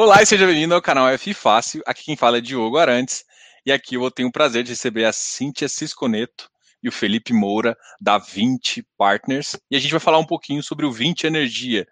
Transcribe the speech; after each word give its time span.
Olá 0.00 0.22
e 0.22 0.26
seja 0.26 0.46
bem-vindo 0.46 0.76
ao 0.76 0.80
canal 0.80 1.08
F 1.08 1.34
Fácil. 1.34 1.82
Aqui 1.84 2.04
quem 2.04 2.16
fala 2.16 2.38
é 2.38 2.40
Diogo 2.40 2.78
Arantes 2.78 3.24
e 3.66 3.72
aqui 3.72 3.96
eu 3.96 4.10
tenho 4.12 4.28
o 4.28 4.32
prazer 4.32 4.62
de 4.62 4.70
receber 4.70 5.04
a 5.04 5.12
Cíntia 5.12 5.68
Cisconeto 5.68 6.48
e 6.80 6.88
o 6.88 6.92
Felipe 6.92 7.32
Moura 7.32 7.76
da 8.00 8.16
20 8.16 8.86
Partners 8.96 9.56
e 9.68 9.74
a 9.74 9.80
gente 9.80 9.90
vai 9.90 9.98
falar 9.98 10.18
um 10.18 10.24
pouquinho 10.24 10.62
sobre 10.62 10.86
o 10.86 10.92
20 10.92 11.24
Energia. 11.26 11.84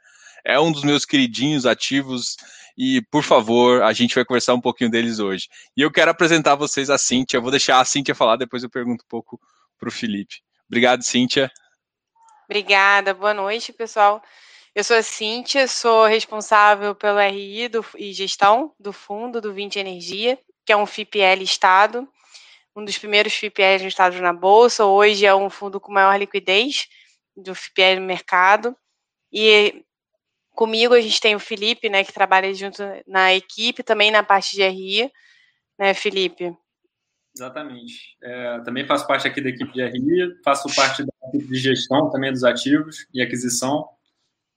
É 0.45 0.57
um 0.61 0.71
dos 0.71 0.85
meus 0.85 1.05
queridinhos 1.05 1.67
ativos 1.67 2.37
e, 2.79 3.03
por 3.11 3.25
favor, 3.25 3.83
a 3.83 3.93
gente 3.93 4.15
vai 4.15 4.25
conversar 4.25 4.55
um 4.55 4.61
pouquinho 4.61 4.89
deles 4.89 5.19
hoje. 5.19 5.49
E 5.77 5.81
eu 5.81 5.91
quero 5.91 6.13
apresentar 6.13 6.53
a 6.53 6.55
vocês 6.55 6.89
a 6.89 6.99
Cíntia. 6.99 7.39
Eu 7.39 7.43
vou 7.43 7.51
deixar 7.51 7.81
a 7.81 7.85
Cíntia 7.85 8.15
falar, 8.15 8.37
depois 8.37 8.63
eu 8.63 8.71
pergunto 8.71 9.03
um 9.05 9.09
pouco 9.09 9.41
para 9.77 9.89
o 9.89 9.93
Felipe. 9.93 10.37
Obrigado, 10.69 11.03
Cíntia. 11.03 11.51
Obrigada, 12.45 13.13
boa 13.13 13.35
noite, 13.35 13.73
pessoal. 13.73 14.23
Eu 14.77 14.85
sou 14.85 14.95
a 14.95 15.03
Cíntia, 15.03 15.67
sou 15.67 16.05
responsável 16.05 16.95
pelo 16.95 17.19
RI 17.19 17.67
do, 17.67 17.83
e 17.97 18.13
gestão 18.13 18.75
do 18.79 18.93
fundo 18.93 19.41
do 19.41 19.51
20 19.51 19.79
Energia, 19.79 20.39
que 20.67 20.71
é 20.71 20.77
um 20.77 20.85
FIPL 20.85 21.41
Estado, 21.41 22.07
um 22.77 22.85
dos 22.85 22.99
primeiros 22.99 23.33
FIPL 23.33 23.83
listados 23.83 24.21
na 24.21 24.35
Bolsa. 24.35 24.85
Hoje 24.85 25.25
é 25.25 25.35
um 25.35 25.49
fundo 25.49 25.81
com 25.81 25.91
maior 25.91 26.15
liquidez 26.19 26.89
do 27.35 27.55
FIPL 27.55 28.01
no 28.01 28.07
mercado. 28.07 28.77
E 29.33 29.83
comigo 30.55 30.93
a 30.93 31.01
gente 31.01 31.23
tem 31.23 31.35
o 31.35 31.41
Felipe, 31.41 31.89
né, 31.89 32.05
que 32.05 32.13
trabalha 32.13 32.53
junto 32.53 32.83
na 33.07 33.33
equipe, 33.33 33.83
também 33.83 34.11
na 34.11 34.23
parte 34.23 34.57
de 34.57 34.63
RI, 34.63 35.11
né, 35.79 35.95
Felipe? 35.95 36.55
Exatamente. 37.35 38.15
É, 38.23 38.61
também 38.61 38.87
faço 38.87 39.07
parte 39.07 39.27
aqui 39.27 39.41
da 39.41 39.49
equipe 39.49 39.73
de 39.73 39.83
RI, 39.83 40.37
faço 40.45 40.69
parte 40.77 41.03
da 41.03 41.13
equipe 41.29 41.51
de 41.51 41.59
gestão 41.59 42.11
também 42.11 42.31
dos 42.31 42.45
ativos 42.45 43.07
e 43.15 43.23
aquisição. 43.23 43.96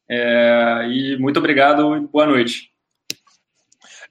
É, 0.09 0.87
e 0.89 1.17
muito 1.19 1.37
obrigado 1.37 1.95
e 1.95 1.99
boa 2.07 2.25
noite. 2.25 2.71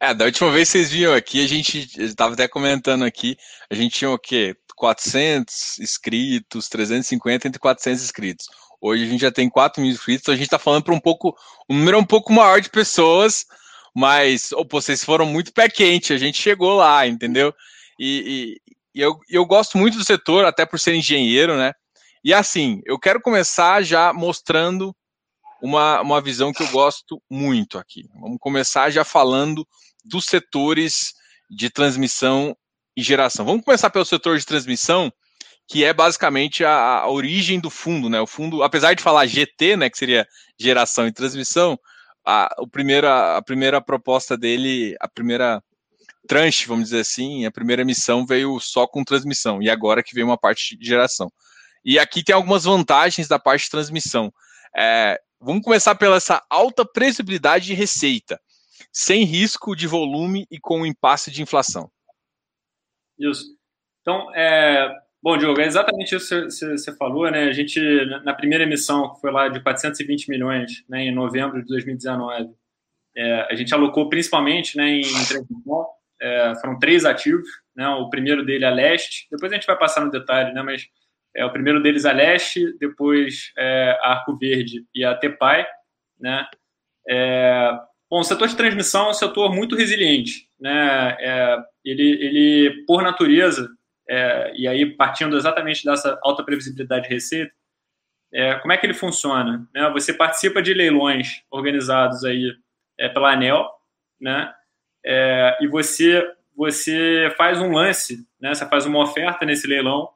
É, 0.01 0.15
da 0.15 0.27
última 0.27 0.53
vez 0.53 0.69
que 0.69 0.79
vocês 0.79 0.93
viram 0.93 1.13
aqui, 1.13 1.45
a 1.45 1.49
gente 1.49 1.89
estava 2.01 2.35
até 2.35 2.47
comentando 2.47 3.05
aqui, 3.05 3.37
a 3.69 3.75
gente 3.75 3.99
tinha 3.99 4.11
o 4.11 4.19
quê? 4.19 4.55
400 4.77 5.81
inscritos, 5.81 6.69
350 6.69 7.49
entre 7.49 7.59
400 7.59 8.05
inscritos. 8.05 8.47
Hoje 8.81 9.03
a 9.03 9.07
gente 9.09 9.21
já 9.21 9.33
tem 9.33 9.51
4 9.51 9.83
mil 9.83 9.91
inscritos, 9.91 10.23
então 10.23 10.35
a 10.35 10.37
gente 10.37 10.47
está 10.47 10.59
falando 10.59 10.85
para 10.85 10.95
um 10.95 11.01
pouco, 11.01 11.37
um 11.69 11.77
número 11.77 11.99
um 11.99 12.05
pouco 12.05 12.33
maior 12.33 12.61
de 12.61 12.71
pessoas, 12.71 13.45
mas 13.93 14.53
oh, 14.53 14.65
vocês 14.71 15.03
foram 15.03 15.27
muito 15.27 15.53
pé 15.53 15.69
quente, 15.69 16.13
a 16.13 16.17
gente 16.19 16.41
chegou 16.41 16.77
lá, 16.77 17.05
entendeu? 17.05 17.53
E, 17.99 18.61
e, 18.95 19.01
e 19.01 19.03
eu, 19.03 19.19
eu 19.29 19.45
gosto 19.45 19.77
muito 19.77 19.99
do 19.99 20.05
setor, 20.05 20.45
até 20.45 20.65
por 20.65 20.79
ser 20.79 20.95
engenheiro, 20.95 21.57
né? 21.57 21.73
E 22.23 22.33
assim, 22.33 22.81
eu 22.85 23.01
quero 23.01 23.21
começar 23.21 23.83
já 23.83 24.13
mostrando 24.13 24.95
uma, 25.63 26.01
uma 26.01 26.21
visão 26.21 26.53
que 26.53 26.63
eu 26.63 26.69
gosto 26.69 27.23
muito 27.31 27.79
aqui. 27.79 28.05
Vamos 28.21 28.39
começar 28.41 28.91
já 28.91 29.05
falando 29.05 29.67
dos 30.05 30.25
setores 30.27 31.13
de 31.51 31.71
transmissão 31.71 32.57
e 32.97 33.03
geração. 33.03 33.45
Vamos 33.45 33.65
começar 33.65 33.91
pelo 33.91 34.05
setor 34.05 34.39
de 34.39 34.47
transmissão, 34.47 35.13
que 35.67 35.85
é 35.85 35.93
basicamente 35.93 36.65
a, 36.65 37.01
a, 37.01 37.11
origem 37.11 37.61
do 37.61 37.71
fundo, 37.71 38.09
né? 38.09 38.21
O 38.21 38.27
fundo, 38.27 38.63
apesar 38.63 38.95
de 38.95 39.03
falar 39.03 39.27
GT, 39.27 39.77
né, 39.77 39.91
que 39.91 39.99
seria 39.99 40.27
geração 40.59 41.07
e 41.07 41.13
transmissão, 41.13 41.79
a, 42.25 42.49
o 42.59 42.67
primeiro, 42.67 43.09
a 43.09 43.41
primeira 43.43 43.81
proposta 43.81 44.37
dele, 44.37 44.97
a 45.01 45.09
primeira 45.09 45.63
tranche, 46.27 46.67
vamos 46.67 46.87
dizer 46.87 47.01
assim, 47.01 47.47
a 47.47 47.51
primeira 47.51 47.85
missão 47.85 48.27
veio 48.27 48.61
só 48.61 48.87
com 48.87 49.05
transmissão, 49.05 49.63
e 49.63 49.71
agora 49.71 50.03
que 50.03 50.15
veio 50.15 50.27
uma 50.27 50.37
parte 50.37 50.77
de 50.77 50.87
geração. 50.87 51.33
E 51.85 51.99
aqui 51.99 52.23
tem 52.23 52.35
algumas 52.35 52.65
vantagens 52.65 53.29
da 53.29 53.39
parte 53.39 53.65
de 53.65 53.71
transmissão. 53.71 54.33
É, 54.77 55.19
Vamos 55.41 55.63
começar 55.63 55.95
pela 55.95 56.17
essa 56.17 56.45
alta 56.51 56.85
previsibilidade 56.85 57.67
de 57.67 57.75
receita, 57.75 58.41
sem 58.93 59.25
risco 59.25 59.77
de 59.77 59.87
volume 59.87 60.47
e 60.51 60.59
com 60.59 60.85
impasse 60.85 61.31
de 61.31 61.43
inflação. 61.43 61.91
Isso. 63.19 63.57
Então, 64.01 64.35
é, 64.35 64.93
bom, 65.23 65.37
Diogo, 65.37 65.61
é 65.61 65.67
exatamente 65.67 66.15
isso 66.15 66.47
que 66.47 66.77
você 66.77 66.97
falou, 66.97 67.31
né? 67.31 67.45
A 67.45 67.53
gente, 67.53 67.81
na 68.25 68.35
primeira 68.35 68.65
emissão, 68.65 69.15
que 69.15 69.21
foi 69.21 69.31
lá 69.31 69.49
de 69.49 69.63
420 69.63 70.29
milhões, 70.29 70.85
né, 70.89 71.03
em 71.03 71.15
novembro 71.15 71.61
de 71.61 71.69
2019, 71.69 72.51
é, 73.17 73.47
a 73.51 73.55
gente 73.55 73.75
alocou 73.75 74.09
principalmente 74.09 74.77
né, 74.77 74.91
em 74.91 75.03
transmissão, 75.03 75.87
é, 76.21 76.55
foram 76.61 76.79
três 76.79 77.05
ativos, 77.05 77.49
né? 77.77 77.89
O 77.89 78.11
primeiro 78.11 78.45
dele 78.45 78.65
é 78.65 78.69
a 78.69 78.73
Leste, 78.73 79.29
depois 79.31 79.53
a 79.53 79.55
gente 79.55 79.67
vai 79.67 79.79
passar 79.79 80.05
no 80.05 80.11
detalhe, 80.11 80.53
né? 80.53 80.63
Mas 80.63 80.89
é, 81.39 81.45
o 81.45 81.53
primeiro 81.53 81.81
deles 81.81 82.05
a 82.05 82.11
Leste, 82.11 82.77
depois 82.81 83.53
é, 83.57 83.97
a 84.03 84.11
Arco 84.11 84.37
Verde 84.37 84.85
e 84.93 85.05
a 85.05 85.15
Tepai. 85.15 85.65
Né? 86.19 86.45
É, 87.09 87.71
bom, 88.11 88.19
o 88.19 88.25
setor 88.25 88.49
de 88.49 88.57
transmissão 88.57 89.07
é 89.07 89.11
um 89.11 89.15
setor 89.15 89.55
muito 89.55 89.77
resiliente. 89.77 90.49
Né? 90.59 91.17
É, 91.21 91.57
ele, 91.85 92.03
ele, 92.03 92.85
por 92.89 93.03
natureza, 93.03 93.71
é, 94.09 94.53
e 94.57 94.67
aí 94.67 94.85
partindo 94.97 95.37
exatamente 95.37 95.85
dessa 95.85 96.19
alta 96.25 96.43
previsibilidade 96.43 97.07
de 97.07 97.15
receita, 97.15 97.53
é, 98.35 98.57
como 98.57 98.73
é 98.73 98.77
que 98.77 98.85
ele 98.85 98.95
funciona? 98.95 99.65
Né? 99.73 99.89
Você 99.91 100.13
participa 100.13 100.61
de 100.61 100.75
leilões 100.75 101.45
organizados 101.53 102.25
aí 102.25 102.53
pela 103.15 103.33
ANEL, 103.33 103.71
né? 104.21 104.53
e 105.61 105.69
você, 105.69 106.29
você 106.57 107.33
faz 107.39 107.61
um 107.61 107.71
lance, 107.71 108.27
né? 108.41 108.53
você 108.53 108.69
faz 108.69 108.85
uma 108.87 109.01
oferta 109.01 109.47
nesse 109.47 109.69
leilão 109.69 110.11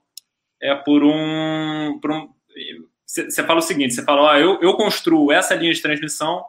é 0.62 0.74
por 0.74 1.02
um. 1.02 2.00
você 3.04 3.42
um 3.42 3.44
fala 3.44 3.58
o 3.58 3.62
seguinte: 3.62 3.94
você 3.94 4.04
fala, 4.04 4.22
ó, 4.22 4.36
eu, 4.36 4.60
eu 4.62 4.74
construo 4.74 5.32
essa 5.32 5.54
linha 5.54 5.74
de 5.74 5.82
transmissão 5.82 6.44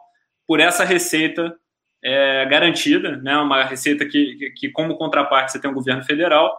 por 0.46 0.60
essa 0.60 0.84
receita 0.84 1.54
é, 2.02 2.44
garantida, 2.46 3.16
né, 3.16 3.36
uma 3.38 3.64
receita 3.64 4.04
que, 4.04 4.36
que, 4.36 4.50
que, 4.50 4.68
como 4.68 4.96
contraparte, 4.96 5.52
você 5.52 5.58
tem 5.58 5.70
um 5.70 5.74
governo 5.74 6.04
federal, 6.04 6.54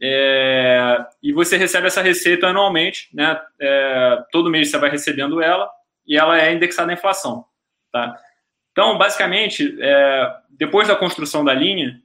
é, 0.00 1.04
e 1.22 1.30
você 1.32 1.58
recebe 1.58 1.86
essa 1.86 2.00
receita 2.00 2.46
anualmente, 2.46 3.08
né, 3.12 3.38
é, 3.60 4.24
todo 4.32 4.50
mês 4.50 4.70
você 4.70 4.78
vai 4.78 4.90
recebendo 4.90 5.42
ela, 5.42 5.70
e 6.06 6.16
ela 6.16 6.40
é 6.40 6.54
indexada 6.54 6.90
à 6.90 6.94
inflação. 6.94 7.44
Tá? 7.92 8.18
Então, 8.72 8.96
basicamente, 8.96 9.76
é, 9.78 10.34
depois 10.50 10.88
da 10.88 10.96
construção 10.96 11.44
da 11.44 11.52
linha, 11.52 12.00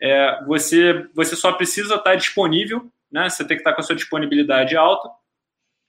é, 0.00 0.42
você, 0.44 1.06
você 1.14 1.36
só 1.36 1.52
precisa 1.52 1.94
estar 1.94 2.16
disponível 2.16 2.90
né? 3.14 3.30
Você 3.30 3.46
tem 3.46 3.56
que 3.56 3.60
estar 3.60 3.72
com 3.72 3.80
a 3.80 3.84
sua 3.84 3.94
disponibilidade 3.94 4.76
alta. 4.76 5.08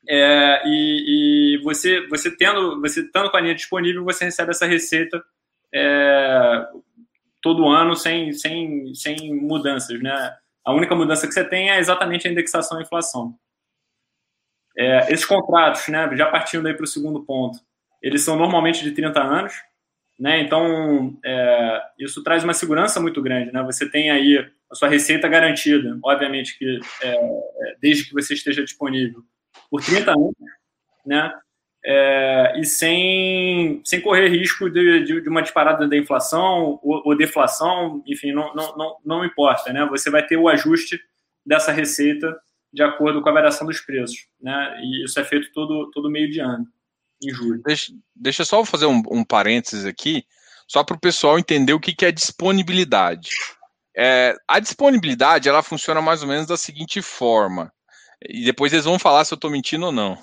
É, 0.07 0.61
e, 0.67 1.55
e, 1.55 1.63
você, 1.63 2.07
você 2.07 2.29
tendo, 2.37 2.79
você 2.79 3.01
estando 3.01 3.31
com 3.31 3.37
a 3.37 3.41
linha 3.41 3.55
disponível, 3.55 4.03
você 4.03 4.25
recebe 4.25 4.51
essa 4.51 4.67
receita 4.67 5.23
é, 5.73 6.67
todo 7.41 7.67
ano 7.67 7.95
sem, 7.95 8.31
sem, 8.31 8.93
sem 8.93 9.33
mudanças, 9.33 9.99
né? 9.99 10.37
A 10.63 10.71
única 10.71 10.95
mudança 10.95 11.27
que 11.27 11.33
você 11.33 11.43
tem 11.43 11.71
é 11.71 11.79
exatamente 11.79 12.27
a 12.27 12.31
indexação 12.31 12.77
à 12.77 12.83
inflação. 12.83 13.35
É, 14.77 15.11
esses 15.11 15.25
contratos, 15.25 15.87
né, 15.87 16.07
já 16.15 16.29
partindo 16.29 16.67
aí 16.67 16.73
para 16.73 16.83
o 16.83 16.87
segundo 16.87 17.23
ponto, 17.23 17.57
eles 18.01 18.21
são 18.21 18.35
normalmente 18.35 18.83
de 18.83 18.91
30 18.91 19.19
anos, 19.19 19.53
né? 20.19 20.41
Então, 20.41 21.17
é, 21.25 21.81
isso 21.97 22.23
traz 22.23 22.43
uma 22.43 22.53
segurança 22.53 22.99
muito 22.99 23.21
grande, 23.21 23.51
né? 23.51 23.63
Você 23.63 23.89
tem 23.89 24.11
aí 24.11 24.47
a 24.71 24.75
sua 24.75 24.87
receita 24.87 25.27
garantida, 25.27 25.97
obviamente 26.03 26.57
que 26.57 26.79
é, 27.01 27.07
é 27.07 27.75
desde 27.79 28.05
que 28.05 28.13
você 28.13 28.33
esteja 28.33 28.63
disponível 28.63 29.23
por 29.69 29.81
30 29.83 30.11
anos, 30.11 30.33
né? 31.05 31.33
É, 31.87 32.59
e 32.59 32.65
sem, 32.65 33.79
sem 33.85 34.01
correr 34.01 34.27
risco 34.27 34.67
de, 34.71 35.03
de, 35.03 35.21
de, 35.21 35.29
uma 35.29 35.43
disparada 35.43 35.87
da 35.87 35.95
inflação 35.95 36.79
ou, 36.81 37.03
ou 37.05 37.15
deflação, 37.15 38.03
enfim, 38.07 38.31
não, 38.31 38.55
não, 38.55 38.75
não, 38.75 38.97
não 39.05 39.25
importa, 39.25 39.71
né? 39.71 39.85
Você 39.91 40.09
vai 40.09 40.25
ter 40.25 40.35
o 40.35 40.49
ajuste 40.49 40.99
dessa 41.45 41.71
receita 41.71 42.35
de 42.73 42.81
acordo 42.81 43.21
com 43.21 43.29
a 43.29 43.33
variação 43.33 43.67
dos 43.67 43.79
preços, 43.81 44.27
né? 44.41 44.79
E 44.81 45.05
isso 45.05 45.19
é 45.19 45.23
feito 45.23 45.51
todo, 45.53 45.91
todo 45.91 46.09
meio 46.09 46.29
de 46.29 46.39
ano 46.39 46.67
em 47.23 47.31
julho. 47.31 47.61
Deixa, 47.63 47.93
deixa 48.15 48.41
eu 48.41 48.45
só 48.45 48.65
fazer 48.65 48.87
um, 48.87 49.03
um 49.11 49.23
parênteses 49.23 49.85
aqui, 49.85 50.25
só 50.67 50.83
para 50.83 50.95
o 50.95 50.99
pessoal 50.99 51.37
entender 51.37 51.73
o 51.73 51.79
que, 51.79 51.93
que 51.93 52.05
é 52.05 52.11
disponibilidade. 52.11 53.29
É, 53.97 54.35
a 54.47 54.59
disponibilidade 54.59 55.47
ela 55.47 55.63
funciona 55.63 56.01
mais 56.01 56.21
ou 56.21 56.27
menos 56.27 56.47
da 56.47 56.57
seguinte 56.57 57.01
forma, 57.01 57.71
e 58.27 58.43
depois 58.43 58.73
eles 58.73 58.85
vão 58.85 58.99
falar 58.99 59.23
se 59.23 59.33
eu 59.33 59.37
estou 59.37 59.49
mentindo 59.49 59.85
ou 59.85 59.91
não. 59.91 60.17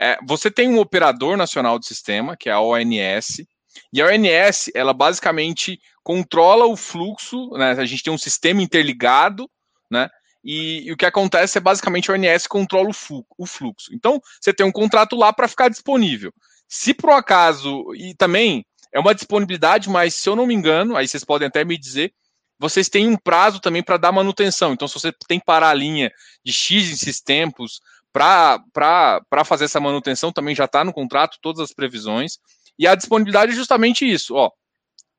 É, 0.00 0.18
você 0.26 0.50
tem 0.50 0.68
um 0.68 0.78
operador 0.78 1.36
nacional 1.36 1.78
de 1.78 1.86
sistema, 1.86 2.36
que 2.36 2.48
é 2.48 2.52
a 2.52 2.60
ONS, 2.60 3.46
e 3.92 4.02
a 4.02 4.06
ONS 4.06 4.70
ela 4.74 4.92
basicamente 4.92 5.80
controla 6.02 6.66
o 6.66 6.76
fluxo, 6.76 7.50
né, 7.50 7.72
a 7.72 7.84
gente 7.84 8.02
tem 8.02 8.12
um 8.12 8.18
sistema 8.18 8.62
interligado, 8.62 9.48
né, 9.90 10.08
e, 10.44 10.86
e, 10.86 10.92
o 10.92 10.96
que 10.96 11.06
acontece 11.06 11.58
é 11.58 11.60
basicamente 11.60 12.10
a 12.10 12.14
ONS 12.14 12.46
controla 12.46 12.88
o, 12.88 13.24
o 13.36 13.46
fluxo. 13.46 13.92
Então, 13.92 14.20
você 14.40 14.52
tem 14.52 14.64
um 14.64 14.70
contrato 14.70 15.16
lá 15.16 15.32
para 15.32 15.48
ficar 15.48 15.68
disponível. 15.68 16.32
Se 16.68 16.94
por 16.94 17.10
um 17.10 17.14
acaso, 17.14 17.84
e 17.96 18.14
também 18.14 18.64
é 18.92 19.00
uma 19.00 19.14
disponibilidade, 19.14 19.90
mas 19.90 20.14
se 20.14 20.28
eu 20.28 20.36
não 20.36 20.46
me 20.46 20.54
engano, 20.54 20.96
aí 20.96 21.08
vocês 21.08 21.24
podem 21.24 21.48
até 21.48 21.64
me 21.64 21.76
dizer, 21.76 22.12
vocês 22.58 22.88
têm 22.88 23.06
um 23.08 23.16
prazo 23.16 23.60
também 23.60 23.82
para 23.82 23.96
dar 23.96 24.12
manutenção. 24.12 24.72
Então, 24.72 24.88
se 24.88 24.94
você 24.94 25.12
tem 25.28 25.38
que 25.38 25.44
parar 25.44 25.70
a 25.70 25.74
linha 25.74 26.10
de 26.44 26.52
X 26.52 26.90
esses 26.90 27.20
tempos 27.20 27.80
para 28.12 29.44
fazer 29.44 29.66
essa 29.66 29.78
manutenção, 29.78 30.32
também 30.32 30.54
já 30.54 30.64
está 30.64 30.84
no 30.84 30.92
contrato, 30.92 31.38
todas 31.42 31.60
as 31.60 31.72
previsões. 31.72 32.38
E 32.78 32.86
a 32.86 32.94
disponibilidade 32.94 33.52
é 33.52 33.54
justamente 33.54 34.10
isso. 34.10 34.34
Ó, 34.34 34.50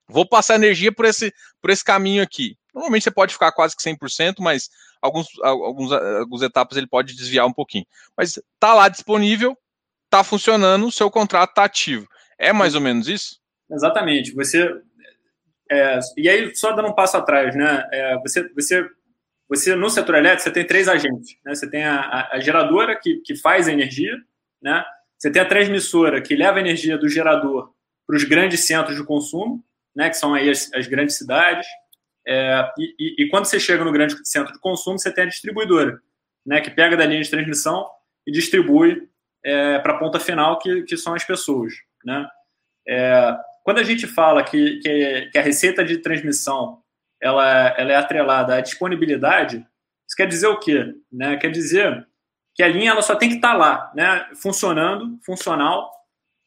vou 0.08 0.28
passar 0.28 0.56
energia 0.56 0.92
por 0.92 1.06
esse, 1.06 1.34
por 1.62 1.70
esse 1.70 1.84
caminho 1.84 2.24
aqui. 2.24 2.58
Normalmente 2.74 3.04
você 3.04 3.12
pode 3.12 3.34
ficar 3.34 3.52
quase 3.52 3.76
que 3.76 3.84
100%, 3.84 4.36
mas 4.40 4.70
alguns, 5.02 5.28
alguns, 5.42 5.92
algumas 5.92 6.42
etapas 6.42 6.78
ele 6.78 6.88
pode 6.88 7.16
desviar 7.16 7.46
um 7.46 7.54
pouquinho. 7.54 7.86
Mas 8.16 8.40
tá 8.60 8.74
lá 8.74 8.90
disponível, 8.90 9.58
tá 10.10 10.24
funcionando, 10.24 10.88
o 10.88 10.92
seu 10.92 11.10
contrato 11.10 11.54
tá 11.54 11.64
ativo. 11.66 12.08
É 12.38 12.54
mais 12.54 12.76
ou 12.76 12.82
menos 12.82 13.08
isso? 13.08 13.40
Exatamente. 13.70 14.34
Você 14.34 14.72
é, 15.72 16.00
e 16.18 16.30
aí 16.30 16.56
só 16.56 16.72
dando 16.72 16.90
um 16.90 16.96
passo 16.96 17.18
atrás, 17.18 17.56
né? 17.56 17.88
É, 17.92 18.18
você, 18.20 18.48
você, 18.54 18.90
você 19.48 19.76
no 19.76 19.90
setor 19.90 20.16
elétrico 20.16 20.44
você 20.44 20.52
tem 20.52 20.66
três 20.66 20.88
agentes, 20.88 21.38
né? 21.46 21.54
Você 21.54 21.70
tem 21.70 21.84
a, 21.84 22.30
a, 22.32 22.40
geradora 22.40 22.98
que, 23.00 23.18
que 23.18 23.36
faz 23.36 23.68
a 23.68 23.74
energia, 23.74 24.16
né? 24.62 24.84
Você 25.18 25.32
tem 25.32 25.42
a 25.42 25.48
transmissora 25.48 26.22
que 26.22 26.36
leva 26.36 26.58
a 26.58 26.62
energia 26.62 26.98
do 26.98 27.10
gerador 27.10 27.74
para 28.06 28.16
os 28.16 28.24
grandes 28.24 28.66
centros 28.66 28.96
de 28.96 29.04
consumo, 29.04 29.64
né? 29.96 30.10
Que 30.10 30.18
são 30.18 30.34
aí 30.34 30.50
as, 30.50 30.72
as 30.74 30.88
grandes 30.88 31.18
cidades. 31.18 31.68
É, 32.28 32.72
e, 32.78 32.96
e, 33.00 33.24
e, 33.24 33.30
quando 33.30 33.46
você 33.46 33.60
chega 33.60 33.86
no 33.86 33.92
grande 33.92 34.16
centro 34.28 34.52
de 34.52 34.60
consumo, 34.60 35.00
você 35.00 35.14
tem 35.14 35.24
a 35.24 35.28
distribuidora, 35.28 35.98
né, 36.46 36.60
que 36.60 36.70
pega 36.70 36.98
da 36.98 37.06
linha 37.06 37.22
de 37.22 37.30
transmissão 37.30 37.90
e 38.28 38.32
distribui 38.34 39.08
é, 39.46 39.80
para 39.80 39.94
a 39.94 39.98
ponta 39.98 40.20
final, 40.20 40.60
que, 40.60 40.84
que 40.84 40.98
são 40.98 41.14
as 41.14 41.24
pessoas. 41.24 41.74
Né? 42.04 42.28
É, 42.86 43.38
quando 43.68 43.80
a 43.80 43.84
gente 43.84 44.08
fala 44.08 44.46
que, 44.46 44.80
que, 44.80 45.30
que, 45.30 45.38
a 45.38 45.42
receita 45.42 45.84
de 45.84 45.98
transmissão 45.98 46.82
ela, 47.22 47.76
ela 47.78 47.92
é 47.92 47.96
atrelada 47.98 48.56
à 48.56 48.62
disponibilidade, 48.62 49.58
isso 50.08 50.16
quer 50.16 50.26
dizer 50.26 50.48
o 50.48 50.58
quê? 50.58 50.96
Né? 51.12 51.36
Quer 51.36 51.52
dizer 51.52 52.08
que 52.56 52.64
a 52.64 52.68
linha 52.70 52.92
ela 52.92 53.02
só 53.02 53.14
tem 53.14 53.28
que 53.28 53.36
estar 53.36 53.52
tá 53.52 53.58
lá, 53.58 53.92
né? 53.94 54.26
funcionando, 54.42 55.20
funcional, 55.26 55.92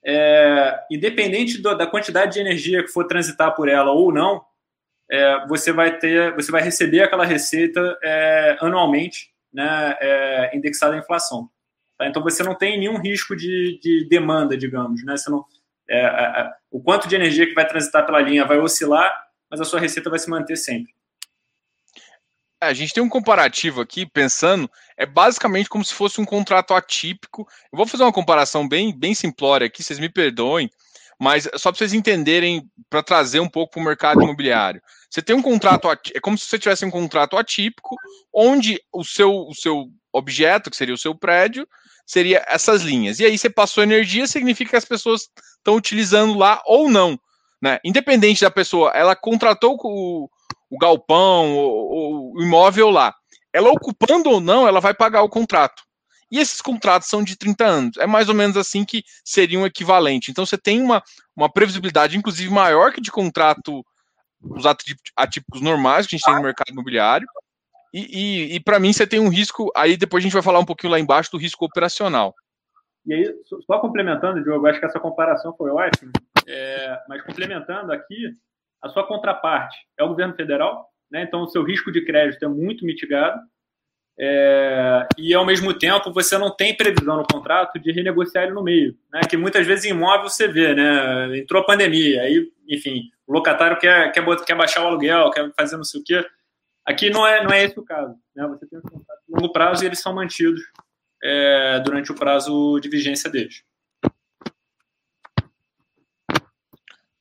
é, 0.02 0.82
independente 0.90 1.60
do, 1.60 1.76
da 1.76 1.86
quantidade 1.86 2.32
de 2.32 2.40
energia 2.40 2.82
que 2.82 2.88
for 2.88 3.06
transitar 3.06 3.54
por 3.54 3.68
ela 3.68 3.90
ou 3.90 4.10
não, 4.10 4.42
é, 5.10 5.46
você 5.46 5.74
vai 5.74 5.98
ter, 5.98 6.34
você 6.34 6.50
vai 6.50 6.62
receber 6.62 7.02
aquela 7.02 7.26
receita 7.26 7.98
é, 8.02 8.56
anualmente, 8.62 9.28
né, 9.52 9.94
é, 10.00 10.56
indexada 10.56 10.94
à 10.94 10.98
inflação. 10.98 11.50
Tá? 11.98 12.06
Então 12.06 12.22
você 12.22 12.42
não 12.42 12.54
tem 12.54 12.78
nenhum 12.78 12.96
risco 12.96 13.36
de, 13.36 13.78
de 13.82 14.08
demanda, 14.08 14.56
digamos, 14.56 15.04
né? 15.04 15.18
Você 15.18 15.28
não, 15.28 15.44
é, 15.86 16.50
o 16.70 16.80
quanto 16.80 17.08
de 17.08 17.14
energia 17.14 17.46
que 17.46 17.54
vai 17.54 17.66
transitar 17.66 18.06
pela 18.06 18.20
linha 18.20 18.46
vai 18.46 18.58
oscilar, 18.58 19.12
mas 19.50 19.60
a 19.60 19.64
sua 19.64 19.80
receita 19.80 20.08
vai 20.08 20.18
se 20.18 20.30
manter 20.30 20.56
sempre. 20.56 20.94
É, 22.62 22.66
a 22.66 22.72
gente 22.74 22.92
tem 22.92 23.02
um 23.02 23.08
comparativo 23.08 23.80
aqui, 23.80 24.04
pensando, 24.04 24.70
é 24.96 25.06
basicamente 25.06 25.68
como 25.68 25.84
se 25.84 25.94
fosse 25.94 26.20
um 26.20 26.26
contrato 26.26 26.74
atípico. 26.74 27.48
Eu 27.72 27.76
vou 27.76 27.86
fazer 27.86 28.04
uma 28.04 28.12
comparação 28.12 28.68
bem, 28.68 28.96
bem 28.96 29.14
simplória 29.14 29.66
aqui, 29.66 29.82
vocês 29.82 29.98
me 29.98 30.10
perdoem, 30.10 30.70
mas 31.18 31.48
só 31.56 31.70
para 31.70 31.78
vocês 31.78 31.94
entenderem, 31.94 32.70
para 32.88 33.02
trazer 33.02 33.40
um 33.40 33.48
pouco 33.48 33.72
para 33.72 33.80
o 33.80 33.84
mercado 33.84 34.22
imobiliário. 34.22 34.82
Você 35.08 35.22
tem 35.22 35.34
um 35.34 35.42
contrato, 35.42 35.88
é 36.14 36.20
como 36.20 36.38
se 36.38 36.46
você 36.46 36.58
tivesse 36.58 36.84
um 36.84 36.90
contrato 36.90 37.36
atípico, 37.36 37.96
onde 38.32 38.80
o 38.92 39.02
seu, 39.02 39.32
o 39.32 39.54
seu 39.54 39.90
objeto, 40.12 40.70
que 40.70 40.76
seria 40.76 40.94
o 40.94 40.98
seu 40.98 41.14
prédio, 41.14 41.66
seria 42.10 42.44
essas 42.48 42.82
linhas. 42.82 43.20
E 43.20 43.24
aí 43.24 43.38
você 43.38 43.48
passou 43.48 43.84
energia, 43.84 44.26
significa 44.26 44.70
que 44.70 44.76
as 44.76 44.84
pessoas 44.84 45.28
estão 45.56 45.76
utilizando 45.76 46.36
lá 46.36 46.60
ou 46.66 46.90
não. 46.90 47.16
Né? 47.62 47.78
Independente 47.84 48.40
da 48.40 48.50
pessoa, 48.50 48.90
ela 48.90 49.14
contratou 49.14 49.78
o, 49.80 50.28
o 50.68 50.78
galpão, 50.78 51.56
o, 51.56 52.32
o 52.34 52.42
imóvel 52.42 52.90
lá. 52.90 53.14
Ela 53.52 53.70
ocupando 53.70 54.28
ou 54.28 54.40
não, 54.40 54.66
ela 54.66 54.80
vai 54.80 54.92
pagar 54.92 55.22
o 55.22 55.28
contrato. 55.28 55.84
E 56.32 56.40
esses 56.40 56.60
contratos 56.60 57.08
são 57.08 57.22
de 57.22 57.36
30 57.36 57.64
anos. 57.64 57.96
É 57.96 58.08
mais 58.08 58.28
ou 58.28 58.34
menos 58.34 58.56
assim 58.56 58.84
que 58.84 59.04
seria 59.24 59.58
um 59.60 59.66
equivalente. 59.66 60.32
Então 60.32 60.44
você 60.44 60.58
tem 60.58 60.82
uma, 60.82 61.00
uma 61.36 61.48
previsibilidade, 61.48 62.16
inclusive, 62.16 62.50
maior 62.50 62.92
que 62.92 63.00
de 63.00 63.12
contrato, 63.12 63.84
os 64.42 64.64
atípicos 65.16 65.60
normais 65.60 66.08
que 66.08 66.16
a 66.16 66.18
gente 66.18 66.24
tem 66.24 66.34
no 66.34 66.42
mercado 66.42 66.72
imobiliário. 66.72 67.28
E, 67.92 68.00
e, 68.52 68.56
e 68.56 68.60
para 68.60 68.78
mim 68.78 68.92
você 68.92 69.06
tem 69.06 69.20
um 69.20 69.28
risco. 69.28 69.70
Aí 69.76 69.96
depois 69.96 70.22
a 70.22 70.24
gente 70.24 70.32
vai 70.32 70.42
falar 70.42 70.58
um 70.58 70.64
pouquinho 70.64 70.92
lá 70.92 71.00
embaixo 71.00 71.30
do 71.30 71.38
risco 71.38 71.64
operacional. 71.64 72.34
E 73.06 73.14
aí, 73.14 73.34
só 73.66 73.78
complementando, 73.78 74.42
Diogo, 74.42 74.66
acho 74.66 74.78
que 74.78 74.86
essa 74.86 75.00
comparação 75.00 75.54
foi 75.56 75.70
ótima. 75.70 76.12
É, 76.46 76.98
mas 77.08 77.22
complementando 77.22 77.92
aqui, 77.92 78.34
a 78.82 78.88
sua 78.88 79.06
contraparte 79.06 79.76
é 79.98 80.04
o 80.04 80.08
governo 80.08 80.34
federal, 80.34 80.88
né? 81.10 81.22
então 81.22 81.42
o 81.42 81.48
seu 81.48 81.62
risco 81.62 81.90
de 81.90 82.04
crédito 82.04 82.44
é 82.44 82.48
muito 82.48 82.84
mitigado. 82.84 83.40
É, 84.22 85.08
e 85.16 85.32
ao 85.32 85.46
mesmo 85.46 85.72
tempo 85.72 86.12
você 86.12 86.36
não 86.36 86.54
tem 86.54 86.76
previsão 86.76 87.16
no 87.16 87.26
contrato 87.26 87.78
de 87.78 87.90
renegociar 87.90 88.44
ele 88.44 88.52
no 88.52 88.62
meio, 88.62 88.94
né? 89.10 89.20
Que 89.26 89.34
muitas 89.34 89.66
vezes 89.66 89.86
em 89.86 89.90
imóvel 89.90 90.28
você 90.28 90.46
vê, 90.46 90.74
né? 90.74 91.38
Entrou 91.38 91.62
a 91.62 91.64
pandemia, 91.64 92.20
aí, 92.20 92.46
enfim, 92.68 93.04
o 93.26 93.32
locatário 93.32 93.78
quer, 93.78 94.12
quer, 94.12 94.22
quer 94.44 94.54
baixar 94.54 94.84
o 94.84 94.88
aluguel, 94.88 95.30
quer 95.30 95.50
fazer 95.56 95.78
não 95.78 95.84
sei 95.84 96.02
o 96.02 96.04
quê. 96.04 96.26
Aqui 96.90 97.08
não 97.08 97.24
é, 97.24 97.44
não 97.44 97.52
é 97.52 97.62
esse 97.62 97.78
o 97.78 97.84
caso, 97.84 98.18
né? 98.34 98.44
Você 98.48 98.66
tem 98.66 98.80
um 98.80 98.82
contrato 98.82 99.20
de 99.24 99.32
longo 99.32 99.52
prazo 99.52 99.84
e 99.84 99.86
eles 99.86 100.00
são 100.00 100.12
mantidos 100.12 100.60
é, 101.22 101.78
durante 101.80 102.10
o 102.10 102.16
prazo 102.16 102.80
de 102.80 102.88
vigência 102.88 103.30
deles. 103.30 103.62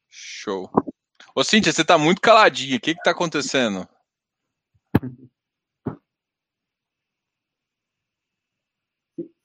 Show. 0.10 0.72
Ô, 1.36 1.44
Cíntia, 1.44 1.72
você 1.72 1.86
tá 1.86 2.00
muito 2.00 2.20
caladinha. 2.20 2.78
O 2.78 2.80
que 2.80 2.96
que 2.96 3.04
tá 3.04 3.12
acontecendo? 3.12 3.88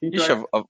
Ixi, 0.01 0.33
a, 0.33 0.59
a, 0.59 0.65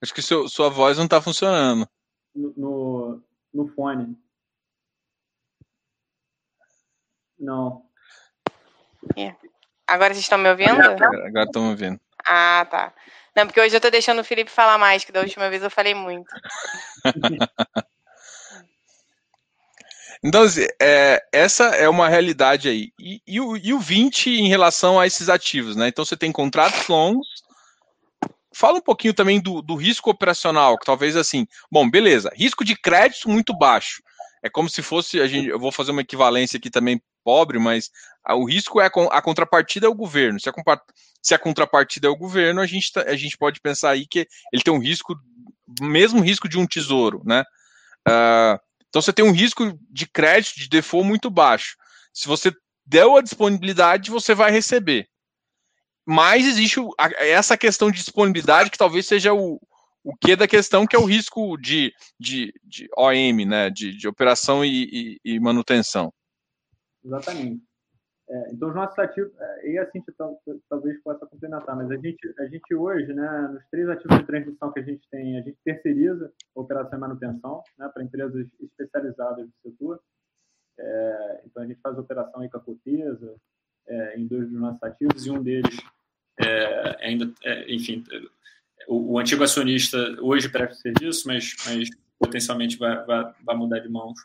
acho 0.00 0.14
que 0.14 0.22
seu, 0.22 0.48
sua 0.48 0.68
voz 0.68 0.96
não 0.96 1.06
está 1.06 1.20
funcionando. 1.20 1.88
No, 2.32 2.54
no, 2.56 3.22
no, 3.52 3.68
fone. 3.74 4.16
Não. 7.36 7.84
É. 9.16 9.34
Agora 9.86 10.14
vocês 10.14 10.24
estão 10.24 10.38
me 10.38 10.48
ouvindo? 10.48 10.80
Agora 10.80 11.44
estão 11.44 11.62
me 11.62 11.70
ouvindo. 11.70 12.00
Ah, 12.26 12.66
tá. 12.70 12.92
Não, 13.36 13.46
porque 13.46 13.60
hoje 13.60 13.74
eu 13.74 13.78
estou 13.78 13.90
deixando 13.90 14.20
o 14.20 14.24
Felipe 14.24 14.50
falar 14.50 14.78
mais, 14.78 15.04
que 15.04 15.12
da 15.12 15.20
última 15.20 15.50
vez 15.50 15.62
eu 15.62 15.70
falei 15.70 15.94
muito. 15.94 16.28
Então, 20.26 20.42
é, 20.80 21.22
essa 21.30 21.64
é 21.76 21.86
uma 21.86 22.08
realidade 22.08 22.66
aí. 22.66 22.90
E, 22.98 23.20
e, 23.26 23.38
o, 23.38 23.58
e 23.58 23.74
o 23.74 23.78
20 23.78 24.30
em 24.30 24.48
relação 24.48 24.98
a 24.98 25.06
esses 25.06 25.28
ativos, 25.28 25.76
né? 25.76 25.88
Então, 25.88 26.02
você 26.02 26.16
tem 26.16 26.32
contratos 26.32 26.88
longos, 26.88 27.28
fala 28.50 28.78
um 28.78 28.80
pouquinho 28.80 29.12
também 29.12 29.38
do, 29.38 29.60
do, 29.60 29.74
risco 29.74 30.08
operacional, 30.08 30.78
que 30.78 30.86
talvez 30.86 31.14
assim, 31.14 31.46
bom, 31.70 31.90
beleza, 31.90 32.32
risco 32.34 32.64
de 32.64 32.74
crédito 32.74 33.28
muito 33.28 33.54
baixo. 33.54 34.02
É 34.42 34.48
como 34.48 34.70
se 34.70 34.80
fosse, 34.80 35.20
a 35.20 35.26
gente, 35.26 35.48
eu 35.48 35.58
vou 35.58 35.70
fazer 35.70 35.90
uma 35.90 36.00
equivalência 36.00 36.56
aqui 36.56 36.70
também 36.70 37.02
pobre, 37.24 37.58
mas 37.58 37.90
o 38.28 38.44
risco 38.44 38.80
é 38.80 38.86
a, 38.86 38.88
a, 38.88 39.22
contrapartida 39.22 39.86
é 39.86 39.88
o 39.88 39.94
governo. 39.94 40.38
Se 40.38 40.48
a, 40.48 40.52
se 41.22 41.34
a 41.34 41.38
contrapartida 41.38 42.06
é 42.06 42.10
o 42.10 42.16
governo, 42.16 42.60
a 42.60 42.66
gente, 42.66 42.92
tá, 42.92 43.02
a 43.02 43.16
gente 43.16 43.36
pode 43.36 43.60
pensar 43.60 43.90
aí 43.90 44.06
que 44.06 44.28
ele 44.52 44.62
tem 44.62 44.72
um 44.72 44.78
risco, 44.78 45.14
mesmo 45.80 46.20
risco 46.20 46.48
de 46.48 46.58
um 46.58 46.66
tesouro, 46.66 47.22
né? 47.24 47.42
Uh, 48.06 48.60
então 48.88 49.02
você 49.02 49.12
tem 49.12 49.24
um 49.24 49.32
risco 49.32 49.78
de 49.90 50.06
crédito, 50.06 50.56
de 50.56 50.68
default 50.68 51.06
muito 51.06 51.30
baixo. 51.30 51.76
Se 52.12 52.28
você 52.28 52.52
deu 52.86 53.16
a 53.16 53.22
disponibilidade, 53.22 54.10
você 54.10 54.34
vai 54.34 54.52
receber. 54.52 55.08
Mas 56.06 56.46
existe 56.46 56.78
essa 57.18 57.56
questão 57.56 57.90
de 57.90 57.98
disponibilidade 57.98 58.70
que 58.70 58.78
talvez 58.78 59.06
seja 59.06 59.32
o, 59.32 59.58
o 60.04 60.14
que 60.14 60.36
da 60.36 60.46
questão, 60.46 60.86
que 60.86 60.94
é 60.94 60.98
o 60.98 61.06
risco 61.06 61.56
de, 61.56 61.92
de, 62.20 62.52
de 62.62 62.88
OM, 62.96 63.46
né? 63.46 63.70
De, 63.70 63.96
de 63.96 64.06
operação 64.06 64.64
e, 64.64 65.18
e, 65.24 65.34
e 65.36 65.40
manutenção. 65.40 66.12
Exatamente. 67.04 67.62
É, 68.26 68.52
então, 68.52 68.70
os 68.70 68.74
nossos 68.74 68.98
ativos, 68.98 69.32
é, 69.38 69.70
e 69.70 69.78
assim, 69.78 70.02
talvez 70.68 71.02
possa 71.02 71.26
complementar, 71.26 71.76
mas 71.76 71.90
a 71.90 71.96
gente, 71.96 72.34
a 72.38 72.46
gente 72.46 72.74
hoje, 72.74 73.12
né, 73.12 73.48
nos 73.52 73.62
três 73.70 73.86
ativos 73.88 74.18
de 74.18 74.24
transmissão 74.24 74.72
que 74.72 74.80
a 74.80 74.82
gente 74.82 75.06
tem, 75.10 75.38
a 75.38 75.42
gente 75.42 75.58
terceiriza 75.62 76.32
a 76.56 76.60
operação 76.60 76.98
e 76.98 77.00
manutenção 77.00 77.62
né, 77.78 77.86
para 77.92 78.02
empresas 78.02 78.46
especializadas 78.60 79.46
do 79.46 79.52
setor. 79.62 80.00
É, 80.78 81.42
então, 81.44 81.62
a 81.62 81.66
gente 81.66 81.80
faz 81.82 81.98
operação 81.98 82.40
aí 82.40 82.48
com 82.48 82.56
a 82.56 82.60
Cotesa, 82.60 83.36
é, 83.86 84.18
em 84.18 84.26
dois 84.26 84.48
dos 84.48 84.58
nossos 84.58 84.82
ativos, 84.82 85.26
e 85.26 85.30
um 85.30 85.42
deles 85.42 85.76
é, 86.40 87.06
ainda, 87.06 87.30
é, 87.44 87.72
enfim, 87.72 88.02
o, 88.88 89.12
o, 89.12 89.18
antigo 89.18 89.44
acionista 89.44 89.98
hoje 90.20 90.48
presta 90.48 90.74
serviço, 90.74 91.28
mas, 91.28 91.54
mas 91.66 91.88
potencialmente 92.18 92.78
vai, 92.78 93.04
vai, 93.04 93.34
vai 93.44 93.56
mudar 93.56 93.80
de 93.80 93.88
mãos 93.88 94.18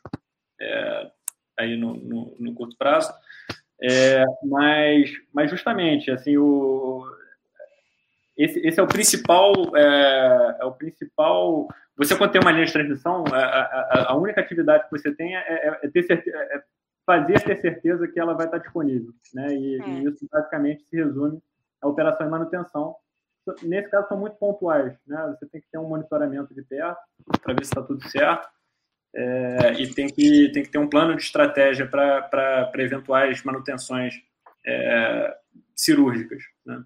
é, 0.60 1.12
aí 1.60 1.76
no, 1.76 1.94
no, 1.96 2.36
no, 2.40 2.54
curto 2.54 2.76
prazo. 2.78 3.14
É, 3.82 4.24
mas, 4.44 5.12
mas 5.34 5.52
justamente, 5.52 6.10
assim, 6.10 6.38
o, 6.38 7.06
esse, 8.38 8.60
esse 8.66 8.80
é 8.80 8.84
o 8.84 8.88
principal, 8.88 9.54
é, 9.76 10.58
é, 10.62 10.66
o 10.66 10.72
principal. 10.72 11.68
Você 11.98 12.16
quando 12.16 12.32
tem 12.32 12.42
uma 12.42 12.52
linha 12.52 12.66
de 12.66 12.72
transmissão, 12.72 13.26
a, 13.32 13.38
a, 13.38 14.12
a 14.12 14.16
única 14.16 14.40
atividade 14.40 14.86
que 14.86 14.92
você 14.92 15.14
tem 15.14 15.36
é, 15.36 15.40
é, 15.40 15.80
é 15.84 15.90
ter 15.90 16.04
certeza, 16.04 16.38
é 16.38 16.64
fazer 17.06 17.42
ter 17.42 17.58
certeza 17.58 18.08
que 18.08 18.20
ela 18.20 18.34
vai 18.34 18.46
estar 18.46 18.60
disponível, 18.60 19.12
né? 19.34 19.48
E, 19.54 19.78
e 19.78 19.82
hum. 19.82 20.10
isso 20.10 20.26
basicamente 20.32 20.86
se 20.86 20.96
resume 20.96 21.42
à 21.82 21.88
operação 21.88 22.28
e 22.28 22.30
manutenção. 22.30 22.96
Nesse 23.64 23.90
caso 23.90 24.08
são 24.08 24.18
muito 24.18 24.36
pontuais, 24.38 24.96
né? 25.08 25.36
Você 25.36 25.46
tem 25.48 25.60
que 25.60 25.68
ter 25.72 25.80
um 25.80 25.90
monitoramento 25.90 26.54
de 26.54 26.62
perto 26.62 27.00
para 27.42 27.54
ver 27.54 27.66
se 27.66 27.72
está 27.72 27.82
tudo 27.82 28.08
certo. 28.08 28.48
É, 29.16 29.74
e 29.80 29.94
tem 29.94 30.08
que, 30.08 30.52
tem 30.52 30.64
que 30.64 30.70
ter 30.70 30.78
um 30.78 30.88
plano 30.88 31.16
de 31.16 31.24
estratégia 31.24 31.88
para 31.88 32.72
eventuais 32.76 33.44
manutenções 33.44 34.14
é, 34.66 35.36
cirúrgicas. 35.76 36.44
Né? 36.66 36.82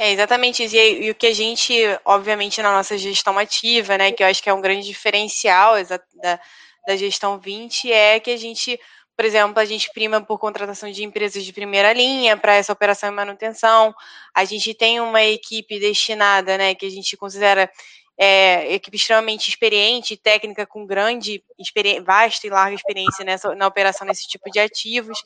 É 0.00 0.12
exatamente 0.12 0.64
isso. 0.64 0.74
E, 0.74 1.06
e, 1.06 1.10
o 1.10 1.14
que 1.14 1.26
a 1.26 1.34
gente, 1.34 1.72
obviamente, 2.04 2.60
na 2.60 2.72
nossa 2.72 2.98
gestão 2.98 3.38
ativa, 3.38 3.96
né, 3.96 4.10
que 4.12 4.22
eu 4.22 4.26
acho 4.26 4.42
que 4.42 4.50
é 4.50 4.54
um 4.54 4.60
grande 4.60 4.86
diferencial 4.86 5.74
da, 5.84 6.40
da 6.86 6.96
gestão 6.96 7.38
20, 7.38 7.92
é 7.92 8.18
que 8.18 8.30
a 8.30 8.36
gente, 8.36 8.78
por 9.16 9.24
exemplo, 9.24 9.60
a 9.60 9.64
gente 9.64 9.90
prima 9.92 10.20
por 10.20 10.38
contratação 10.38 10.90
de 10.90 11.04
empresas 11.04 11.44
de 11.44 11.52
primeira 11.52 11.92
linha 11.92 12.36
para 12.36 12.56
essa 12.56 12.72
operação 12.72 13.10
e 13.10 13.12
manutenção. 13.12 13.94
A 14.34 14.44
gente 14.44 14.74
tem 14.74 15.00
uma 15.00 15.22
equipe 15.22 15.78
destinada, 15.78 16.58
né, 16.58 16.74
que 16.74 16.86
a 16.86 16.90
gente 16.90 17.16
considera 17.16 17.70
é, 18.24 18.72
equipe 18.72 18.96
extremamente 18.96 19.48
experiente, 19.48 20.16
técnica 20.16 20.64
com 20.64 20.86
grande, 20.86 21.42
vasta 22.04 22.46
e 22.46 22.50
larga 22.50 22.76
experiência 22.76 23.24
nessa, 23.24 23.52
na 23.56 23.66
operação 23.66 24.06
nesse 24.06 24.28
tipo 24.28 24.48
de 24.48 24.60
ativos. 24.60 25.24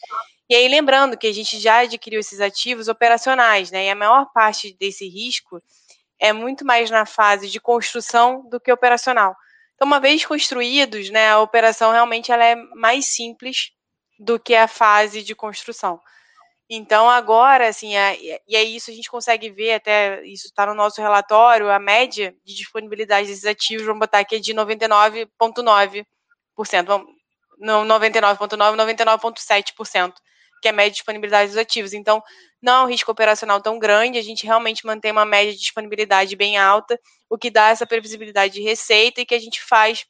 E 0.49 0.55
aí, 0.55 0.67
lembrando 0.67 1.15
que 1.15 1.27
a 1.27 1.33
gente 1.33 1.61
já 1.61 1.81
adquiriu 1.81 2.19
esses 2.19 2.41
ativos 2.41 2.89
operacionais, 2.89 3.71
né? 3.71 3.85
E 3.85 3.91
a 3.91 3.95
maior 3.95 4.33
parte 4.33 4.75
desse 4.81 5.07
risco 5.07 5.63
é 6.19 6.33
muito 6.33 6.65
mais 6.65 6.91
na 6.91 7.05
fase 7.05 7.51
de 7.51 7.61
construção 7.61 8.49
do 8.49 8.59
que 8.59 8.73
operacional. 8.73 9.37
Então, 9.75 9.87
uma 9.87 10.01
vez 10.01 10.25
construídos, 10.25 11.11
né, 11.11 11.29
a 11.29 11.41
operação 11.41 11.93
realmente 11.93 12.33
ela 12.33 12.47
é 12.47 12.57
mais 12.77 13.09
simples 13.09 13.73
do 14.19 14.41
que 14.41 14.55
a 14.55 14.67
fase 14.67 15.23
de 15.23 15.35
construção. 15.35 16.01
Então, 16.69 17.09
agora, 17.09 17.69
assim, 17.69 17.97
é, 17.97 18.41
e 18.47 18.57
é 18.57 18.63
isso, 18.63 18.91
a 18.91 18.95
gente 18.95 19.09
consegue 19.09 19.51
ver, 19.51 19.75
até 19.75 20.25
isso 20.25 20.47
está 20.49 20.67
no 20.67 20.75
nosso 20.75 21.01
relatório, 21.01 21.71
a 21.71 21.79
média 21.79 22.35
de 22.45 22.55
disponibilidade 22.55 23.29
desses 23.29 23.45
ativos, 23.45 23.87
vamos 23.87 24.01
botar 24.01 24.19
aqui, 24.19 24.37
é 24.37 24.39
de 24.41 24.53
99,9%. 24.53 26.05
Não 27.59 27.87
99,9%, 27.87 28.77
99,7%, 28.77 30.15
que 30.61 30.69
é 30.69 30.71
a 30.71 30.75
média 30.75 30.91
de 30.91 30.97
disponibilidade 30.97 31.51
dos 31.51 31.57
ativos. 31.57 31.93
Então, 31.93 32.23
não 32.61 32.83
é 32.83 32.85
um 32.85 32.89
risco 32.89 33.13
operacional 33.13 33.61
tão 33.61 33.79
grande, 33.79 34.19
a 34.19 34.23
gente 34.23 34.45
realmente 34.45 34.85
mantém 34.85 35.13
uma 35.13 35.25
média 35.25 35.53
de 35.53 35.59
disponibilidade 35.59 36.35
bem 36.35 36.59
alta, 36.59 36.99
o 37.31 37.39
que 37.39 37.49
dá 37.49 37.69
essa 37.69 37.87
previsibilidade 37.87 38.55
de 38.55 38.63
receita 38.63 39.21
e 39.21 39.27
que 39.27 39.35
a 39.35 39.39
gente 39.39 39.63
faz, 39.63 40.05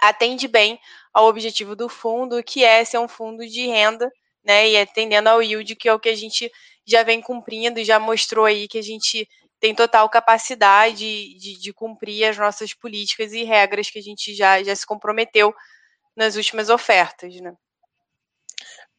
atende 0.00 0.48
bem 0.48 0.80
ao 1.14 1.26
objetivo 1.26 1.76
do 1.76 1.88
fundo, 1.88 2.42
que 2.42 2.64
é 2.64 2.84
ser 2.84 2.98
um 2.98 3.08
fundo 3.08 3.46
de 3.46 3.66
renda, 3.66 4.10
né? 4.46 4.70
E 4.70 4.76
atendendo 4.78 5.28
ao 5.28 5.42
yield, 5.42 5.74
que 5.76 5.88
é 5.88 5.92
o 5.92 5.98
que 5.98 6.08
a 6.08 6.14
gente 6.14 6.50
já 6.86 7.02
vem 7.02 7.20
cumprindo, 7.20 7.82
já 7.84 7.98
mostrou 7.98 8.44
aí 8.44 8.68
que 8.68 8.78
a 8.78 8.82
gente 8.82 9.28
tem 9.58 9.74
total 9.74 10.08
capacidade 10.08 11.34
de, 11.38 11.58
de 11.58 11.72
cumprir 11.72 12.24
as 12.24 12.36
nossas 12.36 12.72
políticas 12.72 13.32
e 13.32 13.42
regras 13.42 13.90
que 13.90 13.98
a 13.98 14.02
gente 14.02 14.34
já, 14.34 14.62
já 14.62 14.76
se 14.76 14.86
comprometeu 14.86 15.52
nas 16.16 16.36
últimas 16.36 16.68
ofertas, 16.68 17.34
né? 17.40 17.52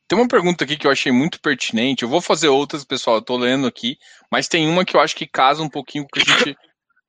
Tem 0.08 0.18
uma 0.18 0.28
pergunta 0.28 0.64
aqui 0.64 0.78
que 0.78 0.88
eu 0.88 0.92
achei 0.92 1.12
muito 1.12 1.40
pertinente. 1.42 2.04
Eu 2.04 2.10
vou 2.10 2.22
fazer 2.22 2.48
outras, 2.48 2.86
pessoal. 2.86 3.18
Eu 3.18 3.22
tô 3.22 3.36
lendo 3.36 3.68
aqui, 3.68 3.98
mas 4.32 4.48
tem 4.48 4.68
uma 4.68 4.86
que 4.86 4.96
eu 4.96 5.02
acho 5.02 5.16
que 5.16 5.28
casa 5.28 5.62
um 5.62 5.70
pouquinho 5.70 6.06
com 6.06 6.20
o 6.20 6.24
que 6.24 6.32
a 6.32 6.34
gente, 6.34 6.58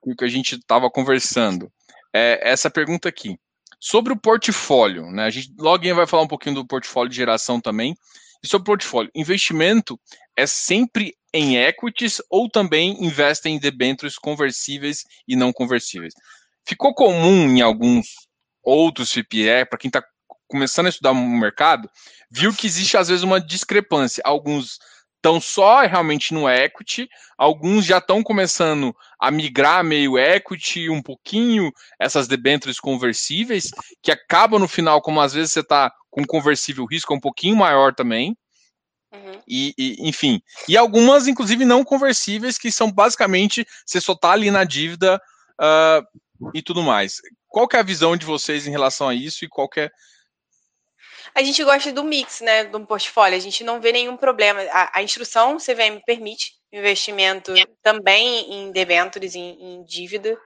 com 0.01 0.11
o 0.11 0.17
que 0.17 0.25
a 0.25 0.29
gente 0.29 0.57
estava 0.57 0.91
conversando. 0.91 1.71
É 2.13 2.41
essa 2.43 2.69
pergunta 2.69 3.09
aqui. 3.09 3.39
Sobre 3.81 4.13
o 4.13 4.17
portfólio, 4.17 5.07
né? 5.13 5.25
A 5.25 5.31
gente 5.31 5.55
logo 5.57 5.95
vai 5.95 6.07
falar 6.09 6.25
um 6.25 6.29
pouquinho 6.29 6.57
do 6.57 6.67
portfólio 6.67 7.09
de 7.09 7.17
geração 7.17 7.61
também, 7.61 7.95
e 8.43 8.49
sobre 8.49 8.67
portfólio, 8.67 9.11
investimento 9.15 9.99
é 10.37 10.47
sempre 10.47 11.15
em 11.33 11.57
equities 11.57 12.23
ou 12.31 12.49
também 12.49 13.05
investem 13.05 13.57
em 13.57 13.59
debêntures 13.59 14.17
conversíveis 14.17 15.05
e 15.27 15.37
não 15.37 15.53
conversíveis. 15.53 16.15
Ficou 16.67 16.95
comum 16.95 17.49
em 17.49 17.61
alguns 17.61 18.07
outros 18.63 19.13
FPE, 19.13 19.67
para 19.69 19.79
quem 19.79 19.89
está 19.89 20.03
começando 20.47 20.87
a 20.87 20.89
estudar 20.89 21.13
o 21.13 21.15
mercado, 21.15 21.89
viu 22.31 22.55
que 22.55 22.67
existe 22.67 22.97
às 22.97 23.09
vezes 23.09 23.23
uma 23.23 23.41
discrepância. 23.41 24.23
Alguns 24.25 24.79
estão 25.19 25.41
só 25.41 25.83
realmente 25.83 26.33
no 26.33 26.49
equity, 26.49 27.09
alguns 27.37 27.85
já 27.85 27.99
estão 27.99 28.23
começando 28.23 28.95
a 29.21 29.31
migrar 29.31 29.85
meio 29.85 30.17
equity, 30.17 30.89
um 30.89 31.03
pouquinho 31.03 31.73
essas 31.99 32.29
debêntures 32.29 32.79
conversíveis, 32.79 33.71
que 34.01 34.13
acabam 34.13 34.61
no 34.61 34.69
final, 34.69 35.03
como 35.03 35.21
às 35.21 35.35
vezes 35.35 35.53
você 35.53 35.61
está 35.61 35.93
com 36.11 36.25
conversível 36.25 36.87
risco 36.87 37.13
é 37.13 37.17
um 37.17 37.21
pouquinho 37.21 37.57
maior 37.57 37.95
também. 37.95 38.37
Uhum. 39.13 39.43
E, 39.49 39.75
e, 39.77 40.09
enfim, 40.09 40.41
e 40.69 40.77
algumas, 40.77 41.27
inclusive, 41.27 41.65
não 41.65 41.85
conversíveis, 41.85 42.59
que 42.59 42.71
são 42.71 42.91
basicamente 42.91 43.67
você 43.85 44.01
só 44.01 44.15
tá 44.15 44.33
ali 44.33 44.51
na 44.51 44.65
dívida 44.65 45.21
uh, 45.61 46.51
e 46.55 46.63
tudo 46.63 46.83
mais. 46.83 47.17
Qual 47.49 47.67
que 47.67 47.77
é 47.77 47.81
a 47.81 47.85
visão 47.85 48.17
de 48.17 48.27
vocês 48.27 48.67
em 48.67 48.71
relação 48.71 49.09
a 49.09 49.15
isso 49.15 49.45
e 49.45 49.49
qual 49.49 49.69
que 49.69 49.81
é 49.81 49.91
a 51.35 51.43
gente 51.43 51.63
gosta 51.65 51.93
do 51.93 52.05
mix, 52.05 52.41
né, 52.41 52.65
do 52.65 52.87
portfólio. 52.87 53.37
A 53.37 53.41
gente 53.41 53.65
não 53.65 53.81
vê 53.81 53.93
nenhum 53.93 54.17
problema. 54.17 54.61
A, 54.71 54.99
a 54.99 55.03
instrução 55.03 55.57
CVM 55.57 56.01
permite 56.05 56.53
investimento 56.73 57.53
também 57.83 58.53
em 58.53 58.73
debêntures, 58.73 59.35
em, 59.35 59.57
em 59.61 59.85
dívida. 59.85 60.39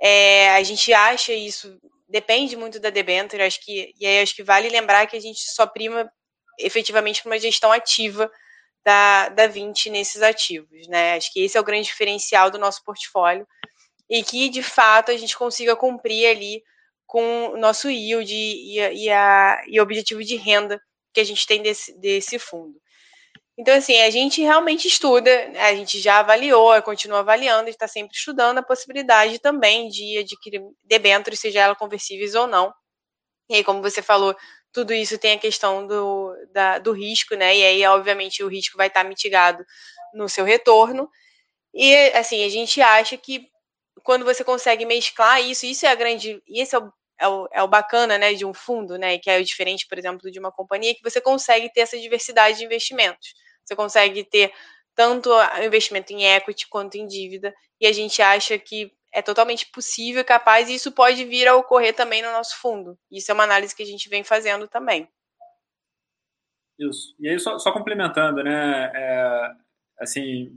É, 0.00 0.50
a 0.50 0.62
gente 0.62 0.92
acha 0.92 1.32
isso 1.32 1.78
depende 2.10 2.56
muito 2.56 2.80
da 2.80 2.90
debênture, 2.90 3.42
acho 3.42 3.64
que 3.64 3.94
e 3.98 4.06
aí 4.06 4.20
acho 4.20 4.34
que 4.34 4.42
vale 4.42 4.68
lembrar 4.68 5.06
que 5.06 5.16
a 5.16 5.20
gente 5.20 5.40
só 5.52 5.66
prima 5.66 6.10
efetivamente 6.58 7.22
para 7.22 7.30
uma 7.30 7.38
gestão 7.38 7.70
ativa 7.70 8.30
da, 8.84 9.28
da 9.28 9.46
20 9.46 9.90
nesses 9.90 10.20
ativos, 10.20 10.88
né? 10.88 11.14
Acho 11.14 11.32
que 11.32 11.40
esse 11.40 11.56
é 11.56 11.60
o 11.60 11.64
grande 11.64 11.86
diferencial 11.86 12.50
do 12.50 12.58
nosso 12.58 12.82
portfólio 12.84 13.46
e 14.08 14.22
que 14.24 14.48
de 14.48 14.62
fato 14.62 15.10
a 15.10 15.16
gente 15.16 15.36
consiga 15.36 15.76
cumprir 15.76 16.26
ali 16.26 16.62
com 17.10 17.48
o 17.48 17.56
nosso 17.56 17.90
yield 17.90 18.32
e, 18.32 18.78
e, 18.78 19.10
a, 19.10 19.60
e 19.66 19.80
o 19.80 19.82
objetivo 19.82 20.22
de 20.22 20.36
renda 20.36 20.80
que 21.12 21.18
a 21.18 21.24
gente 21.24 21.44
tem 21.44 21.60
desse, 21.60 21.92
desse 21.98 22.38
fundo. 22.38 22.80
Então, 23.58 23.74
assim, 23.74 24.00
a 24.00 24.10
gente 24.10 24.40
realmente 24.40 24.86
estuda, 24.86 25.28
a 25.58 25.74
gente 25.74 26.00
já 26.00 26.20
avaliou, 26.20 26.80
continua 26.82 27.18
avaliando, 27.18 27.68
está 27.68 27.88
sempre 27.88 28.16
estudando 28.16 28.58
a 28.58 28.62
possibilidade 28.62 29.40
também 29.40 29.88
de 29.88 30.18
adquirir 30.18 30.62
debêntures, 30.84 31.40
seja 31.40 31.58
ela 31.58 31.74
conversíveis 31.74 32.36
ou 32.36 32.46
não. 32.46 32.72
E 33.50 33.56
aí, 33.56 33.64
como 33.64 33.82
você 33.82 34.00
falou, 34.00 34.36
tudo 34.72 34.94
isso 34.94 35.18
tem 35.18 35.32
a 35.32 35.38
questão 35.38 35.88
do, 35.88 36.32
da, 36.52 36.78
do 36.78 36.92
risco, 36.92 37.34
né? 37.34 37.56
E 37.56 37.64
aí, 37.64 37.86
obviamente, 37.86 38.44
o 38.44 38.48
risco 38.48 38.76
vai 38.76 38.86
estar 38.86 39.02
mitigado 39.02 39.64
no 40.14 40.28
seu 40.28 40.44
retorno. 40.44 41.10
E, 41.74 41.92
assim, 42.12 42.44
a 42.44 42.48
gente 42.48 42.80
acha 42.80 43.16
que 43.16 43.48
quando 44.04 44.24
você 44.24 44.44
consegue 44.44 44.86
mesclar 44.86 45.42
isso, 45.42 45.66
isso 45.66 45.84
é 45.86 45.88
a 45.88 45.94
grande. 45.96 46.40
Esse 46.48 46.76
é 46.76 46.78
o, 46.78 46.92
é 47.20 47.28
o, 47.28 47.48
é 47.52 47.62
o 47.62 47.68
bacana, 47.68 48.16
né, 48.16 48.32
de 48.32 48.44
um 48.44 48.54
fundo, 48.54 48.96
né? 48.96 49.18
Que 49.18 49.30
é 49.30 49.38
o 49.38 49.44
diferente, 49.44 49.86
por 49.86 49.98
exemplo, 49.98 50.30
de 50.30 50.38
uma 50.38 50.50
companhia, 50.50 50.94
que 50.94 51.02
você 51.02 51.20
consegue 51.20 51.70
ter 51.72 51.80
essa 51.80 51.98
diversidade 51.98 52.58
de 52.58 52.64
investimentos. 52.64 53.34
Você 53.64 53.76
consegue 53.76 54.24
ter 54.24 54.52
tanto 54.94 55.30
investimento 55.64 56.12
em 56.12 56.24
equity 56.24 56.66
quanto 56.68 56.96
em 56.96 57.06
dívida, 57.06 57.54
e 57.80 57.86
a 57.86 57.92
gente 57.92 58.20
acha 58.22 58.58
que 58.58 58.92
é 59.12 59.22
totalmente 59.22 59.66
possível 59.66 60.24
capaz, 60.24 60.68
e 60.68 60.74
isso 60.74 60.92
pode 60.92 61.24
vir 61.24 61.46
a 61.46 61.56
ocorrer 61.56 61.94
também 61.94 62.22
no 62.22 62.32
nosso 62.32 62.58
fundo. 62.58 62.98
Isso 63.10 63.30
é 63.30 63.34
uma 63.34 63.44
análise 63.44 63.74
que 63.74 63.82
a 63.82 63.86
gente 63.86 64.08
vem 64.08 64.24
fazendo 64.24 64.66
também. 64.68 65.08
Isso. 66.78 67.14
E 67.18 67.28
aí, 67.28 67.38
só, 67.38 67.58
só 67.58 67.72
complementando, 67.72 68.42
né? 68.42 68.90
É, 68.94 69.48
assim, 70.00 70.50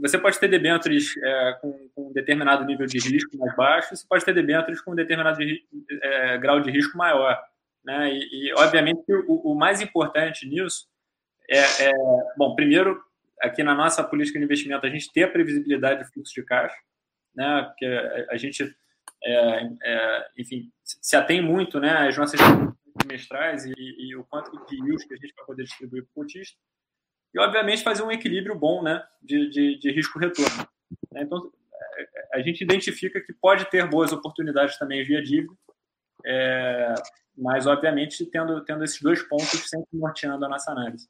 você 0.00 0.18
pode 0.18 0.38
ter 0.38 0.48
debêntures 0.48 1.16
é, 1.22 1.58
com, 1.60 1.88
com, 1.94 2.08
um 2.10 2.12
determinado 2.12 2.64
nível 2.64 2.86
de 2.86 2.98
risco 2.98 3.36
mais 3.36 3.54
baixo, 3.56 3.94
você 3.94 4.06
pode 4.06 4.24
ter 4.24 4.34
debêntures 4.34 4.80
com 4.80 4.92
um 4.92 4.96
determinado 4.96 5.38
de, 5.38 5.64
é, 6.02 6.38
grau 6.38 6.60
de 6.60 6.70
risco 6.70 6.96
maior. 6.98 7.40
Né? 7.84 8.12
E, 8.12 8.48
e 8.48 8.54
obviamente, 8.54 9.02
o, 9.26 9.52
o, 9.52 9.54
mais 9.54 9.80
importante 9.80 10.46
nisso 10.46 10.86
é, 11.48 11.60
é, 11.84 11.92
bom, 12.36 12.54
primeiro, 12.54 13.00
aqui 13.40 13.62
na 13.62 13.74
nossa 13.74 14.02
política 14.04 14.38
de 14.38 14.44
investimento, 14.44 14.84
a 14.84 14.90
gente 14.90 15.12
ter 15.12 15.24
a 15.24 15.30
previsibilidade 15.30 16.04
de 16.04 16.12
fluxo 16.12 16.34
de 16.34 16.44
caixa, 16.44 16.76
né? 17.34 17.62
Porque 17.62 17.86
a, 17.86 18.34
a 18.34 18.36
gente, 18.36 18.62
é, 19.24 19.60
é, 19.82 20.28
enfim, 20.36 20.70
se 20.82 21.16
atém 21.16 21.40
muito, 21.40 21.80
né, 21.80 22.08
às 22.08 22.16
nossas 22.16 22.40
trimestrais 22.98 23.64
e, 23.64 23.72
e, 23.76 24.16
o 24.16 24.24
quanto 24.24 24.50
de 24.66 24.76
yield 24.76 25.06
que 25.06 25.14
a 25.14 25.16
gente 25.16 25.34
vai 25.36 25.46
poder 25.46 25.64
distribuir 25.64 26.02
para 26.04 26.10
o 26.10 26.24
cotista. 26.24 26.58
E, 27.34 27.38
obviamente, 27.38 27.82
fazer 27.82 28.02
um 28.02 28.10
equilíbrio 28.10 28.54
bom, 28.54 28.82
né, 28.82 29.04
de, 29.22 29.50
de, 29.50 29.78
de 29.78 29.90
risco-retorno. 29.90 30.68
Né? 31.12 31.22
Então, 31.22 31.50
é, 31.74 32.38
a 32.38 32.42
gente 32.42 32.62
identifica 32.62 33.20
que 33.20 33.32
pode 33.32 33.64
ter 33.66 33.88
boas 33.88 34.12
oportunidades 34.12 34.78
também 34.78 35.04
via 35.04 35.22
dívida, 35.22 35.52
é, 36.24 36.94
mas, 37.36 37.66
obviamente, 37.66 38.24
tendo, 38.26 38.64
tendo 38.64 38.82
esses 38.82 39.00
dois 39.00 39.22
pontos 39.22 39.68
sempre 39.68 39.88
norteando 39.92 40.44
a 40.44 40.48
nossa 40.48 40.72
análise. 40.72 41.08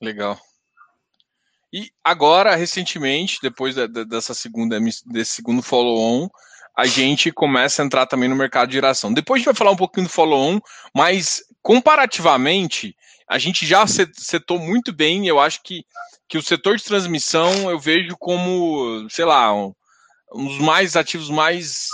Legal. 0.00 0.38
E 1.72 1.90
agora, 2.02 2.54
recentemente, 2.54 3.38
depois 3.42 3.74
da, 3.74 3.86
da, 3.86 4.04
dessa 4.04 4.32
segunda, 4.32 4.78
desse 5.06 5.32
segundo 5.32 5.62
follow-on, 5.62 6.28
a 6.76 6.86
gente 6.86 7.32
começa 7.32 7.82
a 7.82 7.84
entrar 7.84 8.06
também 8.06 8.28
no 8.28 8.36
mercado 8.36 8.68
de 8.68 8.74
geração. 8.74 9.12
Depois 9.12 9.38
a 9.38 9.40
gente 9.40 9.46
vai 9.46 9.54
falar 9.54 9.72
um 9.72 9.76
pouquinho 9.76 10.06
do 10.06 10.12
follow-on, 10.12 10.60
mas 10.94 11.42
comparativamente, 11.68 12.96
a 13.28 13.36
gente 13.36 13.66
já 13.66 13.84
setou 13.86 14.58
muito 14.58 14.90
bem. 14.90 15.28
Eu 15.28 15.38
acho 15.38 15.62
que, 15.62 15.84
que 16.26 16.38
o 16.38 16.42
setor 16.42 16.78
de 16.78 16.84
transmissão 16.84 17.70
eu 17.70 17.78
vejo 17.78 18.16
como, 18.16 19.06
sei 19.10 19.26
lá, 19.26 19.54
um, 19.54 19.74
um 20.34 20.46
dos 20.46 20.58
mais 20.60 20.96
ativos 20.96 21.28
mais 21.28 21.88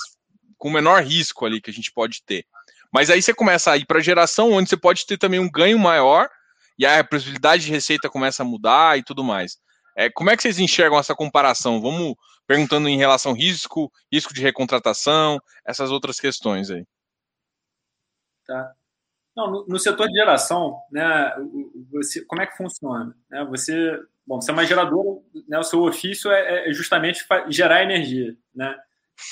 com 0.57 0.71
menor 0.71 1.03
risco 1.03 1.45
ali 1.45 1.61
que 1.61 1.71
a 1.71 1.73
gente 1.73 1.91
pode 1.91 2.23
ter. 2.25 2.47
Mas 2.93 3.11
aí 3.11 3.21
você 3.21 3.35
começa 3.35 3.73
a 3.73 3.77
ir 3.77 3.85
para 3.85 3.99
geração, 3.99 4.53
onde 4.53 4.71
você 4.71 4.77
pode 4.77 5.05
ter 5.07 5.19
também 5.19 5.41
um 5.41 5.51
ganho 5.51 5.77
maior, 5.77 6.29
e 6.79 6.87
a 6.87 7.03
possibilidade 7.03 7.65
de 7.65 7.73
receita 7.73 8.09
começa 8.09 8.45
a 8.45 8.47
mudar 8.47 8.97
e 8.97 9.03
tudo 9.03 9.25
mais. 9.25 9.59
É, 9.97 10.09
como 10.09 10.31
é 10.31 10.37
que 10.37 10.43
vocês 10.45 10.61
enxergam 10.61 11.01
essa 11.01 11.17
comparação? 11.17 11.81
Vamos 11.81 12.15
perguntando 12.47 12.89
em 12.89 12.97
relação 12.97 13.33
ao 13.33 13.37
risco, 13.37 13.91
risco 14.13 14.33
de 14.33 14.41
recontratação, 14.41 15.43
essas 15.67 15.91
outras 15.91 16.21
questões 16.21 16.71
aí. 16.71 16.87
Tá. 18.47 18.73
Não, 19.37 19.51
no, 19.51 19.67
no, 19.67 19.79
setor 19.79 20.07
de 20.09 20.15
geração, 20.15 20.79
né, 20.93 21.35
você, 21.91 22.25
como 22.25 22.41
é 22.41 22.47
que 22.47 22.57
funciona? 22.57 23.17
Né, 23.29 23.45
você, 23.45 23.99
bom, 24.27 24.41
você 24.41 24.51
é 24.51 24.55
uma 24.55 24.65
geradora, 24.65 25.21
né, 25.49 25.59
o 25.59 25.65
seu 25.65 25.83
ofício 25.83 26.31
é, 26.31 26.69
é 26.69 26.73
justamente 26.73 27.27
gerar 27.49 27.83
energia. 27.83 28.37
Né? 28.55 28.79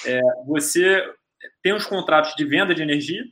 É, 0.06 0.20
você 0.46 1.02
tem 1.62 1.72
os 1.72 1.86
contratos 1.86 2.34
de 2.34 2.44
venda 2.44 2.74
de 2.74 2.82
energia, 2.82 3.24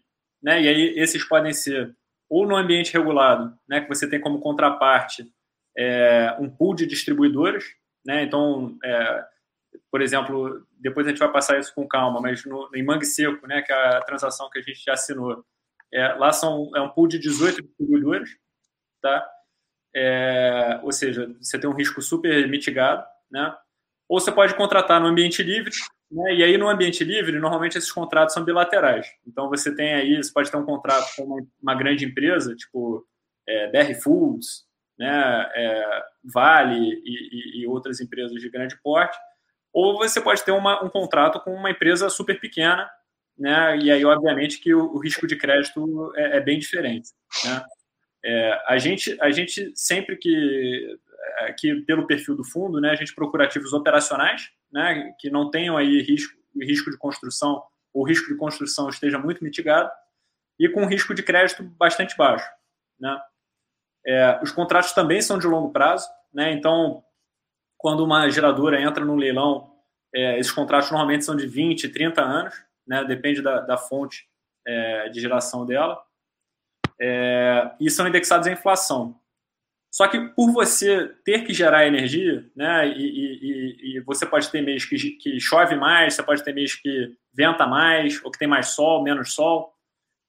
né? 0.43 0.63
E 0.63 0.69
aí 0.69 0.99
esses 0.99 1.25
podem 1.25 1.53
ser 1.53 1.95
ou 2.29 2.47
no 2.47 2.57
ambiente 2.57 2.93
regulado, 2.93 3.57
né? 3.69 3.81
Que 3.81 3.89
você 3.89 4.09
tem 4.09 4.21
como 4.21 4.41
contraparte 4.41 5.31
é, 5.77 6.37
um 6.39 6.49
pool 6.49 6.75
de 6.75 6.87
distribuidores, 6.87 7.65
né? 8.05 8.23
Então, 8.23 8.79
é, 8.85 9.25
por 9.91 10.01
exemplo, 10.01 10.65
depois 10.79 11.07
a 11.07 11.11
gente 11.11 11.19
vai 11.19 11.31
passar 11.31 11.59
isso 11.59 11.75
com 11.75 11.87
calma, 11.87 12.21
mas 12.21 12.45
no, 12.45 12.71
em 12.75 12.85
Mangue 12.85 13.05
Seco, 13.05 13.47
né? 13.47 13.63
Que 13.63 13.73
é 13.73 13.97
a 13.97 14.03
transação 14.03 14.49
que 14.51 14.59
a 14.59 14.63
gente 14.63 14.83
já 14.85 14.95
assinou, 14.95 15.45
é, 15.93 16.15
lá 16.15 16.33
são 16.33 16.71
é 16.75 16.81
um 16.81 16.89
pool 16.89 17.09
de 17.09 17.19
18 17.19 17.63
distribuidores, 17.63 18.31
tá? 19.03 19.27
É, 19.95 20.81
ou 20.83 20.93
seja, 20.93 21.35
você 21.41 21.59
tem 21.59 21.69
um 21.69 21.75
risco 21.75 22.01
super 22.01 22.49
mitigado, 22.49 23.05
né? 23.31 23.55
Ou 24.09 24.21
você 24.21 24.31
pode 24.33 24.55
contratar 24.55 25.01
no 25.01 25.07
ambiente 25.07 25.43
livre, 25.43 25.73
né? 26.11 26.35
E 26.35 26.43
aí, 26.43 26.57
no 26.59 26.69
ambiente 26.69 27.05
livre, 27.05 27.39
normalmente 27.39 27.79
esses 27.79 27.93
contratos 27.93 28.35
são 28.35 28.45
bilaterais. 28.45 29.07
Então, 29.27 29.49
você 29.49 29.75
tem 29.75 29.95
aí, 29.95 30.17
você 30.17 30.33
pode 30.33 30.51
ter 30.51 30.57
um 30.57 30.65
contrato 30.65 31.15
com 31.17 31.25
uma, 31.25 31.47
uma 31.63 31.75
grande 31.75 32.05
empresa, 32.05 32.55
tipo 32.55 33.07
é, 33.49 33.95
Foods, 33.95 34.65
né? 34.99 35.51
É, 35.55 36.03
Vale 36.23 36.77
e, 36.77 37.03
e, 37.05 37.63
e, 37.63 37.67
outras 37.67 38.01
empresas 38.01 38.41
de 38.41 38.51
grande 38.51 38.77
porte, 38.83 39.17
ou 39.73 39.97
você 39.97 40.21
pode 40.21 40.45
ter 40.45 40.53
uma, 40.53 40.85
um 40.85 40.91
contrato 40.91 41.41
com 41.41 41.55
uma 41.55 41.71
empresa 41.71 42.11
super 42.11 42.39
pequena, 42.39 42.91
né? 43.41 43.79
E 43.79 43.91
aí, 43.91 44.05
obviamente, 44.05 44.61
que 44.61 44.75
o, 44.75 44.95
o 44.95 44.99
risco 44.99 45.27
de 45.27 45.35
crédito 45.35 46.13
é, 46.15 46.37
é 46.37 46.41
bem 46.41 46.59
diferente, 46.59 47.09
né? 47.45 47.65
É, 48.23 48.61
a, 48.67 48.77
gente, 48.77 49.17
a 49.19 49.31
gente 49.31 49.73
sempre 49.75 50.15
que 50.17 50.99
aqui 51.39 51.75
pelo 51.83 52.07
perfil 52.07 52.37
do 52.37 52.45
fundo, 52.45 52.81
né, 52.81 52.91
a 52.91 52.95
gente 52.95 53.15
procura 53.15 53.45
ativos 53.45 53.73
operacionais, 53.73 54.51
né, 54.71 55.15
que 55.19 55.31
não 55.31 55.51
tenham 55.51 55.77
aí 55.77 56.03
risco, 56.03 56.37
risco 56.61 56.91
de 56.91 56.99
construção, 56.99 57.63
ou 57.93 58.07
risco 58.07 58.29
de 58.29 58.37
construção 58.37 58.89
esteja 58.89 59.19
muito 59.19 59.43
mitigado, 59.43 59.91
e 60.59 60.69
com 60.69 60.87
risco 60.87 61.15
de 61.15 61.23
crédito 61.23 61.63
bastante 61.63 62.17
baixo. 62.17 62.47
Né. 62.99 63.19
É, 64.07 64.41
os 64.43 64.53
contratos 64.53 64.93
também 64.93 65.23
são 65.23 65.39
de 65.39 65.47
longo 65.47 65.73
prazo, 65.73 66.07
né, 66.33 66.53
então, 66.53 67.03
quando 67.77 68.05
uma 68.05 68.29
geradora 68.29 68.81
entra 68.81 69.05
no 69.05 69.17
leilão, 69.17 69.71
é, 70.15 70.39
esses 70.39 70.53
contratos 70.53 70.91
normalmente 70.91 71.25
são 71.25 71.37
de 71.37 71.47
20, 71.47 71.89
30 71.89 72.23
anos, 72.23 72.55
né, 72.91 73.05
depende 73.05 73.41
da, 73.41 73.61
da 73.61 73.79
fonte 73.79 74.29
é, 74.67 75.09
de 75.11 75.21
geração 75.21 75.65
dela, 75.65 76.03
é, 77.01 77.71
e 77.79 77.89
são 77.89 78.09
indexados 78.09 78.49
à 78.49 78.51
inflação. 78.51 79.17
Só 79.93 80.09
que 80.09 80.19
por 80.31 80.51
você 80.53 81.07
ter 81.25 81.45
que 81.45 81.55
gerar 81.55 81.87
energia, 81.87 82.51
né, 82.55 82.89
e, 82.89 83.05
e, 83.05 83.97
e 83.97 84.01
você 84.01 84.27
pode 84.27 84.51
ter 84.51 84.61
mês 84.61 84.85
que, 84.85 84.97
que, 85.13 85.39
chove 85.39 85.77
mais, 85.77 86.15
você 86.15 86.23
pode 86.23 86.43
ter 86.43 86.53
mês 86.53 86.75
que 86.75 87.17
venta 87.33 87.65
mais, 87.65 88.23
ou 88.25 88.31
que 88.31 88.39
tem 88.39 88.49
mais 88.49 88.71
sol, 88.71 89.05
menos 89.05 89.35
sol, 89.35 89.73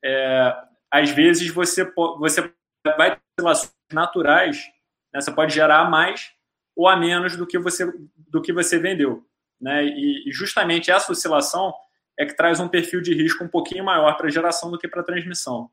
é, 0.06 0.56
às 0.92 1.10
vezes 1.10 1.50
você, 1.50 1.92
você 2.20 2.54
vai 2.96 3.16
ter 3.16 3.22
relações 3.40 3.74
naturais, 3.92 4.64
né, 5.12 5.20
você 5.20 5.32
pode 5.32 5.52
gerar 5.52 5.90
mais 5.90 6.32
ou 6.76 6.88
a 6.88 6.96
menos 6.96 7.36
do 7.36 7.48
que 7.48 7.58
você, 7.58 7.92
do 8.16 8.40
que 8.40 8.54
você 8.54 8.78
vendeu. 8.78 9.28
Né, 9.60 9.84
e, 9.84 10.30
e 10.30 10.32
justamente 10.32 10.92
essa 10.92 11.12
oscilação 11.12 11.74
é 12.22 12.26
que 12.26 12.36
traz 12.36 12.60
um 12.60 12.68
perfil 12.68 13.02
de 13.02 13.16
risco 13.16 13.44
um 13.44 13.48
pouquinho 13.48 13.84
maior 13.84 14.16
para 14.16 14.30
geração 14.30 14.70
do 14.70 14.78
que 14.78 14.88
para 14.88 15.02
transmissão. 15.02 15.72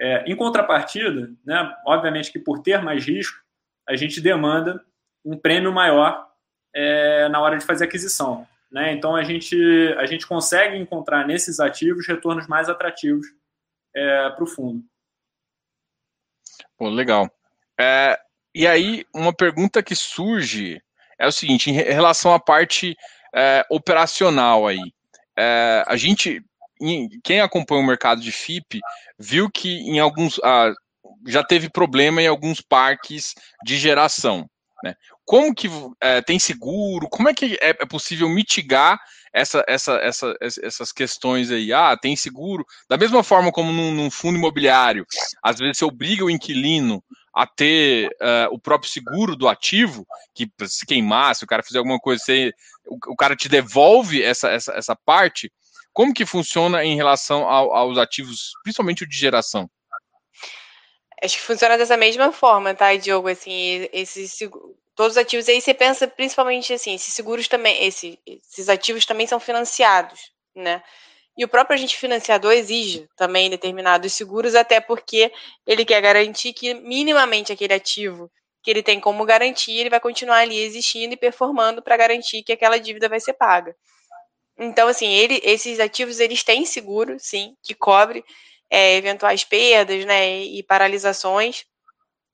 É, 0.00 0.22
em 0.30 0.36
contrapartida, 0.36 1.32
né, 1.44 1.74
obviamente 1.84 2.30
que 2.30 2.38
por 2.38 2.62
ter 2.62 2.80
mais 2.80 3.04
risco, 3.04 3.36
a 3.88 3.96
gente 3.96 4.20
demanda 4.20 4.84
um 5.24 5.36
prêmio 5.36 5.72
maior 5.72 6.24
é, 6.72 7.28
na 7.30 7.40
hora 7.40 7.58
de 7.58 7.64
fazer 7.64 7.84
aquisição. 7.84 8.46
Né? 8.70 8.92
Então 8.92 9.16
a 9.16 9.24
gente, 9.24 9.56
a 9.98 10.06
gente 10.06 10.24
consegue 10.24 10.76
encontrar 10.76 11.26
nesses 11.26 11.58
ativos 11.58 12.06
retornos 12.06 12.46
mais 12.46 12.68
atrativos 12.68 13.26
é, 13.94 14.30
para 14.30 14.44
o 14.44 14.46
fundo. 14.46 14.84
Pô, 16.78 16.88
legal. 16.88 17.28
É, 17.80 18.16
e 18.54 18.68
aí, 18.68 19.04
uma 19.12 19.34
pergunta 19.34 19.82
que 19.82 19.96
surge 19.96 20.80
é 21.18 21.26
o 21.26 21.32
seguinte, 21.32 21.70
em 21.70 21.72
relação 21.72 22.32
à 22.32 22.38
parte 22.38 22.96
é, 23.34 23.66
operacional 23.68 24.66
aí. 24.66 24.94
É, 25.38 25.84
a 25.86 25.96
gente 25.96 26.42
quem 27.24 27.40
acompanha 27.40 27.80
o 27.80 27.86
mercado 27.86 28.20
de 28.20 28.30
FIP 28.30 28.80
viu 29.18 29.50
que 29.50 29.68
em 29.68 29.98
alguns 29.98 30.38
ah, 30.44 30.72
já 31.26 31.42
teve 31.42 31.70
problema 31.70 32.20
em 32.20 32.26
alguns 32.26 32.60
parques 32.60 33.34
de 33.64 33.78
geração. 33.78 34.48
Né? 34.82 34.94
Como 35.24 35.54
que 35.54 35.68
é, 36.00 36.20
tem 36.20 36.38
seguro? 36.38 37.08
Como 37.08 37.28
é 37.28 37.34
que 37.34 37.58
é, 37.60 37.70
é 37.70 37.86
possível 37.86 38.28
mitigar 38.28 38.98
essa, 39.32 39.64
essa, 39.66 39.94
essa, 39.96 40.34
essas 40.40 40.92
questões 40.92 41.50
aí? 41.50 41.72
Ah, 41.72 41.96
tem 41.96 42.14
seguro. 42.14 42.64
Da 42.88 42.96
mesma 42.96 43.22
forma 43.22 43.50
como 43.50 43.72
num, 43.72 43.92
num 43.92 44.10
fundo 44.10 44.38
imobiliário, 44.38 45.06
às 45.42 45.58
vezes 45.58 45.78
você 45.78 45.84
obriga 45.84 46.24
o 46.24 46.30
inquilino 46.30 47.02
a 47.36 47.46
ter 47.46 48.08
uh, 48.22 48.48
o 48.50 48.58
próprio 48.58 48.90
seguro 48.90 49.36
do 49.36 49.46
ativo, 49.46 50.06
que 50.34 50.50
se 50.66 50.86
queimar, 50.86 51.36
se 51.36 51.44
o 51.44 51.46
cara 51.46 51.62
fizer 51.62 51.76
alguma 51.76 51.98
coisa, 51.98 52.24
você, 52.24 52.54
o, 52.86 52.96
o 53.12 53.14
cara 53.14 53.36
te 53.36 53.46
devolve 53.46 54.22
essa, 54.22 54.48
essa, 54.48 54.72
essa 54.72 54.96
parte. 54.96 55.52
Como 55.92 56.14
que 56.14 56.24
funciona 56.24 56.82
em 56.82 56.96
relação 56.96 57.46
ao, 57.46 57.74
aos 57.74 57.98
ativos, 57.98 58.52
principalmente 58.62 59.04
o 59.04 59.06
de 59.06 59.18
geração? 59.18 59.68
Acho 61.22 61.36
que 61.36 61.42
funciona 61.42 61.76
dessa 61.76 61.96
mesma 61.98 62.32
forma, 62.32 62.74
tá, 62.74 62.96
Diogo? 62.96 63.28
Assim, 63.28 63.86
esses 63.92 64.38
todos 64.94 65.12
os 65.12 65.18
ativos 65.18 65.46
aí 65.46 65.60
você 65.60 65.74
pensa 65.74 66.08
principalmente 66.08 66.72
assim, 66.72 66.94
esses 66.94 67.12
seguros 67.12 67.48
também, 67.48 67.84
esse, 67.84 68.18
esses 68.26 68.70
ativos 68.70 69.04
também 69.04 69.26
são 69.26 69.38
financiados, 69.38 70.32
né? 70.54 70.82
E 71.36 71.44
o 71.44 71.48
próprio 71.48 71.74
agente 71.74 71.96
financiador 71.96 72.52
exige 72.52 73.08
também 73.14 73.50
determinados 73.50 74.12
seguros, 74.14 74.54
até 74.54 74.80
porque 74.80 75.30
ele 75.66 75.84
quer 75.84 76.00
garantir 76.00 76.52
que 76.52 76.72
minimamente 76.74 77.52
aquele 77.52 77.74
ativo 77.74 78.30
que 78.62 78.70
ele 78.70 78.82
tem 78.82 78.98
como 78.98 79.24
garantia, 79.24 79.80
ele 79.80 79.90
vai 79.90 80.00
continuar 80.00 80.38
ali 80.38 80.58
existindo 80.58 81.14
e 81.14 81.16
performando 81.16 81.80
para 81.80 81.96
garantir 81.96 82.42
que 82.42 82.52
aquela 82.52 82.78
dívida 82.78 83.08
vai 83.08 83.20
ser 83.20 83.34
paga. 83.34 83.76
Então, 84.58 84.88
assim, 84.88 85.06
ele, 85.06 85.40
esses 85.44 85.78
ativos 85.78 86.18
eles 86.18 86.42
têm 86.42 86.64
seguro, 86.64 87.16
sim, 87.20 87.54
que 87.62 87.74
cobre 87.74 88.24
é, 88.70 88.96
eventuais 88.96 89.44
perdas, 89.44 90.04
né, 90.04 90.40
e 90.42 90.62
paralisações. 90.62 91.64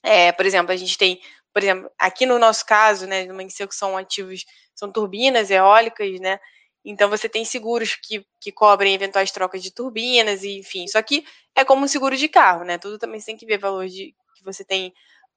É, 0.02 0.32
por 0.32 0.46
exemplo, 0.46 0.72
a 0.72 0.76
gente 0.76 0.96
tem, 0.96 1.20
por 1.52 1.62
exemplo, 1.62 1.90
aqui 1.98 2.24
no 2.24 2.38
nosso 2.38 2.64
caso, 2.64 3.06
né, 3.06 3.26
Mangueceu, 3.26 3.68
que 3.68 3.74
são 3.74 3.96
ativos, 3.96 4.44
são 4.74 4.90
turbinas 4.90 5.50
eólicas, 5.50 6.18
né, 6.20 6.38
então 6.84 7.08
você 7.08 7.28
tem 7.28 7.44
seguros 7.44 7.94
que, 7.94 8.26
que 8.40 8.52
cobrem 8.52 8.94
eventuais 8.94 9.30
trocas 9.30 9.62
de 9.62 9.70
turbinas, 9.70 10.42
e 10.42 10.58
enfim. 10.58 10.86
Só 10.88 11.00
que 11.02 11.24
é 11.54 11.64
como 11.64 11.84
um 11.84 11.88
seguro 11.88 12.16
de 12.16 12.28
carro, 12.28 12.64
né? 12.64 12.78
Tudo 12.78 12.98
também 12.98 13.20
tem 13.20 13.36
que 13.36 13.46
ver 13.46 13.58
valor 13.58 13.86
de 13.86 14.14
que 14.36 14.44
você 14.44 14.64
tem 14.64 14.92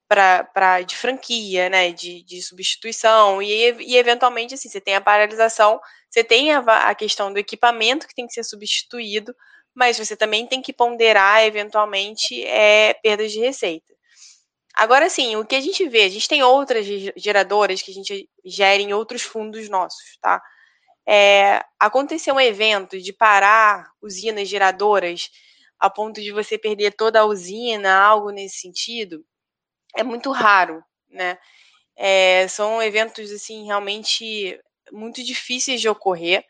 para 0.08 0.82
de 0.82 0.96
franquia, 0.96 1.68
né, 1.68 1.90
de, 1.90 2.22
de 2.22 2.40
substituição, 2.40 3.42
e, 3.42 3.72
e 3.80 3.96
eventualmente, 3.96 4.54
assim, 4.54 4.68
você 4.68 4.80
tem 4.80 4.94
a 4.94 5.00
paralisação, 5.00 5.80
você 6.08 6.22
tem 6.22 6.52
a, 6.52 6.60
a 6.60 6.94
questão 6.94 7.32
do 7.32 7.38
equipamento 7.38 8.06
que 8.06 8.14
tem 8.14 8.26
que 8.26 8.32
ser 8.32 8.44
substituído, 8.44 9.34
mas 9.74 9.98
você 9.98 10.16
também 10.16 10.46
tem 10.46 10.62
que 10.62 10.72
ponderar, 10.72 11.44
eventualmente, 11.44 12.42
é, 12.44 12.94
perdas 12.94 13.32
de 13.32 13.40
receita. 13.40 13.94
Agora, 14.74 15.08
sim, 15.08 15.36
o 15.36 15.44
que 15.44 15.56
a 15.56 15.60
gente 15.60 15.88
vê, 15.88 16.04
a 16.04 16.08
gente 16.08 16.28
tem 16.28 16.42
outras 16.42 16.86
geradoras 17.16 17.82
que 17.82 17.90
a 17.90 17.94
gente 17.94 18.28
gera 18.44 18.80
em 18.80 18.92
outros 18.92 19.22
fundos 19.22 19.68
nossos, 19.68 20.18
tá? 20.20 20.40
É, 21.08 21.62
aconteceu 21.78 22.34
um 22.34 22.40
evento 22.40 23.00
de 23.00 23.12
parar 23.12 23.90
usinas 24.02 24.48
geradoras 24.48 25.30
a 25.78 25.90
ponto 25.90 26.20
de 26.20 26.32
você 26.32 26.58
perder 26.58 26.92
toda 26.92 27.20
a 27.20 27.24
usina, 27.26 27.96
algo 27.98 28.30
nesse 28.30 28.60
sentido, 28.60 29.24
é 29.96 30.02
muito 30.04 30.30
raro, 30.32 30.82
né? 31.10 31.38
É, 31.96 32.48
são 32.48 32.82
eventos 32.82 33.30
assim 33.32 33.66
realmente 33.66 34.58
muito 34.92 35.22
difíceis 35.24 35.80
de 35.80 35.88
ocorrer 35.88 36.44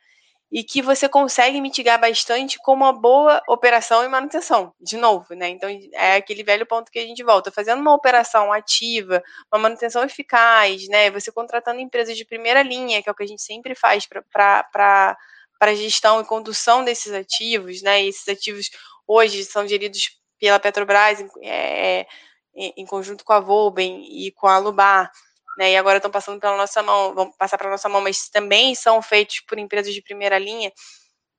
e 0.51 0.63
que 0.63 0.81
você 0.81 1.09
consegue 1.09 1.61
mitigar 1.61 2.01
bastante 2.01 2.59
com 2.59 2.73
uma 2.73 2.93
boa 2.93 3.43
operação 3.49 4.05
e 4.05 4.09
manutenção, 4.09 4.73
de 4.81 4.97
novo, 4.97 5.35
né? 5.35 5.49
Então 5.49 5.69
é 5.93 6.17
aquele 6.17 6.45
velho 6.45 6.65
ponto 6.65 6.91
que 6.91 6.99
a 6.99 7.07
gente 7.07 7.23
volta, 7.25 7.51
fazendo 7.51 7.81
uma 7.81 7.95
operação 7.95 8.53
ativa, 8.53 9.23
uma 9.53 9.61
manutenção 9.61 10.05
eficaz, 10.05 10.87
né? 10.89 11.11
Você 11.11 11.33
contratando 11.33 11.81
empresas 11.81 12.17
de 12.17 12.25
primeira 12.25 12.63
linha, 12.63 13.03
que 13.03 13.09
é 13.09 13.13
o 13.13 13.15
que 13.15 13.25
a 13.25 13.27
gente 13.27 13.43
sempre 13.43 13.75
faz 13.75 14.07
para 14.07 15.17
para 15.59 15.75
gestão 15.75 16.21
e 16.21 16.25
condução 16.25 16.85
desses 16.85 17.13
ativos, 17.13 17.83
né? 17.83 18.05
E 18.05 18.09
esses 18.09 18.29
ativos 18.29 18.71
hoje 19.07 19.45
são 19.45 19.67
geridos 19.67 20.19
pela 20.39 20.61
Petrobras 20.61 21.25
é, 21.43 22.07
em, 22.55 22.73
em, 22.77 22.87
conjunto 22.87 23.25
com 23.25 23.33
a 23.33 23.41
Volben 23.41 24.05
e 24.09 24.31
com 24.33 24.47
a 24.47 24.59
Lubar, 24.59 25.11
né? 25.57 25.73
E 25.73 25.77
agora 25.77 25.99
estão 25.99 26.11
passando 26.11 26.41
pela 26.41 26.57
nossa 26.57 26.83
mão, 26.83 27.15
vão 27.15 27.33
passar 27.33 27.59
para 27.59 27.71
nossa 27.71 27.89
mão, 27.89 28.01
mas 28.01 28.29
também 28.29 28.75
são 28.75 29.01
feitos 29.03 29.41
por 29.41 29.59
empresas 29.59 29.95
de 29.95 30.03
primeira 30.03 30.39
linha. 30.39 30.73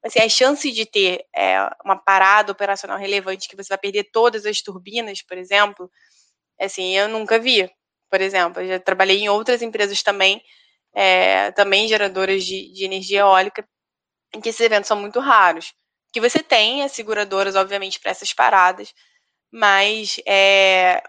Assim, 0.04 0.20
a 0.20 0.30
chance 0.30 0.72
de 0.72 0.86
ter 0.86 1.26
é, 1.36 1.58
uma 1.84 1.98
parada 1.98 2.52
operacional 2.52 2.98
relevante 2.98 3.48
que 3.48 3.56
você 3.56 3.70
vai 3.70 3.78
perder 3.78 4.10
todas 4.12 4.46
as 4.46 4.62
turbinas, 4.62 5.22
por 5.22 5.38
exemplo, 5.38 5.90
assim, 6.60 6.96
eu 6.96 7.10
nunca 7.10 7.40
vi. 7.40 7.70
Por 8.10 8.22
exemplo, 8.22 8.62
eu 8.62 8.68
já 8.68 8.80
trabalhei 8.80 9.20
em 9.20 9.30
outras 9.30 9.62
empresas 9.62 10.02
também, 10.04 10.42
é, 10.96 11.52
também 11.52 11.88
geradoras 11.88 12.46
de, 12.46 12.72
de 12.74 12.86
energia 12.86 13.22
eólica, 13.22 13.68
em 14.34 14.42
que 14.42 14.50
esses 14.50 14.62
eventos 14.62 14.88
são 14.88 14.98
muito 15.00 15.20
raros. 15.20 15.74
Que 16.14 16.22
você 16.22 16.42
tem 16.44 16.84
as 16.84 16.94
seguradoras, 16.94 17.56
obviamente, 17.56 18.00
para 18.00 18.12
essas 18.12 18.34
paradas, 18.34 18.94
mas 19.52 20.20
é, 20.26 21.04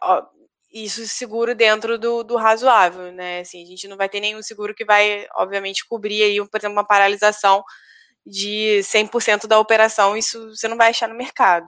isso 0.73 1.07
seguro 1.07 1.55
dentro 1.55 1.99
do, 1.99 2.23
do, 2.23 2.37
razoável, 2.37 3.13
né? 3.13 3.41
Assim, 3.41 3.63
a 3.63 3.67
gente 3.67 3.89
não 3.89 3.97
vai 3.97 4.09
ter 4.09 4.21
nenhum 4.21 4.43
seguro 4.43 4.75
que 4.75 4.85
vai, 4.85 5.27
obviamente, 5.37 5.87
cobrir 5.87 6.23
aí, 6.23 6.37
por 6.37 6.59
exemplo, 6.59 6.77
uma 6.77 6.87
paralisação 6.87 7.65
de 8.27 8.81
100% 8.83 9.47
da 9.47 9.59
operação, 9.59 10.17
isso 10.17 10.55
você 10.55 10.69
não 10.69 10.77
vai 10.77 10.91
achar 10.91 11.09
no 11.09 11.17
mercado. 11.17 11.67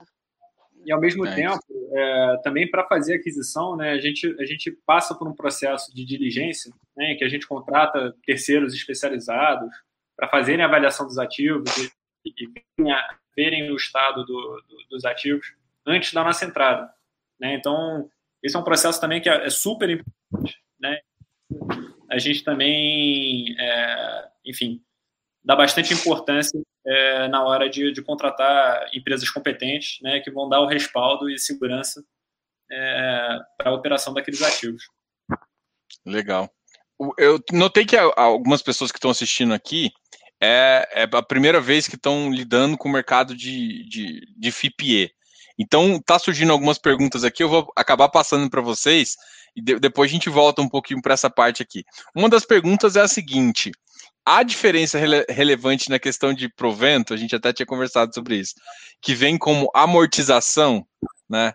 E 0.85 0.91
ao 0.91 0.99
mesmo 0.99 1.25
é 1.25 1.35
tempo, 1.35 1.59
é, 1.93 2.37
também 2.43 2.69
para 2.69 2.87
fazer 2.87 3.15
aquisição, 3.15 3.75
né, 3.75 3.91
a 3.91 3.99
gente, 3.99 4.35
a 4.39 4.45
gente 4.45 4.71
passa 4.85 5.13
por 5.15 5.27
um 5.27 5.35
processo 5.35 5.93
de 5.93 6.05
diligência, 6.05 6.71
né, 6.95 7.15
que 7.15 7.23
a 7.23 7.29
gente 7.29 7.47
contrata 7.47 8.15
terceiros 8.25 8.73
especializados 8.73 9.69
para 10.15 10.27
fazerem 10.27 10.63
a 10.63 10.67
avaliação 10.67 11.05
dos 11.05 11.17
ativos 11.17 11.71
e, 11.77 11.91
e 12.25 12.49
verem 13.35 13.71
o 13.71 13.75
estado 13.75 14.23
do, 14.25 14.63
do, 14.67 14.77
dos 14.89 15.05
ativos 15.05 15.53
antes 15.85 16.13
da 16.13 16.23
nossa 16.23 16.45
entrada. 16.45 16.91
Né? 17.39 17.55
Então, 17.55 18.09
esse 18.43 18.55
é 18.55 18.59
um 18.59 18.63
processo 18.63 18.99
também 18.99 19.21
que 19.21 19.29
é, 19.29 19.45
é 19.45 19.49
super 19.49 19.89
importante. 19.89 20.57
Né? 20.79 20.99
A 22.09 22.17
gente 22.17 22.43
também, 22.43 23.55
é, 23.59 24.27
enfim, 24.45 24.81
dá 25.43 25.55
bastante 25.55 25.93
importância 25.93 26.59
é, 26.85 27.27
na 27.27 27.43
hora 27.43 27.69
de, 27.69 27.91
de, 27.91 28.01
contratar 28.01 28.89
empresas 28.93 29.29
competentes, 29.29 29.99
né, 30.01 30.19
que 30.19 30.31
vão 30.31 30.49
dar 30.49 30.61
o 30.61 30.67
respaldo 30.67 31.29
e 31.29 31.37
segurança 31.37 32.03
é, 32.71 33.39
para 33.57 33.69
a 33.69 33.73
operação 33.73 34.13
daqueles 34.13 34.41
ativos. 34.41 34.83
Legal. 36.05 36.49
Eu 37.17 37.39
notei 37.51 37.85
que 37.85 37.97
algumas 37.97 38.61
pessoas 38.61 38.91
que 38.91 38.97
estão 38.97 39.11
assistindo 39.11 39.53
aqui 39.53 39.91
é, 40.41 40.87
é 40.91 41.09
a 41.11 41.23
primeira 41.23 41.59
vez 41.59 41.87
que 41.87 41.95
estão 41.95 42.31
lidando 42.31 42.77
com 42.77 42.89
o 42.89 42.91
mercado 42.91 43.35
de, 43.35 43.87
de, 43.87 44.21
de 44.37 44.51
FIPE. 44.51 45.11
Então, 45.61 46.01
tá 46.03 46.17
surgindo 46.17 46.51
algumas 46.51 46.79
perguntas 46.79 47.23
aqui, 47.23 47.43
eu 47.43 47.49
vou 47.49 47.71
acabar 47.75 48.09
passando 48.09 48.49
para 48.49 48.61
vocês 48.61 49.15
e 49.55 49.61
de, 49.61 49.79
depois 49.79 50.09
a 50.09 50.13
gente 50.13 50.27
volta 50.27 50.59
um 50.59 50.67
pouquinho 50.67 51.01
para 51.01 51.13
essa 51.13 51.29
parte 51.29 51.61
aqui. 51.61 51.83
Uma 52.15 52.27
das 52.27 52.43
perguntas 52.43 52.95
é 52.95 53.01
a 53.01 53.07
seguinte: 53.07 53.71
há 54.25 54.41
diferença 54.41 54.97
rele 54.97 55.23
relevante 55.29 55.87
na 55.89 55.99
questão 55.99 56.33
de 56.33 56.49
provento, 56.49 57.13
a 57.13 57.17
gente 57.17 57.35
até 57.35 57.53
tinha 57.53 57.65
conversado 57.65 58.11
sobre 58.11 58.37
isso, 58.37 58.55
que 58.99 59.13
vem 59.13 59.37
como 59.37 59.69
amortização, 59.75 60.83
né? 61.29 61.53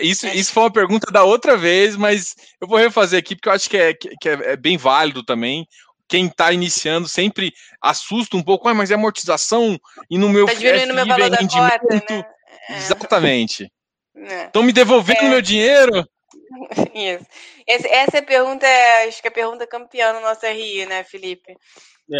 Isso, 0.00 0.26
é. 0.26 0.34
isso 0.34 0.52
foi 0.52 0.64
uma 0.64 0.72
pergunta 0.72 1.10
da 1.12 1.22
outra 1.22 1.56
vez, 1.56 1.96
mas 1.96 2.34
eu 2.60 2.66
vou 2.66 2.78
refazer 2.78 3.18
aqui 3.18 3.36
porque 3.36 3.48
eu 3.48 3.52
acho 3.52 3.70
que 3.70 3.76
é, 3.76 3.94
que 3.94 4.28
é, 4.28 4.52
é 4.52 4.56
bem 4.56 4.76
válido 4.76 5.24
também. 5.24 5.66
Quem 6.06 6.26
está 6.26 6.52
iniciando 6.52 7.06
sempre 7.06 7.54
assusta 7.80 8.36
um 8.36 8.42
pouco, 8.42 8.68
ah, 8.68 8.74
mas 8.74 8.90
é 8.90 8.94
amortização 8.94 9.78
e 10.10 10.18
no 10.18 10.28
meu 10.28 10.44
tá 10.44 10.54
diminuindo 10.54 10.92
meu 10.92 11.06
valor 11.06 11.30
rendimento. 11.30 11.80
Cota, 11.80 12.14
né? 12.14 12.24
É. 12.70 12.76
Exatamente. 12.76 13.72
Estão 14.14 14.62
é. 14.62 14.66
me 14.66 14.72
devolvendo 14.72 15.24
é. 15.24 15.28
meu 15.28 15.42
dinheiro? 15.42 16.08
Isso. 16.94 17.26
Esse, 17.66 17.88
essa 17.88 18.16
é 18.18 18.20
a 18.20 18.24
pergunta, 18.24 18.66
acho 19.06 19.20
que 19.20 19.28
é 19.28 19.30
a 19.30 19.34
pergunta 19.34 19.66
campeã 19.66 20.12
no 20.12 20.20
nosso 20.20 20.46
RI, 20.46 20.86
né, 20.86 21.04
Felipe? 21.04 21.56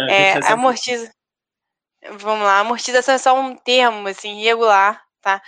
É, 0.09 0.31
é 0.31 0.51
amortiza... 0.51 1.11
Vamos 2.17 2.45
lá, 2.45 2.59
amortização 2.59 3.13
é 3.13 3.17
só 3.17 3.39
um 3.39 3.55
termo, 3.55 4.07
assim, 4.07 4.43
regular, 4.43 5.03
tá? 5.21 5.41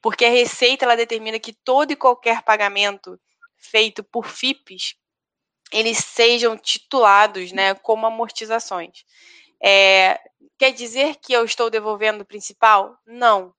Porque 0.00 0.24
a 0.24 0.30
Receita, 0.30 0.84
ela 0.84 0.96
determina 0.96 1.38
que 1.40 1.52
todo 1.52 1.90
e 1.90 1.96
qualquer 1.96 2.42
pagamento 2.42 3.18
feito 3.56 4.04
por 4.04 4.28
FIPs, 4.28 4.94
eles 5.72 5.98
sejam 5.98 6.56
titulados, 6.56 7.50
né, 7.50 7.74
como 7.74 8.06
amortizações. 8.06 9.04
É, 9.60 10.20
quer 10.56 10.72
dizer 10.72 11.16
que 11.16 11.32
eu 11.32 11.44
estou 11.44 11.68
devolvendo 11.68 12.22
o 12.22 12.26
principal? 12.26 12.96
Não. 13.04 13.52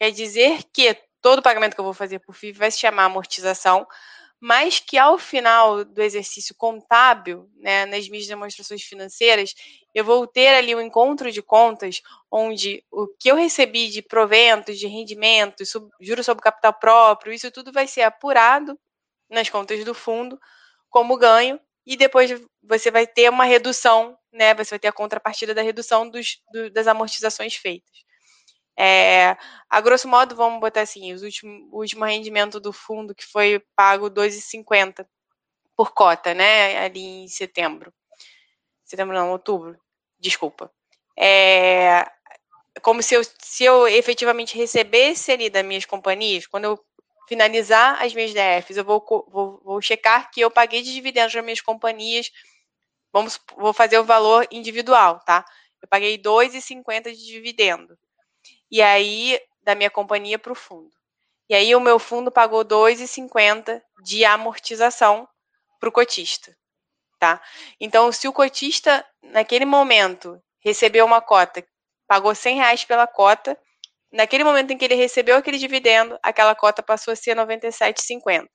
Quer 0.00 0.12
dizer 0.12 0.62
que 0.72 0.96
todo 1.20 1.42
pagamento 1.42 1.74
que 1.74 1.80
eu 1.80 1.84
vou 1.84 1.94
fazer 1.94 2.18
por 2.20 2.34
FII 2.34 2.52
vai 2.52 2.70
se 2.70 2.78
chamar 2.80 3.04
amortização, 3.04 3.86
mas 4.40 4.80
que 4.80 4.96
ao 4.98 5.18
final 5.18 5.84
do 5.84 6.02
exercício 6.02 6.54
contábil, 6.56 7.50
né, 7.56 7.84
nas 7.86 8.08
minhas 8.08 8.26
demonstrações 8.26 8.82
financeiras, 8.82 9.54
eu 9.94 10.04
vou 10.04 10.26
ter 10.26 10.48
ali 10.48 10.74
um 10.74 10.80
encontro 10.80 11.30
de 11.30 11.42
contas 11.42 12.00
onde 12.30 12.82
o 12.90 13.06
que 13.08 13.30
eu 13.30 13.36
recebi 13.36 13.88
de 13.88 14.00
proventos, 14.02 14.78
de 14.78 14.86
rendimentos, 14.86 15.70
juros 16.00 16.26
sobre 16.26 16.42
capital 16.42 16.72
próprio, 16.74 17.32
isso 17.34 17.50
tudo 17.50 17.70
vai 17.72 17.86
ser 17.86 18.02
apurado 18.02 18.78
nas 19.30 19.50
contas 19.50 19.84
do 19.84 19.94
fundo 19.94 20.38
como 20.90 21.16
ganho 21.18 21.60
e 21.86 21.96
depois 21.96 22.30
você 22.62 22.90
vai 22.90 23.06
ter 23.06 23.30
uma 23.30 23.44
redução, 23.44 24.16
né? 24.32 24.54
Você 24.54 24.70
vai 24.70 24.78
ter 24.80 24.88
a 24.88 24.92
contrapartida 24.92 25.54
da 25.54 25.62
redução 25.62 26.08
dos, 26.08 26.38
do, 26.52 26.70
das 26.70 26.86
amortizações 26.86 27.56
feitas. 27.56 28.04
É, 28.78 29.36
a 29.68 29.80
grosso 29.80 30.08
modo, 30.08 30.34
vamos 30.34 30.60
botar 30.60 30.82
assim, 30.82 31.12
os 31.12 31.22
último, 31.22 31.68
o 31.70 31.78
último 31.80 32.04
rendimento 32.04 32.58
do 32.58 32.72
fundo 32.72 33.14
que 33.14 33.26
foi 33.26 33.62
pago 33.76 34.10
2,50 34.10 35.06
por 35.76 35.92
cota, 35.92 36.34
né? 36.34 36.78
Ali 36.78 37.24
em 37.24 37.28
setembro. 37.28 37.92
Setembro 38.84 39.14
não, 39.14 39.30
outubro. 39.32 39.78
Desculpa. 40.18 40.72
É, 41.18 42.10
como 42.82 43.02
se 43.02 43.14
eu, 43.14 43.22
se 43.38 43.64
eu 43.64 43.86
efetivamente 43.88 44.56
recebesse 44.56 45.32
ali 45.32 45.50
das 45.50 45.64
minhas 45.64 45.84
companhias, 45.84 46.46
quando 46.46 46.64
eu 46.64 46.80
finalizar 47.28 48.02
as 48.02 48.14
minhas 48.14 48.32
DFs, 48.32 48.76
eu 48.76 48.84
vou, 48.84 49.04
vou, 49.28 49.60
vou 49.64 49.82
checar 49.82 50.30
que 50.30 50.40
eu 50.40 50.50
paguei 50.50 50.82
de 50.82 50.92
dividendos 50.92 51.34
nas 51.34 51.44
minhas 51.44 51.60
companhias. 51.60 52.30
Vamos, 53.12 53.38
vou 53.56 53.72
fazer 53.72 53.98
o 53.98 54.04
valor 54.04 54.46
individual, 54.50 55.20
tá? 55.20 55.44
Eu 55.82 55.88
paguei 55.88 56.18
2,50 56.18 57.12
de 57.12 57.26
dividendo 57.26 57.98
e 58.70 58.80
aí 58.80 59.40
da 59.62 59.74
minha 59.74 59.90
companhia 59.90 60.38
para 60.38 60.52
o 60.52 60.54
fundo. 60.56 60.90
E 61.48 61.54
aí 61.54 61.74
o 61.74 61.80
meu 61.80 61.98
fundo 61.98 62.30
pagou 62.30 62.64
2,50 62.64 63.82
de 64.04 64.24
amortização 64.24 65.28
para 65.80 65.88
o 65.88 65.92
cotista, 65.92 66.56
tá? 67.18 67.42
Então, 67.80 68.12
se 68.12 68.28
o 68.28 68.32
cotista 68.32 69.04
naquele 69.22 69.64
momento 69.64 70.40
recebeu 70.60 71.04
uma 71.04 71.20
cota, 71.20 71.64
pagou 72.06 72.34
100 72.34 72.56
reais 72.56 72.84
pela 72.84 73.06
cota, 73.06 73.58
naquele 74.12 74.44
momento 74.44 74.72
em 74.72 74.78
que 74.78 74.84
ele 74.84 74.94
recebeu 74.94 75.36
aquele 75.36 75.58
dividendo, 75.58 76.18
aquela 76.22 76.54
cota 76.54 76.82
passou 76.82 77.12
a 77.12 77.16
ser 77.16 77.34
97,50. 77.34 78.46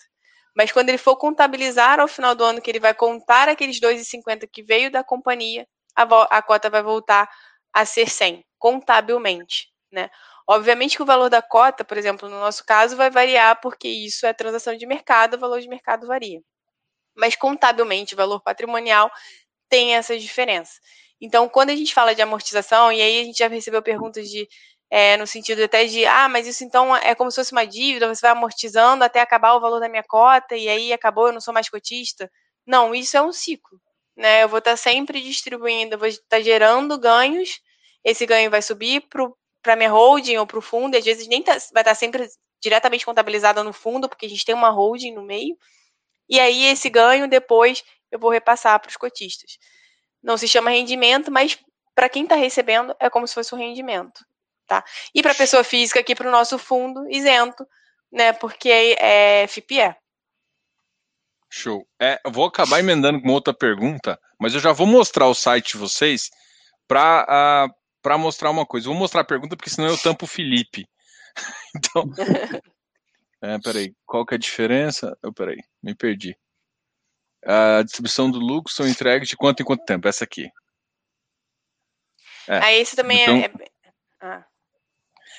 Mas 0.55 0.71
quando 0.71 0.87
ele 0.87 0.97
for 0.97 1.17
contabilizar 1.17 1.99
ao 1.99 2.07
final 2.07 2.33
do 2.33 2.45
ano, 2.45 2.61
que 2.61 2.71
ele 2.71 2.79
vai 2.79 2.93
contar 2.93 3.49
aqueles 3.49 3.79
2,50 3.79 4.47
que 4.49 4.63
veio 4.63 4.89
da 4.89 5.03
companhia, 5.03 5.67
a, 5.93 6.03
a 6.37 6.41
cota 6.41 6.69
vai 6.69 6.81
voltar 6.81 7.29
a 7.73 7.85
ser 7.85 8.09
100, 8.09 8.45
contabilmente 8.57 9.74
né? 9.91 10.09
Obviamente 10.47 10.97
que 10.97 11.03
o 11.03 11.05
valor 11.05 11.29
da 11.29 11.41
cota, 11.41 11.83
por 11.83 11.97
exemplo, 11.97 12.29
no 12.29 12.39
nosso 12.39 12.65
caso, 12.65 12.95
vai 12.95 13.09
variar 13.09 13.59
porque 13.61 13.87
isso 13.87 14.25
é 14.25 14.33
transação 14.33 14.75
de 14.75 14.85
mercado, 14.85 15.35
o 15.35 15.39
valor 15.39 15.59
de 15.61 15.67
mercado 15.67 16.07
varia. 16.07 16.41
Mas 17.15 17.35
contabilmente, 17.35 18.13
o 18.13 18.17
valor 18.17 18.41
patrimonial 18.41 19.11
tem 19.69 19.95
essa 19.95 20.17
diferença. 20.17 20.73
Então, 21.21 21.49
quando 21.49 21.69
a 21.71 21.75
gente 21.75 21.93
fala 21.93 22.13
de 22.13 22.21
amortização, 22.21 22.91
e 22.91 23.01
aí 23.01 23.21
a 23.21 23.23
gente 23.23 23.39
já 23.39 23.47
recebeu 23.47 23.81
perguntas 23.81 24.29
de 24.29 24.47
é, 24.89 25.17
no 25.17 25.25
sentido 25.27 25.63
até 25.63 25.85
de, 25.85 26.05
ah, 26.05 26.29
mas 26.29 26.47
isso 26.47 26.63
então 26.63 26.95
é 26.95 27.15
como 27.15 27.31
se 27.31 27.37
fosse 27.37 27.51
uma 27.51 27.65
dívida, 27.65 28.07
você 28.07 28.21
vai 28.21 28.31
amortizando 28.31 29.03
até 29.03 29.19
acabar 29.19 29.53
o 29.55 29.59
valor 29.59 29.79
da 29.79 29.89
minha 29.89 30.03
cota, 30.03 30.55
e 30.55 30.69
aí 30.69 30.93
acabou, 30.93 31.27
eu 31.27 31.33
não 31.33 31.41
sou 31.41 31.53
mais 31.53 31.69
cotista. 31.69 32.29
Não, 32.65 32.93
isso 32.93 33.17
é 33.17 33.21
um 33.21 33.31
ciclo. 33.33 33.79
Né? 34.15 34.43
Eu 34.43 34.49
vou 34.49 34.59
estar 34.59 34.77
sempre 34.77 35.21
distribuindo, 35.21 35.95
eu 35.95 35.99
vou 35.99 36.07
estar 36.07 36.41
gerando 36.41 36.97
ganhos, 36.99 37.59
esse 38.03 38.25
ganho 38.25 38.49
vai 38.51 38.61
subir 38.61 39.01
para 39.09 39.23
para 39.65 39.75
minha 39.75 39.89
holding 39.89 40.37
ou 40.37 40.45
para 40.45 40.59
o 40.59 40.61
fundo, 40.61 40.95
às 40.95 41.03
vezes 41.03 41.27
nem 41.27 41.41
tá, 41.41 41.53
vai 41.53 41.59
estar 41.59 41.83
tá 41.83 41.95
sempre 41.95 42.29
diretamente 42.61 43.03
contabilizada 43.03 43.63
no 43.63 43.73
fundo, 43.73 44.07
porque 44.07 44.27
a 44.27 44.29
gente 44.29 44.45
tem 44.45 44.53
uma 44.53 44.69
holding 44.69 45.11
no 45.11 45.23
meio, 45.23 45.57
e 46.29 46.39
aí 46.39 46.65
esse 46.65 46.87
ganho 46.87 47.27
depois 47.27 47.83
eu 48.11 48.19
vou 48.19 48.29
repassar 48.29 48.79
para 48.79 48.89
os 48.89 48.95
cotistas. 48.95 49.57
Não 50.21 50.37
se 50.37 50.47
chama 50.47 50.69
rendimento, 50.69 51.31
mas 51.31 51.57
para 51.95 52.07
quem 52.07 52.23
está 52.23 52.35
recebendo 52.35 52.95
é 52.99 53.09
como 53.09 53.27
se 53.27 53.33
fosse 53.33 53.55
um 53.55 53.57
rendimento. 53.57 54.23
Tá? 54.67 54.83
E 55.13 55.21
para 55.21 55.33
pessoa 55.33 55.63
física 55.63 55.99
aqui 55.99 56.15
para 56.15 56.27
o 56.27 56.31
nosso 56.31 56.57
fundo, 56.57 57.09
isento, 57.09 57.65
né? 58.11 58.33
Porque 58.33 58.69
é 58.69 59.45
FIPE. 59.47 59.95
Show. 61.49 61.87
É, 61.99 62.19
eu 62.25 62.31
vou 62.31 62.45
acabar 62.45 62.79
emendando 62.79 63.21
com 63.21 63.29
outra 63.29 63.53
pergunta, 63.53 64.19
mas 64.39 64.53
eu 64.53 64.59
já 64.59 64.71
vou 64.71 64.87
mostrar 64.87 65.27
o 65.27 65.35
site 65.35 65.73
de 65.73 65.77
vocês 65.77 66.29
para 66.87 67.69
uh, 67.69 67.84
para 68.05 68.19
mostrar 68.19 68.51
uma 68.51 68.67
coisa. 68.67 68.87
Vou 68.87 68.95
mostrar 68.95 69.21
a 69.21 69.25
pergunta, 69.25 69.57
porque 69.57 69.71
senão 69.71 69.89
eu 69.89 69.97
tampo 69.97 70.25
o 70.25 70.27
Felipe. 70.27 70.87
então. 71.75 72.05
É, 73.41 73.59
peraí, 73.59 73.93
qual 74.07 74.25
que 74.25 74.33
é 74.33 74.37
a 74.37 74.39
diferença? 74.39 75.15
Oh, 75.21 75.31
peraí, 75.31 75.57
me 75.83 75.93
perdi. 75.93 76.35
A 77.45 77.83
distribuição 77.83 78.31
do 78.31 78.39
lucro 78.39 78.73
são 78.73 78.87
entregues 78.87 79.29
de 79.29 79.35
quanto 79.35 79.61
em 79.61 79.65
quanto 79.65 79.85
tempo? 79.85 80.07
Essa 80.07 80.23
aqui. 80.23 80.49
É. 82.47 82.57
Ah, 82.57 82.73
esse 82.73 82.95
também 82.95 83.21
então, 83.21 83.35
é. 83.35 83.41
é 83.43 83.51
ah. 84.21 84.45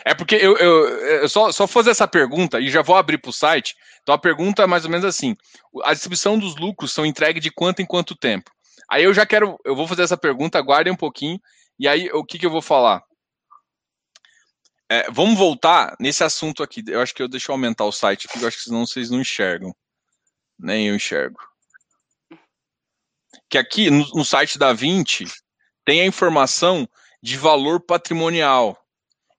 É 0.05 0.15
porque 0.15 0.37
eu, 0.37 0.57
eu, 0.59 0.89
eu, 1.23 1.29
só, 1.29 1.51
só 1.51 1.67
fazer 1.67 1.91
essa 1.91 2.07
pergunta 2.07 2.61
e 2.61 2.71
já 2.71 2.81
vou 2.81 2.95
abrir 2.95 3.19
para 3.19 3.31
o 3.31 3.33
site. 3.33 3.75
Então 4.03 4.15
a 4.15 4.19
pergunta 4.19 4.63
é 4.63 4.67
mais 4.67 4.85
ou 4.85 4.91
menos 4.91 5.07
assim: 5.07 5.35
a 5.83 5.93
distribuição 5.93 6.39
dos 6.39 6.55
lucros 6.55 6.93
são 6.93 7.05
entregues 7.05 7.43
de 7.43 7.51
quanto 7.51 7.83
em 7.83 7.87
quanto 7.87 8.15
tempo? 8.15 8.53
Aí 8.89 9.03
eu 9.03 9.13
já 9.13 9.27
quero, 9.27 9.59
eu 9.65 9.75
vou 9.75 9.89
fazer 9.89 10.03
essa 10.03 10.19
pergunta, 10.19 10.59
aguardem 10.59 10.93
um 10.93 10.97
pouquinho, 10.97 11.41
e 11.79 11.87
aí 11.87 12.11
o 12.13 12.25
que, 12.25 12.39
que 12.39 12.47
eu 12.47 12.51
vou 12.51 12.63
falar? 12.63 13.03
É, 14.89 15.11
vamos 15.11 15.37
voltar 15.37 15.97
nesse 15.99 16.23
assunto 16.23 16.63
aqui. 16.63 16.83
Eu 16.87 17.01
acho 17.01 17.15
que 17.15 17.23
eu 17.23 17.29
deixo 17.29 17.51
aumentar 17.51 17.85
o 17.85 17.93
site 17.93 18.27
aqui, 18.27 18.41
eu 18.41 18.49
acho 18.49 18.59
que 18.59 18.65
senão 18.65 18.87
vocês 18.87 19.11
não 19.11 19.21
enxergam. 19.21 19.75
Nem 20.59 20.89
eu 20.89 20.95
enxergo. 20.95 21.39
Que 23.49 23.59
aqui 23.59 23.91
no, 23.91 24.07
no 24.15 24.25
site 24.25 24.59
da 24.59 24.73
20 24.73 25.25
tem 25.85 26.01
a 26.01 26.07
informação 26.07 26.89
de 27.23 27.37
valor 27.37 27.81
patrimonial. 27.81 28.81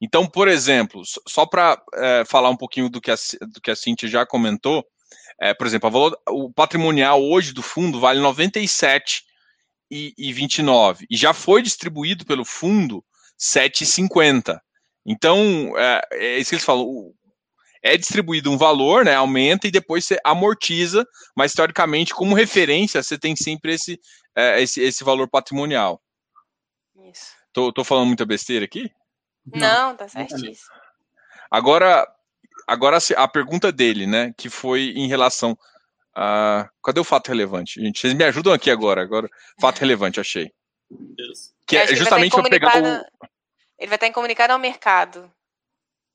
Então, 0.01 0.27
por 0.27 0.47
exemplo, 0.47 1.01
só 1.27 1.45
para 1.45 1.81
é, 1.95 2.23
falar 2.25 2.49
um 2.49 2.57
pouquinho 2.57 2.89
do 2.89 3.01
que 3.01 3.09
a, 3.09 3.15
do 3.53 3.61
que 3.61 3.71
a 3.71 3.75
Cintia 3.75 4.07
já 4.07 4.25
comentou, 4.25 4.85
é, 5.39 5.53
por 5.53 5.65
exemplo, 5.65 5.89
valor, 5.89 6.19
o 6.29 6.51
patrimonial 6.51 7.23
hoje 7.23 7.53
do 7.53 7.61
fundo 7.61 7.99
vale 7.99 8.19
97 8.19 9.23
e, 9.89 10.13
e 10.17 10.33
29 10.33 11.05
e 11.09 11.15
já 11.15 11.33
foi 11.33 11.61
distribuído 11.61 12.25
pelo 12.25 12.45
fundo 12.45 13.03
7,50. 13.39 14.59
Então, 15.05 15.73
é, 15.77 16.01
é 16.11 16.39
isso 16.39 16.49
que 16.49 16.55
eles 16.55 16.65
falam. 16.65 17.13
É 17.81 17.95
distribuído 17.95 18.51
um 18.51 18.57
valor, 18.57 19.05
né? 19.05 19.15
Aumenta 19.15 19.67
e 19.67 19.71
depois 19.71 20.03
você 20.03 20.19
amortiza, 20.23 21.05
mas 21.35 21.53
teoricamente, 21.53 22.13
como 22.13 22.35
referência, 22.35 23.01
você 23.01 23.17
tem 23.17 23.35
sempre 23.35 23.75
esse, 23.75 23.99
é, 24.35 24.61
esse, 24.61 24.81
esse 24.81 25.03
valor 25.03 25.29
patrimonial. 25.29 26.01
Isso. 27.09 27.31
Tô, 27.53 27.71
tô 27.71 27.83
falando 27.83 28.07
muita 28.07 28.25
besteira 28.25 28.65
aqui? 28.65 28.91
Não, 29.45 29.95
tá 29.95 30.07
certíssimo. 30.09 30.57
Agora, 31.49 32.05
agora 32.67 32.97
a 33.15 33.27
pergunta 33.27 33.71
dele, 33.71 34.05
né? 34.05 34.33
Que 34.37 34.49
foi 34.49 34.93
em 34.95 35.07
relação 35.07 35.57
a. 36.17 36.69
Cadê 36.83 36.99
o 36.99 37.03
fato 37.03 37.27
relevante? 37.27 37.79
Gente, 37.79 37.99
vocês 37.99 38.13
me 38.13 38.23
ajudam 38.23 38.51
aqui 38.51 38.71
agora. 38.71 39.01
Agora, 39.01 39.29
fato 39.61 39.79
relevante, 39.79 40.19
achei. 40.19 40.51
Que 41.67 41.77
é 41.77 41.95
justamente 41.95 42.31
para 42.31 42.49
pegar 42.49 42.81
o. 42.81 43.27
Ele 43.77 43.87
vai 43.87 43.95
estar 43.95 44.07
em 44.07 44.11
comunicado 44.11 44.53
ao 44.53 44.59
mercado. 44.59 45.31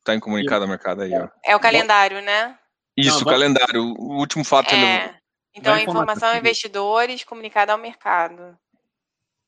Está 0.01 0.15
em 0.15 0.21
comunicado 0.21 0.65
ao 0.65 0.69
mercado 0.69 1.03
aí, 1.03 1.13
ó. 1.15 1.29
É 1.45 1.55
o 1.55 1.61
calendário, 1.61 2.21
né? 2.21 2.59
Isso, 2.97 3.17
Não, 3.17 3.23
o 3.23 3.25
calendário. 3.25 3.83
O 3.83 4.19
último 4.19 4.45
fato. 4.45 4.75
É. 4.75 5.17
Então, 5.55 5.75
a 5.75 5.81
informação 5.81 6.31
a 6.31 6.39
investidores, 6.39 7.23
comunicado 7.23 7.71
ao 7.71 7.79
mercado. 7.79 8.59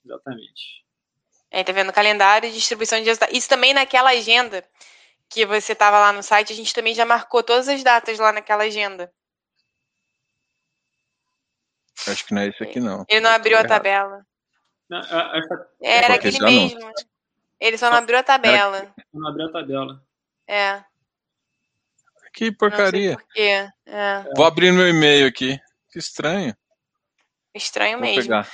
Exatamente. 0.04 0.84
É, 1.50 1.64
tá 1.64 1.72
vendo? 1.72 1.92
Calendário 1.92 2.48
e 2.48 2.52
distribuição 2.52 2.98
de 2.98 3.06
resultados. 3.06 3.36
Isso 3.36 3.48
também 3.48 3.74
naquela 3.74 4.10
agenda 4.10 4.64
que 5.28 5.44
você 5.44 5.72
estava 5.72 5.98
lá 5.98 6.12
no 6.12 6.22
site, 6.22 6.52
a 6.52 6.56
gente 6.56 6.74
também 6.74 6.94
já 6.94 7.04
marcou 7.04 7.42
todas 7.42 7.68
as 7.68 7.82
datas 7.82 8.18
lá 8.18 8.32
naquela 8.32 8.64
agenda. 8.64 9.12
Acho 12.09 12.26
que 12.26 12.35
não 12.35 12.42
é 12.42 12.48
isso 12.48 12.62
aqui, 12.62 12.80
não. 12.80 13.04
Ele 13.09 13.20
não 13.20 13.30
abriu 13.30 13.59
a 13.59 13.64
tabela. 13.64 14.26
Não, 14.88 15.00
Era 15.80 16.14
aquele 16.14 16.38
mesmo. 16.40 16.80
Não. 16.80 16.92
Ele 17.61 17.78
só 17.78 17.90
não 17.90 17.98
abriu 17.98 18.18
a 18.18 18.22
tabela. 18.22 18.94
Não 19.12 19.28
abriu 19.28 19.46
a 19.46 19.52
tabela. 19.52 20.02
É. 20.46 20.85
Que 22.33 22.50
porcaria. 22.52 23.16
Por 23.16 23.28
quê. 23.33 23.68
É. 23.87 24.24
Vou 24.37 24.44
abrir 24.44 24.72
meu 24.72 24.88
e-mail 24.88 25.26
aqui. 25.26 25.59
Que 25.90 25.98
estranho. 25.98 26.54
Estranho 27.54 27.98
Vou 27.98 28.07
mesmo. 28.07 28.22
Pegar. 28.22 28.50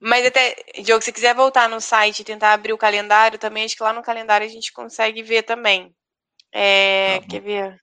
Mas 0.00 0.26
até, 0.26 0.54
Diogo, 0.82 1.02
se 1.02 1.12
quiser 1.12 1.34
voltar 1.34 1.68
no 1.68 1.80
site 1.80 2.20
e 2.20 2.24
tentar 2.24 2.52
abrir 2.52 2.72
o 2.72 2.78
calendário 2.78 3.38
também, 3.38 3.64
acho 3.64 3.76
que 3.76 3.82
lá 3.82 3.92
no 3.92 4.02
calendário 4.02 4.46
a 4.46 4.50
gente 4.50 4.72
consegue 4.72 5.22
ver 5.22 5.42
também. 5.42 5.94
É, 6.52 7.20
tá 7.20 7.26
quer 7.28 7.40
ver? 7.40 7.80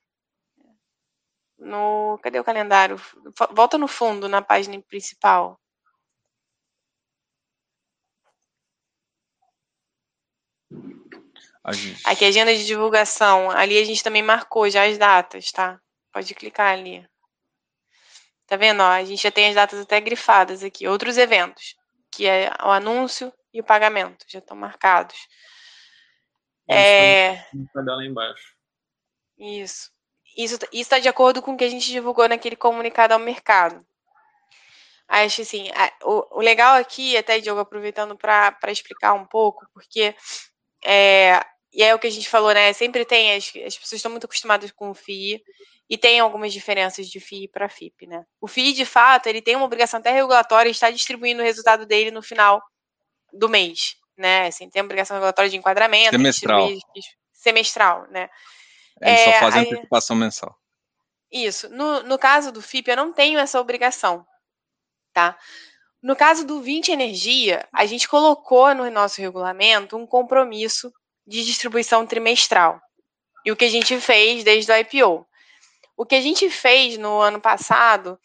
No, 1.57 2.19
cadê 2.21 2.39
o 2.39 2.43
calendário? 2.43 2.99
Volta 3.51 3.77
no 3.77 3.87
fundo, 3.87 4.27
na 4.27 4.41
página 4.41 4.79
principal. 4.81 5.59
Gente... 11.73 12.01
Aqui, 12.05 12.25
agenda 12.25 12.55
de 12.55 12.65
divulgação. 12.65 13.49
Ali 13.49 13.77
a 13.77 13.83
gente 13.83 14.03
também 14.03 14.21
marcou 14.21 14.69
já 14.69 14.85
as 14.85 14.97
datas, 14.97 15.51
tá? 15.51 15.81
Pode 16.11 16.35
clicar 16.35 16.73
ali. 16.73 17.07
Tá 18.45 18.55
vendo? 18.55 18.81
Ó, 18.81 18.87
a 18.87 19.03
gente 19.03 19.23
já 19.23 19.31
tem 19.31 19.49
as 19.49 19.55
datas 19.55 19.79
até 19.79 19.99
grifadas 19.99 20.63
aqui. 20.63 20.87
Outros 20.87 21.17
eventos, 21.17 21.75
que 22.11 22.27
é 22.27 22.51
o 22.63 22.69
anúncio 22.69 23.33
e 23.51 23.59
o 23.59 23.63
pagamento, 23.63 24.25
já 24.27 24.39
estão 24.39 24.55
marcados. 24.55 25.17
É... 26.69 27.37
Tá 27.73 27.81
lá 27.81 28.05
embaixo. 28.05 28.55
Isso. 29.37 29.94
Isso 30.35 30.57
está 30.71 30.99
de 30.99 31.07
acordo 31.07 31.41
com 31.41 31.53
o 31.53 31.57
que 31.57 31.63
a 31.63 31.69
gente 31.69 31.87
divulgou 31.87 32.27
naquele 32.27 32.55
comunicado 32.55 33.13
ao 33.13 33.19
mercado. 33.19 33.85
Acho 35.07 35.43
assim, 35.43 35.69
o, 36.03 36.39
o 36.39 36.41
legal 36.41 36.75
aqui, 36.75 37.15
até 37.15 37.39
Diogo, 37.39 37.61
aproveitando 37.61 38.17
para 38.17 38.71
explicar 38.71 39.13
um 39.13 39.25
pouco, 39.25 39.67
porque 39.71 40.15
é, 40.83 41.39
e 41.75 41.83
é 41.83 41.93
o 41.93 41.99
que 41.99 42.07
a 42.07 42.11
gente 42.11 42.29
falou, 42.29 42.53
né? 42.53 42.71
Sempre 42.71 43.03
tem, 43.03 43.35
as, 43.35 43.47
as 43.65 43.77
pessoas 43.77 43.99
estão 43.99 44.09
muito 44.09 44.25
acostumadas 44.25 44.71
com 44.71 44.89
o 44.89 44.95
FII 44.95 45.43
e 45.89 45.97
tem 45.97 46.19
algumas 46.19 46.53
diferenças 46.53 47.07
de 47.07 47.19
FII 47.19 47.49
para 47.49 47.67
FIP, 47.67 48.07
né? 48.07 48.25
O 48.39 48.47
FII, 48.47 48.71
de 48.71 48.85
fato, 48.85 49.27
ele 49.27 49.41
tem 49.41 49.55
uma 49.55 49.65
obrigação 49.65 49.99
até 49.99 50.09
regulatória 50.09 50.71
de 50.71 50.77
estar 50.77 50.89
distribuindo 50.89 51.41
o 51.41 51.45
resultado 51.45 51.85
dele 51.85 52.11
no 52.11 52.23
final 52.23 52.63
do 53.33 53.49
mês, 53.49 53.97
né? 54.17 54.47
Assim, 54.47 54.69
tem 54.69 54.81
obrigação 54.81 55.15
regulatória 55.15 55.51
de 55.51 55.57
enquadramento. 55.57 56.11
Semestral. 56.11 56.69
Semestral, 57.33 58.07
né? 58.09 58.29
Eles 59.01 59.19
é, 59.19 59.33
só 59.33 59.39
fazem 59.39 59.61
aí, 59.61 59.67
antecipação 59.67 60.15
mensal. 60.15 60.55
Isso. 61.31 61.69
No, 61.69 62.03
no 62.03 62.17
caso 62.17 62.51
do 62.51 62.61
FIP, 62.61 62.89
eu 62.89 62.97
não 62.97 63.11
tenho 63.11 63.39
essa 63.39 63.59
obrigação, 63.59 64.25
tá? 65.13 65.37
No 66.01 66.15
caso 66.15 66.45
do 66.45 66.61
20 66.61 66.91
Energia, 66.91 67.67
a 67.73 67.85
gente 67.85 68.07
colocou 68.07 68.73
no 68.75 68.89
nosso 68.91 69.19
regulamento 69.19 69.97
um 69.97 70.05
compromisso 70.05 70.93
de 71.25 71.43
distribuição 71.43 72.05
trimestral. 72.05 72.79
E 73.43 73.51
o 73.51 73.55
que 73.55 73.65
a 73.65 73.69
gente 73.69 73.99
fez 73.99 74.43
desde 74.43 74.71
o 74.71 74.75
IPO. 74.75 75.25
O 75.97 76.05
que 76.05 76.15
a 76.15 76.21
gente 76.21 76.49
fez 76.49 76.97
no 76.97 77.19
ano 77.19 77.41
passado 77.41 78.19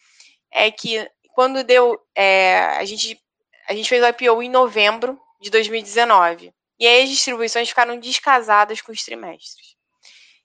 é 0.51 0.69
que 0.69 1.09
quando 1.33 1.63
deu. 1.63 1.99
É, 2.15 2.77
a, 2.77 2.85
gente, 2.85 3.19
a 3.67 3.73
gente 3.73 3.89
fez 3.89 4.03
o 4.03 4.07
IPO 4.07 4.43
em 4.43 4.49
novembro 4.49 5.19
de 5.41 5.49
2019. 5.49 6.53
E 6.79 6.87
aí 6.87 7.03
as 7.03 7.09
distribuições 7.09 7.69
ficaram 7.69 7.99
descasadas 7.99 8.81
com 8.81 8.91
os 8.91 9.03
trimestres. 9.03 9.70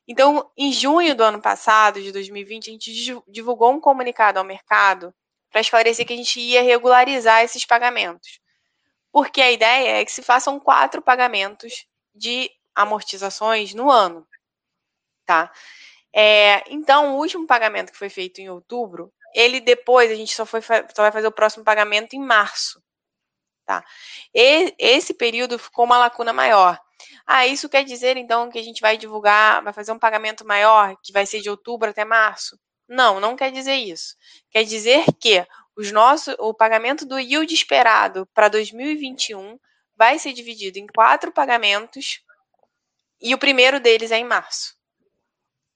Então, 0.09 0.51
em 0.57 0.73
junho 0.73 1.14
do 1.14 1.25
ano 1.25 1.40
passado, 1.40 2.01
de 2.01 2.12
2020, 2.12 2.71
a 2.71 2.73
gente 2.73 3.23
divulgou 3.27 3.73
um 3.73 3.81
comunicado 3.81 4.38
ao 4.38 4.45
mercado 4.45 5.12
para 5.51 5.61
esclarecer 5.61 6.07
que 6.07 6.12
a 6.12 6.16
gente 6.16 6.38
ia 6.40 6.62
regularizar 6.62 7.42
esses 7.42 7.64
pagamentos. 7.64 8.40
Porque 9.12 9.40
a 9.40 9.51
ideia 9.51 10.01
é 10.01 10.05
que 10.05 10.12
se 10.12 10.23
façam 10.23 10.61
quatro 10.61 11.03
pagamentos 11.03 11.87
de 12.14 12.51
amortizações 12.75 13.75
no 13.75 13.90
ano, 13.90 14.27
tá? 15.25 15.51
É, 16.14 16.62
então, 16.73 17.14
o 17.14 17.19
último 17.19 17.47
pagamento 17.47 17.92
que 17.92 17.99
foi 17.99 18.09
feito 18.09 18.40
em 18.40 18.49
outubro, 18.49 19.12
ele 19.35 19.61
depois, 19.61 20.11
a 20.11 20.14
gente 20.14 20.35
só, 20.35 20.47
foi, 20.47 20.62
só 20.62 21.03
vai 21.03 21.12
fazer 21.12 21.27
o 21.27 21.33
próximo 21.33 21.64
pagamento 21.64 22.14
em 22.14 22.21
março, 22.21 22.83
tá? 23.66 23.85
E, 24.35 24.75
esse 24.79 25.14
período 25.14 25.59
ficou 25.59 25.85
uma 25.85 25.99
lacuna 25.99 26.33
maior. 26.33 26.81
Ah, 27.27 27.47
isso 27.47 27.69
quer 27.69 27.85
dizer, 27.85 28.17
então, 28.17 28.51
que 28.51 28.59
a 28.59 28.63
gente 28.63 28.81
vai 28.81 28.97
divulgar, 28.97 29.63
vai 29.63 29.73
fazer 29.73 29.93
um 29.93 29.99
pagamento 29.99 30.47
maior, 30.47 30.97
que 31.03 31.13
vai 31.13 31.27
ser 31.27 31.41
de 31.41 31.51
outubro 31.51 31.91
até 31.91 32.05
março? 32.05 32.59
Não, 32.89 33.21
não 33.21 33.37
quer 33.37 33.51
dizer 33.51 33.75
isso. 33.75 34.15
Quer 34.51 34.65
dizer 34.65 35.05
que 35.21 35.45
os 35.77 35.93
nossos, 35.93 36.35
o 36.39 36.55
pagamento 36.55 37.05
do 37.05 37.19
yield 37.19 37.53
esperado 37.53 38.27
para 38.33 38.49
2021 38.49 39.59
vai 39.97 40.19
ser 40.19 40.33
dividido 40.33 40.79
em 40.79 40.87
quatro 40.87 41.33
pagamentos 41.33 42.21
e 43.21 43.35
o 43.35 43.39
primeiro 43.39 43.81
deles 43.81 44.11
é 44.11 44.19
em 44.19 44.25
março. 44.25 44.75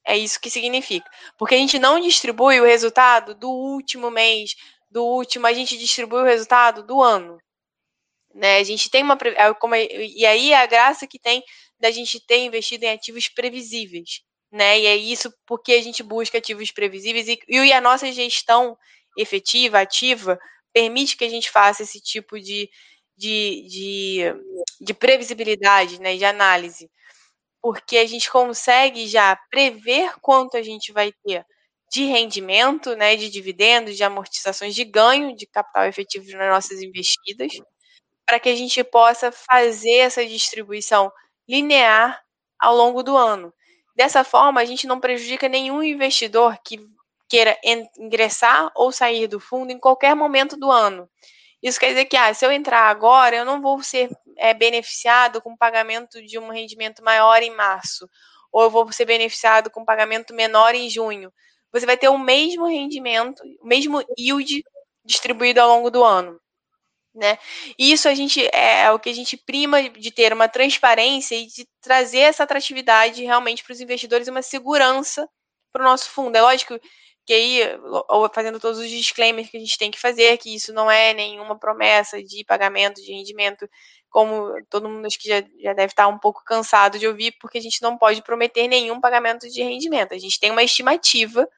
É 0.05 0.17
isso 0.17 0.41
que 0.41 0.51
significa. 0.51 1.09
Porque 1.39 1.55
a 1.55 1.59
gente 1.59 1.79
não 1.79 2.01
distribui 2.01 2.61
o 2.61 2.65
resultado 2.65 3.35
do 3.35 3.51
último 3.51 4.11
mês, 4.11 4.55
do 4.91 5.05
último, 5.05 5.47
a 5.47 5.53
gente 5.53 5.79
distribui 5.79 6.23
o 6.23 6.25
resultado 6.25 6.83
do 6.83 7.01
ano. 7.01 7.39
Né? 8.35 8.59
A 8.59 8.65
gente 8.65 8.91
tem 8.91 9.03
uma. 9.03 9.19
É 9.37 9.53
como, 9.55 9.75
e 9.75 10.25
aí 10.27 10.53
é 10.53 10.57
a 10.63 10.67
graça 10.67 11.07
que 11.07 11.19
tem 11.19 11.43
da 11.79 11.91
gente 11.91 12.21
ter 12.27 12.39
investido 12.45 12.85
em 12.85 12.91
ativos 12.91 13.29
previsíveis. 13.29 14.23
Né? 14.53 14.81
E 14.81 14.87
é 14.87 14.97
isso 14.97 15.33
porque 15.47 15.73
a 15.73 15.83
gente 15.83 16.03
busca 16.03 16.39
ativos 16.39 16.71
previsíveis 16.71 17.29
e, 17.29 17.39
e 17.49 17.73
a 17.73 17.81
nossa 17.81 18.11
gestão 18.13 18.77
efetiva, 19.17 19.81
ativa, 19.81 20.39
permite 20.73 21.17
que 21.17 21.25
a 21.25 21.29
gente 21.29 21.51
faça 21.51 21.83
esse 21.83 22.01
tipo 22.01 22.39
de, 22.41 22.69
de, 23.17 23.67
de, 23.69 24.21
de 24.81 24.95
previsibilidade, 24.95 26.01
né, 26.01 26.17
de 26.17 26.25
análise, 26.25 26.91
porque 27.63 27.99
a 27.99 28.07
gente 28.07 28.31
consegue 28.31 29.07
já 29.09 29.37
prever 29.51 30.15
quanto 30.21 30.57
a 30.57 30.63
gente 30.63 30.93
vai 30.93 31.13
ter 31.25 31.45
de 31.93 32.05
rendimento, 32.05 32.95
né, 32.97 33.17
de 33.17 33.29
dividendos, 33.31 33.97
de 33.97 34.05
amortizações, 34.05 34.75
de 34.75 34.85
ganho 34.85 35.35
de 35.37 35.47
capital 35.47 35.87
efetivo 35.87 36.27
nas 36.37 36.51
nossas 36.51 36.81
investidas, 36.83 37.53
para 38.31 38.39
que 38.39 38.49
a 38.49 38.55
gente 38.55 38.85
possa 38.85 39.33
fazer 39.33 39.97
essa 39.97 40.25
distribuição 40.25 41.11
linear 41.49 42.23
ao 42.61 42.77
longo 42.77 43.03
do 43.03 43.17
ano. 43.17 43.53
Dessa 43.97 44.23
forma, 44.23 44.61
a 44.61 44.65
gente 44.65 44.87
não 44.87 45.01
prejudica 45.01 45.49
nenhum 45.49 45.83
investidor 45.83 46.57
que 46.65 46.79
queira 47.29 47.59
ingressar 47.99 48.71
ou 48.77 48.93
sair 48.93 49.27
do 49.27 49.41
fundo 49.41 49.73
em 49.73 49.81
qualquer 49.81 50.15
momento 50.15 50.57
do 50.57 50.71
ano. 50.71 51.11
Isso 51.61 51.81
quer 51.81 51.89
dizer 51.89 52.05
que, 52.05 52.17
ah, 52.17 52.33
se 52.33 52.47
eu 52.47 52.53
entrar 52.53 52.85
agora, 52.85 53.35
eu 53.35 53.45
não 53.45 53.61
vou 53.61 53.83
ser 53.83 54.09
é, 54.39 54.55
beneficiado 54.55 55.43
com 55.43 55.57
pagamento 55.57 56.25
de 56.25 56.39
um 56.39 56.51
rendimento 56.51 57.03
maior 57.03 57.43
em 57.43 57.51
março, 57.51 58.09
ou 58.53 58.63
eu 58.63 58.71
vou 58.71 58.93
ser 58.93 59.07
beneficiado 59.07 59.71
com 59.73 59.85
pagamento 59.85 60.33
menor 60.33 60.73
em 60.73 60.89
junho. 60.89 61.33
Você 61.73 61.85
vai 61.85 61.97
ter 61.97 62.09
o 62.09 62.17
mesmo 62.19 62.65
rendimento, 62.67 63.43
o 63.61 63.67
mesmo 63.67 64.01
yield 64.17 64.63
distribuído 65.05 65.61
ao 65.61 65.69
longo 65.69 65.91
do 65.91 66.05
ano. 66.05 66.41
Né? 67.15 67.39
E 67.77 67.91
isso 67.93 68.09
a 68.09 68.15
gente 68.15 68.41
é, 68.53 68.83
é 68.83 68.91
o 68.93 68.99
que 68.99 69.09
a 69.09 69.13
gente 69.13 69.37
prima 69.37 69.89
de 69.91 70.13
ter 70.13 70.33
uma 70.33 70.49
transparência 70.49 71.35
e 71.35 71.47
de 71.47 71.67
trazer 71.81 72.21
essa 72.21 72.45
atratividade 72.45 73.25
realmente 73.25 73.65
para 73.65 73.73
os 73.73 73.81
investidores 73.81 74.29
e 74.29 74.31
uma 74.31 74.43
segurança 74.43 75.29
para 75.73 75.83
o 75.83 75.85
nosso 75.85 76.09
fundo. 76.11 76.37
É 76.37 76.43
lógico 76.43 76.79
que 77.27 77.33
aí, 77.33 77.61
fazendo 78.35 78.59
todos 78.59 78.79
os 78.79 78.89
disclaimers 78.89 79.51
que 79.51 79.57
a 79.57 79.61
gente 79.61 79.79
tem 79.79 79.91
que 79.91 80.01
fazer, 80.01 80.37
que 80.39 80.55
isso 80.55 80.73
não 80.73 80.91
é 80.91 81.15
nenhuma 81.15 81.59
promessa 81.59 82.23
de 82.23 82.45
pagamento, 82.45 83.01
de 83.01 83.13
rendimento, 83.13 83.69
como 84.09 84.53
todo 84.69 84.89
mundo 84.89 85.07
acho 85.07 85.19
que 85.19 85.29
já, 85.29 85.41
já 85.63 85.73
deve 85.73 85.93
estar 85.93 86.09
um 86.09 86.19
pouco 86.19 86.43
cansado 86.45 86.99
de 86.99 87.07
ouvir, 87.07 87.33
porque 87.41 87.59
a 87.59 87.61
gente 87.61 87.81
não 87.83 87.97
pode 87.97 88.23
prometer 88.23 88.67
nenhum 88.67 89.01
pagamento 89.01 89.49
de 89.49 89.63
rendimento. 89.63 90.13
A 90.13 90.19
gente 90.19 90.41
tem 90.41 90.51
uma 90.51 90.63
estimativa 90.63 91.49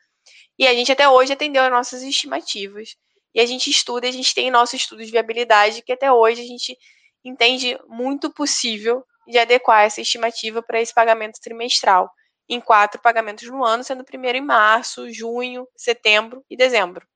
e 0.58 0.66
a 0.66 0.74
gente 0.74 0.92
até 0.92 1.08
hoje 1.08 1.32
atendeu 1.32 1.62
as 1.62 1.70
nossas 1.70 2.02
estimativas. 2.02 2.96
E 3.34 3.40
a 3.40 3.46
gente 3.46 3.70
estuda, 3.70 4.08
a 4.08 4.12
gente 4.12 4.34
tem 4.34 4.50
nosso 4.50 4.76
estudo 4.76 5.04
de 5.04 5.10
viabilidade, 5.10 5.82
que 5.82 5.92
até 5.92 6.12
hoje 6.12 6.42
a 6.42 6.46
gente 6.46 6.76
entende 7.24 7.78
muito 7.88 8.30
possível 8.32 9.04
de 9.26 9.38
adequar 9.38 9.84
essa 9.84 10.00
estimativa 10.00 10.62
para 10.62 10.80
esse 10.80 10.92
pagamento 10.92 11.40
trimestral 11.40 12.10
em 12.48 12.60
quatro 12.60 13.00
pagamentos 13.00 13.48
no 13.48 13.64
ano, 13.64 13.84
sendo 13.84 14.02
o 14.02 14.04
primeiro 14.04 14.36
em 14.36 14.44
março, 14.44 15.10
junho, 15.12 15.66
setembro 15.76 16.44
e 16.50 16.56
dezembro. 16.56 17.06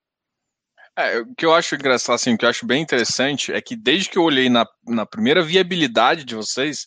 É, 0.97 1.19
o 1.19 1.35
que 1.35 1.45
eu 1.45 1.53
acho 1.53 1.75
engraçado, 1.75 2.15
assim, 2.15 2.35
o 2.35 2.39
que 2.39 2.45
eu 2.45 2.49
acho 2.49 2.65
bem 2.65 2.81
interessante 2.81 3.53
é 3.53 3.61
que 3.61 3.77
desde 3.77 4.09
que 4.09 4.17
eu 4.17 4.23
olhei 4.23 4.49
na, 4.49 4.67
na 4.87 5.05
primeira 5.05 5.43
viabilidade 5.43 6.25
de 6.25 6.35
vocês, 6.35 6.87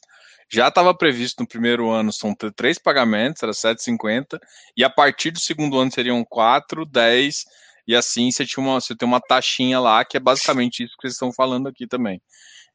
já 0.51 0.67
estava 0.67 0.95
previsto 0.95 1.41
no 1.41 1.47
primeiro 1.47 1.91
ano, 1.91 2.11
são 2.11 2.33
três 2.33 2.79
pagamentos, 2.79 3.43
era 3.43 3.51
7,50, 3.51 4.39
e 4.75 4.83
a 4.83 4.89
partir 4.89 5.29
do 5.29 5.39
segundo 5.39 5.77
ano 5.77 5.91
seriam 5.91 6.25
4, 6.25 6.87
10, 6.87 7.45
e 7.89 7.95
assim 7.95 8.29
você, 8.29 8.45
tinha 8.45 8.63
uma, 8.63 8.79
você 8.79 8.95
tem 8.95 9.07
uma 9.07 9.19
taxinha 9.19 9.79
lá, 9.79 10.05
que 10.05 10.15
é 10.15 10.19
basicamente 10.19 10.83
isso 10.83 10.95
que 10.95 11.01
vocês 11.01 11.13
estão 11.13 11.33
falando 11.33 11.67
aqui 11.67 11.87
também. 11.87 12.21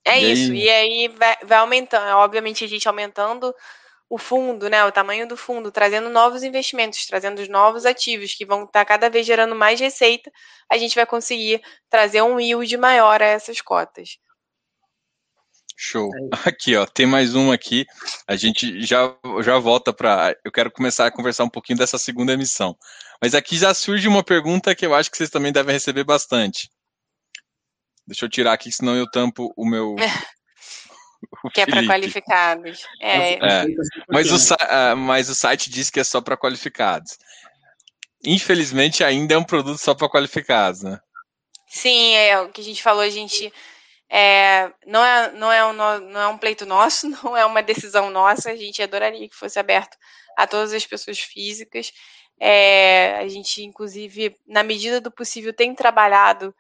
É 0.05 0.21
e 0.21 0.33
isso, 0.33 0.51
aí... 0.51 0.59
e 0.59 0.69
aí 0.69 1.09
vai, 1.09 1.37
vai 1.45 1.59
aumentando, 1.59 2.17
obviamente 2.17 2.65
a 2.65 2.69
gente 2.69 2.89
aumentando 2.89 3.55
o 4.11 4.19
fundo, 4.19 4.69
né, 4.69 4.85
o 4.85 4.91
tamanho 4.91 5.29
do 5.29 5.37
fundo, 5.37 5.71
trazendo 5.71 6.11
novos 6.11 6.43
investimentos, 6.43 7.07
trazendo 7.07 7.49
novos 7.49 7.87
ativos 7.87 8.35
que 8.35 8.45
vão 8.45 8.65
estar 8.65 8.81
tá 8.81 8.85
cada 8.85 9.09
vez 9.09 9.25
gerando 9.25 9.55
mais 9.55 9.79
receita, 9.79 10.33
a 10.69 10.77
gente 10.77 10.97
vai 10.97 11.07
conseguir 11.07 11.63
trazer 11.89 12.21
um 12.21 12.41
yield 12.41 12.77
maior 12.77 13.23
a 13.23 13.27
essas 13.27 13.61
cotas. 13.61 14.19
Show. 15.77 16.11
Aqui, 16.47 16.77
ó, 16.77 16.87
tem 16.87 17.07
mais 17.07 17.35
um 17.35 17.51
aqui. 17.51 17.85
A 18.27 18.37
gente 18.37 18.81
já, 18.83 19.15
já 19.43 19.59
volta 19.59 19.93
para. 19.93 20.37
Eu 20.45 20.53
quero 20.53 20.71
começar 20.71 21.07
a 21.07 21.11
conversar 21.11 21.45
um 21.45 21.49
pouquinho 21.49 21.79
dessa 21.79 21.99
segunda 21.99 22.33
emissão. 22.33 22.77
Mas 23.21 23.35
aqui 23.35 23.57
já 23.57 23.73
surge 23.75 24.07
uma 24.07 24.23
pergunta 24.23 24.75
que 24.75 24.85
eu 24.85 24.95
acho 24.95 25.11
que 25.11 25.17
vocês 25.17 25.31
também 25.31 25.53
devem 25.53 25.73
receber 25.73 26.05
bastante. 26.05 26.71
Deixa 28.07 28.27
eu 28.27 28.29
tirar 28.29 28.53
aqui, 28.53 28.71
senão 28.71 28.95
eu 28.95 29.11
tampo 29.11 29.53
o 29.57 29.65
meu. 29.65 29.97
Que 31.55 31.63
é 31.63 31.67
para 31.67 31.83
qualificados. 31.87 32.87
É. 33.01 33.35
É. 33.35 33.65
Mas, 34.11 34.31
o, 34.31 34.55
uh, 34.55 34.95
mas 34.95 35.31
o 35.31 35.35
site 35.35 35.71
diz 35.71 35.89
que 35.89 35.99
é 35.99 36.05
só 36.05 36.21
para 36.21 36.37
qualificados. 36.37 37.17
Infelizmente, 38.27 39.03
ainda 39.03 39.35
é 39.35 39.39
um 39.39 39.45
produto 39.45 39.79
só 39.79 39.95
para 39.95 40.09
qualificados, 40.09 40.83
né? 40.83 41.01
Sim, 41.67 42.15
é 42.15 42.39
o 42.41 42.51
que 42.51 42.61
a 42.61 42.65
gente 42.65 42.83
falou, 42.83 43.03
a 43.03 43.09
gente. 43.09 43.51
É, 44.17 44.73
não, 44.87 45.05
é, 45.05 45.33
não, 45.33 45.51
é 45.51 45.67
um, 45.67 45.73
não 45.73 46.21
é 46.21 46.29
um 46.29 46.39
pleito 46.39 46.65
nosso, 46.65 47.09
não 47.25 47.37
é 47.37 47.45
uma 47.45 47.61
decisão 47.61 48.11
nossa, 48.11 48.53
a 48.53 48.57
gente 48.57 48.81
adoraria 48.81 49.29
que 49.29 49.35
fosse 49.35 49.59
aberto 49.59 49.97
a 50.37 50.47
todas 50.47 50.73
as 50.73 50.87
pessoas 50.87 51.19
físicas. 51.19 51.93
É, 52.39 53.17
a 53.17 53.27
gente, 53.27 53.65
inclusive, 53.65 54.37
na 54.47 54.63
medida 54.63 55.01
do 55.01 55.11
possível, 55.11 55.53
tem 55.53 55.75
trabalhado 55.75 56.55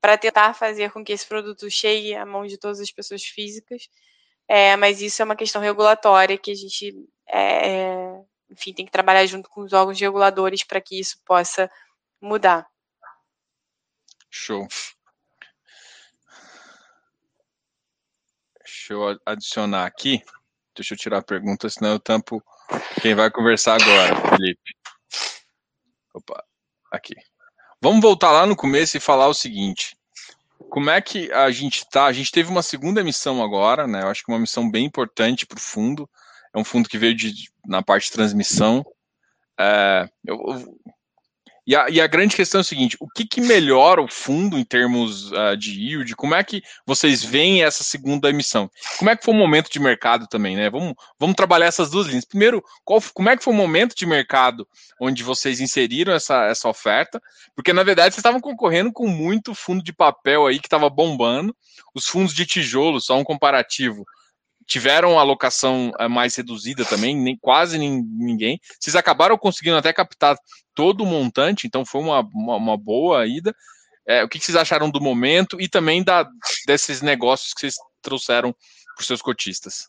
para 0.00 0.16
tentar 0.16 0.54
fazer 0.54 0.92
com 0.92 1.04
que 1.04 1.12
esse 1.12 1.26
produto 1.26 1.68
chegue 1.68 2.14
à 2.14 2.24
mão 2.24 2.46
de 2.46 2.56
todas 2.56 2.78
as 2.78 2.92
pessoas 2.92 3.24
físicas. 3.24 3.88
É, 4.46 4.76
mas 4.76 5.02
isso 5.02 5.20
é 5.20 5.24
uma 5.24 5.36
questão 5.36 5.60
regulatória 5.60 6.38
que 6.38 6.52
a 6.52 6.54
gente, 6.54 6.94
é, 7.28 8.20
enfim, 8.48 8.72
tem 8.72 8.86
que 8.86 8.92
trabalhar 8.92 9.26
junto 9.26 9.50
com 9.50 9.62
os 9.62 9.72
órgãos 9.72 10.00
reguladores 10.00 10.62
para 10.62 10.80
que 10.80 11.00
isso 11.00 11.20
possa 11.24 11.68
mudar. 12.20 12.68
Show. 14.30 14.68
Deixa 18.90 19.04
eu 19.04 19.20
adicionar 19.24 19.86
aqui. 19.86 20.20
Deixa 20.74 20.94
eu 20.94 20.98
tirar 20.98 21.18
a 21.18 21.22
pergunta, 21.22 21.70
senão 21.70 21.92
eu 21.92 22.00
tampo 22.00 22.42
quem 23.00 23.14
vai 23.14 23.30
conversar 23.30 23.80
agora, 23.80 24.16
Felipe. 24.30 24.74
Opa, 26.12 26.42
aqui. 26.90 27.14
Vamos 27.80 28.00
voltar 28.00 28.32
lá 28.32 28.46
no 28.46 28.56
começo 28.56 28.96
e 28.96 29.00
falar 29.00 29.28
o 29.28 29.34
seguinte 29.34 29.96
como 30.68 30.90
é 30.90 31.00
que 31.00 31.32
a 31.32 31.50
gente 31.50 31.84
tá? 31.88 32.06
A 32.06 32.12
gente 32.12 32.30
teve 32.30 32.50
uma 32.50 32.62
segunda 32.62 33.02
missão 33.02 33.42
agora, 33.42 33.86
né? 33.86 34.02
Eu 34.02 34.08
acho 34.08 34.24
que 34.24 34.30
uma 34.30 34.38
missão 34.38 34.70
bem 34.70 34.84
importante 34.86 35.46
para 35.46 35.58
o 35.58 35.60
fundo. 35.60 36.08
É 36.54 36.58
um 36.58 36.64
fundo 36.64 36.88
que 36.88 36.98
veio 36.98 37.14
de, 37.14 37.50
na 37.66 37.82
parte 37.82 38.06
de 38.06 38.12
transmissão. 38.12 38.84
É, 39.58 40.08
eu, 40.24 40.38
e 41.66 41.76
a, 41.76 41.88
e 41.88 42.00
a, 42.00 42.06
grande 42.06 42.36
questão 42.36 42.60
é 42.60 42.62
o 42.62 42.64
seguinte: 42.64 42.96
o 43.00 43.08
que, 43.08 43.24
que 43.24 43.40
melhora 43.40 44.02
o 44.02 44.08
fundo 44.08 44.58
em 44.58 44.64
termos 44.64 45.30
uh, 45.32 45.56
de 45.56 45.72
yield? 45.72 46.14
Como 46.16 46.34
é 46.34 46.42
que 46.42 46.62
vocês 46.86 47.22
veem 47.22 47.62
essa 47.62 47.84
segunda 47.84 48.28
emissão? 48.28 48.70
Como 48.98 49.10
é 49.10 49.16
que 49.16 49.24
foi 49.24 49.34
o 49.34 49.36
momento 49.36 49.70
de 49.70 49.78
mercado 49.78 50.26
também, 50.26 50.56
né? 50.56 50.70
Vamos, 50.70 50.94
vamos 51.18 51.36
trabalhar 51.36 51.66
essas 51.66 51.90
duas 51.90 52.06
linhas. 52.06 52.24
Primeiro, 52.24 52.62
qual, 52.84 53.00
como 53.14 53.28
é 53.28 53.36
que 53.36 53.44
foi 53.44 53.52
o 53.52 53.56
momento 53.56 53.94
de 53.94 54.06
mercado 54.06 54.66
onde 55.00 55.22
vocês 55.22 55.60
inseriram 55.60 56.12
essa, 56.12 56.46
essa 56.46 56.68
oferta? 56.68 57.20
Porque, 57.54 57.72
na 57.72 57.82
verdade, 57.82 58.14
vocês 58.14 58.20
estavam 58.20 58.40
concorrendo 58.40 58.92
com 58.92 59.06
muito 59.06 59.54
fundo 59.54 59.82
de 59.82 59.92
papel 59.92 60.46
aí 60.46 60.58
que 60.58 60.66
estava 60.66 60.88
bombando. 60.88 61.54
Os 61.94 62.06
fundos 62.06 62.34
de 62.34 62.46
tijolo, 62.46 63.00
só 63.00 63.18
um 63.18 63.24
comparativo, 63.24 64.06
tiveram 64.70 65.18
alocação 65.18 65.90
eh, 65.98 66.06
mais 66.06 66.36
reduzida 66.36 66.84
também, 66.84 67.16
nem 67.16 67.36
quase 67.36 67.76
ninguém. 67.76 68.60
Vocês 68.78 68.94
acabaram 68.94 69.36
conseguindo 69.36 69.76
até 69.76 69.92
captar 69.92 70.36
todo 70.76 71.02
o 71.02 71.06
montante, 71.06 71.66
então 71.66 71.84
foi 71.84 72.00
uma, 72.00 72.20
uma, 72.32 72.54
uma 72.54 72.76
boa 72.76 73.26
ida. 73.26 73.52
É, 74.06 74.22
o 74.22 74.28
que 74.28 74.38
vocês 74.38 74.54
acharam 74.54 74.88
do 74.88 75.00
momento 75.00 75.60
e 75.60 75.68
também 75.68 76.04
da, 76.04 76.24
desses 76.68 77.02
negócios 77.02 77.52
que 77.52 77.62
vocês 77.62 77.74
trouxeram 78.00 78.52
para 78.94 79.00
os 79.00 79.06
seus 79.08 79.20
cotistas? 79.20 79.88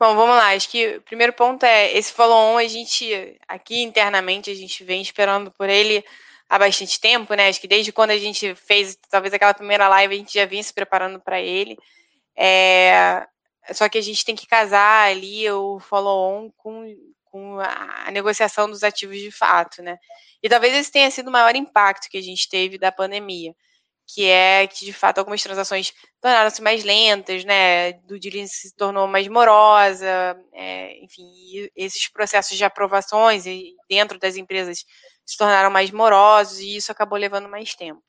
Bom, 0.00 0.16
vamos 0.16 0.34
lá. 0.34 0.48
Acho 0.48 0.68
que 0.68 0.96
o 0.96 1.02
primeiro 1.02 1.32
ponto 1.32 1.62
é 1.62 1.96
esse 1.96 2.12
follow-on, 2.12 2.58
a 2.58 2.66
gente, 2.66 3.38
aqui 3.46 3.82
internamente, 3.82 4.50
a 4.50 4.54
gente 4.54 4.82
vem 4.82 5.00
esperando 5.00 5.52
por 5.52 5.68
ele 5.68 6.04
há 6.48 6.58
bastante 6.58 6.98
tempo, 6.98 7.34
né? 7.34 7.48
Acho 7.48 7.60
que 7.60 7.68
desde 7.68 7.92
quando 7.92 8.10
a 8.10 8.18
gente 8.18 8.52
fez, 8.56 8.98
talvez 9.08 9.32
aquela 9.32 9.54
primeira 9.54 9.86
live, 9.86 10.12
a 10.12 10.18
gente 10.18 10.34
já 10.34 10.44
vinha 10.44 10.62
se 10.62 10.74
preparando 10.74 11.20
para 11.20 11.40
ele. 11.40 11.78
É, 12.36 13.26
só 13.72 13.88
que 13.88 13.98
a 13.98 14.02
gente 14.02 14.24
tem 14.24 14.34
que 14.34 14.46
casar 14.46 15.10
ali 15.10 15.50
o 15.50 15.78
follow-on 15.80 16.50
com, 16.56 16.84
com 17.24 17.58
a 17.60 18.10
negociação 18.10 18.68
dos 18.68 18.82
ativos 18.82 19.18
de 19.18 19.30
fato, 19.30 19.82
né? 19.82 19.98
E 20.42 20.48
talvez 20.48 20.74
esse 20.74 20.90
tenha 20.90 21.10
sido 21.10 21.28
o 21.28 21.32
maior 21.32 21.54
impacto 21.54 22.08
que 22.10 22.18
a 22.18 22.22
gente 22.22 22.48
teve 22.48 22.78
da 22.78 22.90
pandemia, 22.90 23.54
que 24.06 24.26
é 24.26 24.66
que 24.66 24.84
de 24.84 24.92
fato 24.92 25.18
algumas 25.18 25.42
transações 25.42 25.92
tornaram-se 26.20 26.62
mais 26.62 26.84
lentas, 26.84 27.44
né? 27.44 27.92
Do 27.92 28.18
diligence 28.18 28.68
se 28.68 28.76
tornou 28.76 29.06
mais 29.06 29.28
morosa, 29.28 30.36
é, 30.52 30.98
enfim, 31.04 31.30
esses 31.76 32.08
processos 32.08 32.56
de 32.56 32.64
aprovações 32.64 33.44
dentro 33.88 34.18
das 34.18 34.36
empresas 34.36 34.84
se 35.24 35.36
tornaram 35.36 35.70
mais 35.70 35.90
morosos 35.90 36.58
e 36.60 36.76
isso 36.76 36.90
acabou 36.90 37.18
levando 37.18 37.48
mais 37.48 37.74
tempo. 37.74 38.02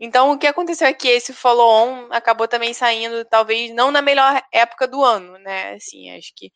Então, 0.00 0.32
o 0.32 0.38
que 0.38 0.46
aconteceu 0.46 0.88
é 0.88 0.92
que 0.94 1.08
esse 1.08 1.32
follow-on 1.32 2.08
acabou 2.12 2.48
também 2.48 2.74
saindo, 2.74 3.24
talvez 3.26 3.72
não 3.74 3.90
na 3.90 4.02
melhor 4.02 4.42
época 4.52 4.86
do 4.88 5.02
ano, 5.04 5.38
né? 5.38 5.74
Assim, 5.74 6.10
acho 6.16 6.32
que 6.36 6.52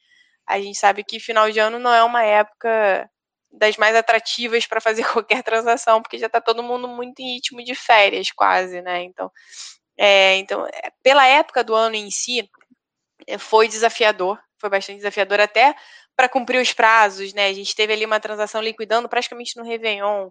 a 0.47 0.61
gente 0.61 0.79
sabe 0.79 1.05
que 1.05 1.21
final 1.21 1.51
de 1.51 1.59
ano 1.61 1.79
não 1.79 1.93
é 1.95 2.03
uma 2.05 2.23
época 2.25 3.09
das 3.53 3.77
mais 3.77 3.95
atrativas 3.97 4.67
para 4.67 4.81
fazer 4.81 5.05
qualquer 5.13 5.43
transação, 5.43 6.03
porque 6.03 6.19
já 6.19 6.27
está 6.27 6.41
todo 6.41 6.63
mundo 6.63 6.89
muito 6.89 7.21
em 7.21 7.35
ritmo 7.37 7.63
de 7.65 7.75
férias, 7.75 8.31
quase, 8.33 8.83
né? 8.83 9.03
Então, 9.05 9.31
É, 9.99 10.37
então, 10.37 10.67
é, 10.67 10.93
pela 11.03 11.27
época 11.27 11.65
do 11.65 11.75
ano 11.75 11.97
em 11.97 12.11
si, 12.11 12.49
é, 13.27 13.39
foi 13.39 13.69
desafiador, 13.69 14.39
foi 14.61 14.71
bastante 14.71 14.99
desafiador 14.99 15.41
até 15.41 15.75
para 16.17 16.29
cumprir 16.29 16.61
os 16.61 16.73
prazos, 16.73 17.33
né? 17.35 17.47
A 17.49 17.53
gente 17.55 17.75
teve 17.75 17.93
ali 17.93 18.05
uma 18.07 18.21
transação 18.21 18.61
liquidando 18.63 19.09
praticamente 19.09 19.57
no 19.57 19.65
Réveillon, 19.65 20.31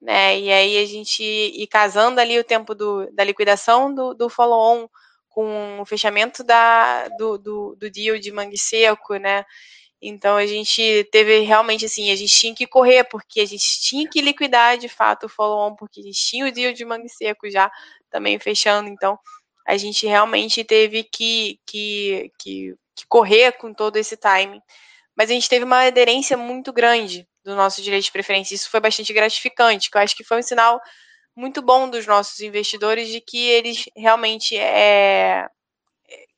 né? 0.00 0.38
E 0.38 0.50
aí 0.50 0.78
a 0.78 0.86
gente 0.86 1.22
e 1.22 1.66
casando 1.66 2.20
ali 2.20 2.38
o 2.38 2.44
tempo 2.44 2.74
do, 2.74 3.10
da 3.12 3.24
liquidação 3.24 3.94
do, 3.94 4.14
do 4.14 4.28
follow-on 4.28 4.88
com 5.28 5.80
o 5.80 5.86
fechamento 5.86 6.42
da, 6.44 7.08
do, 7.18 7.38
do, 7.38 7.76
do 7.76 7.90
deal 7.90 8.18
de 8.18 8.32
mangue 8.32 8.58
seco, 8.58 9.16
né? 9.16 9.44
Então 10.00 10.36
a 10.36 10.46
gente 10.46 11.08
teve 11.12 11.40
realmente 11.40 11.84
assim, 11.84 12.10
a 12.12 12.16
gente 12.16 12.32
tinha 12.32 12.54
que 12.54 12.66
correr, 12.66 13.04
porque 13.04 13.40
a 13.40 13.46
gente 13.46 13.80
tinha 13.80 14.08
que 14.08 14.20
liquidar 14.20 14.78
de 14.78 14.88
fato 14.88 15.26
o 15.26 15.28
follow-on, 15.28 15.74
porque 15.76 16.00
a 16.00 16.04
gente 16.04 16.20
tinha 16.20 16.46
o 16.46 16.52
deal 16.52 16.72
de 16.72 16.84
mangue 16.84 17.08
seco 17.08 17.50
já 17.50 17.70
também 18.10 18.38
fechando. 18.38 18.88
Então 18.88 19.18
a 19.66 19.76
gente 19.76 20.06
realmente 20.06 20.64
teve 20.64 21.04
que, 21.04 21.60
que, 21.66 22.32
que, 22.38 22.74
que 22.96 23.06
correr 23.08 23.52
com 23.52 23.74
todo 23.74 23.96
esse 23.96 24.16
timing. 24.16 24.62
Mas 25.16 25.30
a 25.30 25.34
gente 25.34 25.48
teve 25.48 25.64
uma 25.64 25.86
aderência 25.86 26.36
muito 26.36 26.72
grande 26.72 27.27
do 27.48 27.56
nosso 27.56 27.82
direito 27.82 28.04
de 28.04 28.12
preferência. 28.12 28.54
Isso 28.54 28.70
foi 28.70 28.80
bastante 28.80 29.12
gratificante, 29.12 29.90
que 29.90 29.96
eu 29.96 30.02
acho 30.02 30.14
que 30.14 30.22
foi 30.22 30.38
um 30.38 30.42
sinal 30.42 30.80
muito 31.34 31.62
bom 31.62 31.88
dos 31.88 32.06
nossos 32.06 32.40
investidores 32.40 33.08
de 33.08 33.20
que 33.20 33.38
eles 33.38 33.84
realmente 33.96 34.56
é, 34.56 35.48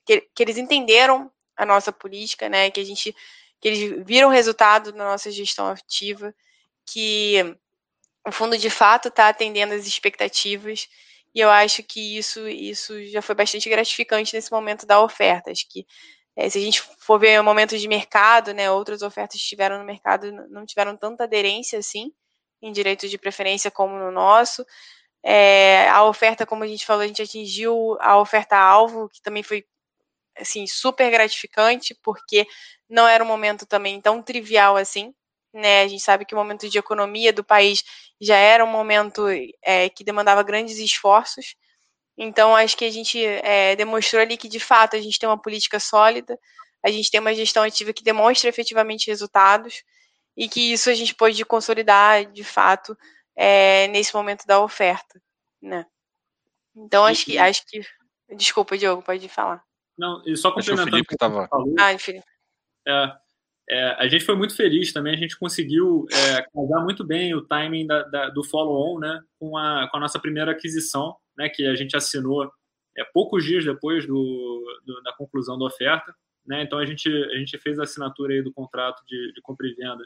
que, 0.05 0.21
que 0.33 0.43
eles 0.43 0.57
entenderam 0.57 1.31
a 1.57 1.65
nossa 1.65 1.91
política, 1.91 2.47
né? 2.47 2.71
Que 2.71 2.79
a 2.79 2.85
gente 2.85 3.15
que 3.59 3.67
eles 3.67 4.05
viram 4.05 4.29
resultado 4.29 4.91
da 4.91 5.03
nossa 5.03 5.29
gestão 5.29 5.67
ativa, 5.67 6.33
que 6.85 7.55
o 8.27 8.31
fundo 8.31 8.57
de 8.57 8.69
fato 8.71 9.09
está 9.09 9.29
atendendo 9.29 9.73
as 9.75 9.85
expectativas, 9.85 10.87
e 11.33 11.39
eu 11.39 11.49
acho 11.49 11.83
que 11.83 12.17
isso, 12.17 12.47
isso 12.47 13.05
já 13.05 13.21
foi 13.21 13.35
bastante 13.35 13.69
gratificante 13.69 14.35
nesse 14.35 14.51
momento 14.51 14.85
da 14.85 15.01
oferta. 15.01 15.51
Acho 15.51 15.67
que 15.69 15.85
é, 16.35 16.49
se 16.49 16.57
a 16.57 16.61
gente 16.61 16.81
for 16.81 17.19
ver 17.19 17.41
momentos 17.41 17.81
de 17.81 17.87
mercado, 17.87 18.53
né, 18.53 18.71
outras 18.71 19.01
ofertas 19.01 19.37
que 19.37 19.43
estiveram 19.43 19.77
no 19.77 19.85
mercado 19.85 20.31
não 20.49 20.65
tiveram 20.65 20.95
tanta 20.95 21.23
aderência 21.25 21.79
assim 21.79 22.11
em 22.61 22.71
direitos 22.71 23.09
de 23.09 23.17
preferência 23.17 23.71
como 23.71 23.97
no 23.97 24.11
nosso. 24.11 24.65
É, 25.23 25.87
a 25.89 26.03
oferta, 26.05 26.45
como 26.45 26.63
a 26.63 26.67
gente 26.67 26.85
falou, 26.85 27.03
a 27.03 27.07
gente 27.07 27.21
atingiu 27.21 27.97
a 27.99 28.19
oferta 28.19 28.57
alvo, 28.57 29.09
que 29.09 29.21
também 29.21 29.43
foi 29.43 29.65
assim 30.37 30.65
super 30.67 31.09
gratificante, 31.11 31.95
porque 32.03 32.47
não 32.89 33.07
era 33.07 33.23
um 33.23 33.27
momento 33.27 33.65
também 33.65 33.99
tão 34.01 34.21
trivial 34.21 34.77
assim. 34.77 35.13
Né, 35.53 35.81
a 35.83 35.87
gente 35.87 36.01
sabe 36.01 36.23
que 36.23 36.33
o 36.33 36.37
momento 36.37 36.69
de 36.69 36.77
economia 36.77 37.33
do 37.33 37.43
país 37.43 37.83
já 38.21 38.37
era 38.37 38.63
um 38.63 38.69
momento 38.69 39.25
é, 39.61 39.89
que 39.89 40.03
demandava 40.03 40.43
grandes 40.43 40.77
esforços. 40.77 41.55
Então, 42.17 42.55
acho 42.55 42.77
que 42.77 42.85
a 42.85 42.91
gente 42.91 43.23
é, 43.23 43.75
demonstrou 43.75 44.21
ali 44.21 44.37
que, 44.37 44.47
de 44.47 44.59
fato, 44.59 44.95
a 44.95 45.01
gente 45.01 45.17
tem 45.17 45.27
uma 45.27 45.41
política 45.41 45.79
sólida, 45.79 46.37
a 46.83 46.91
gente 46.91 47.09
tem 47.09 47.19
uma 47.19 47.33
gestão 47.33 47.63
ativa 47.63 47.93
que 47.93 48.03
demonstra 48.03 48.49
efetivamente 48.49 49.07
resultados 49.07 49.83
e 50.35 50.47
que 50.47 50.73
isso 50.73 50.89
a 50.89 50.93
gente 50.93 51.15
pode 51.15 51.43
consolidar, 51.45 52.25
de 52.31 52.43
fato, 52.43 52.97
é, 53.35 53.87
nesse 53.87 54.13
momento 54.13 54.45
da 54.45 54.61
oferta, 54.61 55.21
né? 55.61 55.85
Então, 56.75 57.05
acho 57.05 57.25
que, 57.25 57.37
acho 57.37 57.63
que... 57.67 57.81
Desculpa, 58.35 58.77
Diogo, 58.77 59.01
pode 59.01 59.27
falar. 59.27 59.61
Não, 59.97 60.23
e 60.25 60.35
só 60.37 60.51
complementando 60.51 60.89
o 60.89 60.91
Felipe 60.91 61.13
estava... 61.13 61.49
Ah, 61.77 61.97
Felipe. 61.97 62.25
É, 62.87 63.11
é, 63.69 63.95
a 63.99 64.07
gente 64.07 64.25
foi 64.25 64.35
muito 64.35 64.55
feliz 64.55 64.91
também, 64.91 65.13
a 65.13 65.17
gente 65.17 65.37
conseguiu 65.37 66.05
é, 66.11 66.45
casar 66.53 66.83
muito 66.83 67.05
bem 67.05 67.33
o 67.33 67.45
timing 67.45 67.87
da, 67.87 68.03
da, 68.03 68.29
do 68.29 68.43
follow-on 68.43 68.99
né, 68.99 69.21
com, 69.39 69.57
a, 69.57 69.87
com 69.89 69.97
a 69.97 69.99
nossa 69.99 70.19
primeira 70.19 70.51
aquisição, 70.51 71.15
né, 71.37 71.49
que 71.49 71.65
a 71.65 71.75
gente 71.75 71.95
assinou 71.95 72.51
é, 72.97 73.03
poucos 73.13 73.43
dias 73.43 73.65
depois 73.65 74.05
do, 74.05 74.81
do, 74.85 75.01
da 75.03 75.13
conclusão 75.13 75.57
da 75.57 75.65
oferta. 75.65 76.13
Né, 76.45 76.63
então 76.63 76.79
a 76.79 76.85
gente, 76.85 77.07
a 77.07 77.37
gente 77.37 77.57
fez 77.59 77.79
a 77.79 77.83
assinatura 77.83 78.33
aí 78.33 78.41
do 78.41 78.53
contrato 78.53 79.03
de, 79.05 79.33
de 79.33 79.41
compra 79.41 79.67
e 79.67 79.73
venda 79.73 80.03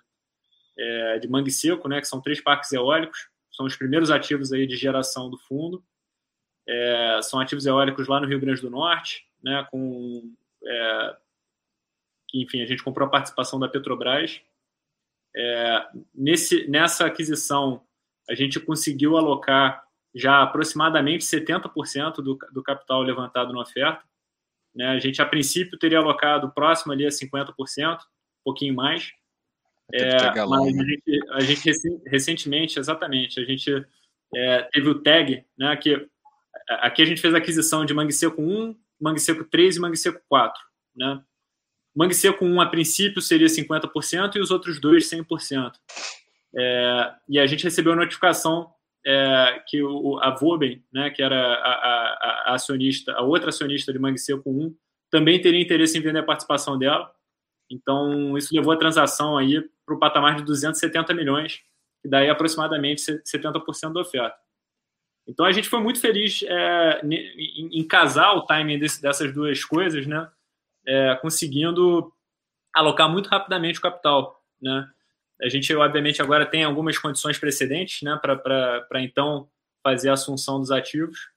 é, 0.78 1.20
de 1.20 1.28
Mangue 1.28 1.52
Seco, 1.52 1.88
né, 1.88 2.02
que 2.02 2.08
são 2.08 2.22
três 2.22 2.42
parques 2.42 2.72
eólicos, 2.72 3.30
são 3.52 3.66
os 3.66 3.76
primeiros 3.76 4.12
ativos 4.12 4.52
aí 4.52 4.68
de 4.68 4.76
geração 4.76 5.30
do 5.30 5.38
fundo. 5.38 5.84
É, 6.68 7.20
são 7.22 7.40
ativos 7.40 7.66
eólicos 7.66 8.08
lá 8.08 8.20
no 8.20 8.28
Rio 8.28 8.40
Grande 8.40 8.62
do 8.62 8.70
Norte, 8.70 9.26
né, 9.42 9.66
com 9.72 10.34
é, 10.64 11.18
que 12.28 12.42
enfim 12.42 12.62
a 12.62 12.66
gente 12.66 12.84
comprou 12.84 13.08
a 13.08 13.12
participação 13.12 13.60
da 13.60 13.70
Petrobras. 13.70 14.42
É, 15.34 15.88
nesse, 16.14 16.68
nessa 16.68 17.06
aquisição 17.06 17.86
a 18.28 18.34
gente 18.34 18.60
conseguiu 18.60 19.18
alocar 19.18 19.85
já 20.16 20.42
aproximadamente 20.42 21.26
70% 21.26 22.16
do, 22.16 22.38
do 22.52 22.64
capital 22.64 23.02
levantado 23.02 23.52
na 23.52 23.62
oferta. 23.62 24.02
Né? 24.74 24.88
A 24.88 25.00
gente, 25.00 25.22
a 25.22 25.26
princípio, 25.26 25.78
teria 25.78 26.00
alocado 26.00 26.52
próximo 26.52 26.94
ali 26.94 27.06
a 27.06 27.10
50%, 27.10 27.54
um 27.98 28.04
pouquinho 28.44 28.74
mais. 28.74 29.12
É, 29.94 30.46
mas 30.46 30.68
a 30.68 30.84
gente, 30.84 31.30
a 31.32 31.40
gente, 31.42 31.72
recentemente, 32.08 32.80
exatamente, 32.80 33.40
a 33.40 33.44
gente 33.44 33.86
é, 34.34 34.64
teve 34.72 34.90
o 34.90 35.02
tag, 35.02 35.46
né, 35.58 35.76
que 35.76 36.08
aqui 36.68 37.04
a 37.04 37.06
gente 37.06 37.22
fez 37.22 37.36
a 37.36 37.38
aquisição 37.38 37.86
de 37.86 37.94
Mangue 37.94 38.12
Seco 38.12 38.42
1, 38.42 38.76
Mangue 39.00 39.20
Seco 39.20 39.44
3 39.44 39.76
e 39.76 39.80
Mangue 39.80 39.98
Seco 39.98 40.22
4. 40.28 40.60
Né? 40.96 41.22
Mangue 41.96 42.16
Seco 42.16 42.44
1, 42.44 42.62
a 42.62 42.66
princípio, 42.66 43.22
seria 43.22 43.48
50% 43.48 44.36
e 44.36 44.40
os 44.40 44.50
outros 44.50 44.80
dois, 44.80 45.10
100%. 45.10 45.74
É, 46.58 47.14
e 47.30 47.40
a 47.40 47.46
gente 47.46 47.64
recebeu 47.64 47.94
a 47.94 47.98
notificação 47.98 48.74
é, 49.06 49.64
que 49.68 49.84
o, 49.84 50.18
a 50.20 50.32
Voben, 50.32 50.84
né, 50.92 51.12
que 51.12 51.22
era 51.22 51.38
a, 51.38 51.72
a, 51.72 52.52
a, 52.52 52.54
acionista, 52.56 53.14
a 53.14 53.22
outra 53.22 53.50
acionista 53.50 53.94
de 53.94 54.00
Mangue 54.00 54.18
Seco 54.18 54.50
1, 54.50 54.76
também 55.12 55.40
teria 55.40 55.62
interesse 55.62 55.98
em 55.98 56.02
vender 56.02 56.20
a 56.20 56.24
participação 56.24 56.78
dela. 56.78 57.14
Então, 57.70 58.38
isso 58.38 58.54
levou 58.54 58.74
a 58.74 58.78
transação 58.78 59.38
aí 59.38 59.62
para 59.86 59.96
o 59.96 60.00
patamar 60.00 60.36
de 60.36 60.44
270 60.44 61.14
milhões, 61.14 61.62
que 62.02 62.10
daí 62.10 62.30
aproximadamente 62.30 63.02
70% 63.02 63.94
da 63.94 64.02
oferta. 64.02 64.36
Então, 65.28 65.46
a 65.46 65.52
gente 65.52 65.70
foi 65.70 65.80
muito 65.80 66.00
feliz 66.00 66.44
é, 66.44 67.02
em, 67.04 67.80
em, 67.80 67.88
casar 67.88 68.34
o 68.34 68.46
timing 68.46 68.78
desse, 68.80 69.02
dessas 69.02 69.34
duas 69.34 69.64
coisas, 69.64 70.06
né, 70.06 70.30
é, 70.86 71.16
conseguindo 71.16 72.12
alocar 72.74 73.10
muito 73.10 73.28
rapidamente 73.28 73.80
o 73.80 73.82
capital, 73.82 74.44
né, 74.62 74.88
a 75.42 75.50
gente, 75.50 75.74
obviamente, 75.76 76.22
agora 76.22 76.46
tem 76.46 76.64
algumas 76.64 76.98
condições 76.98 77.38
precedentes 77.38 78.02
né, 78.02 78.18
para 78.22 79.02
então 79.02 79.50
fazer 79.84 80.10
a 80.10 80.14
assunção 80.14 80.60
dos 80.60 80.72
ativos, 80.72 81.30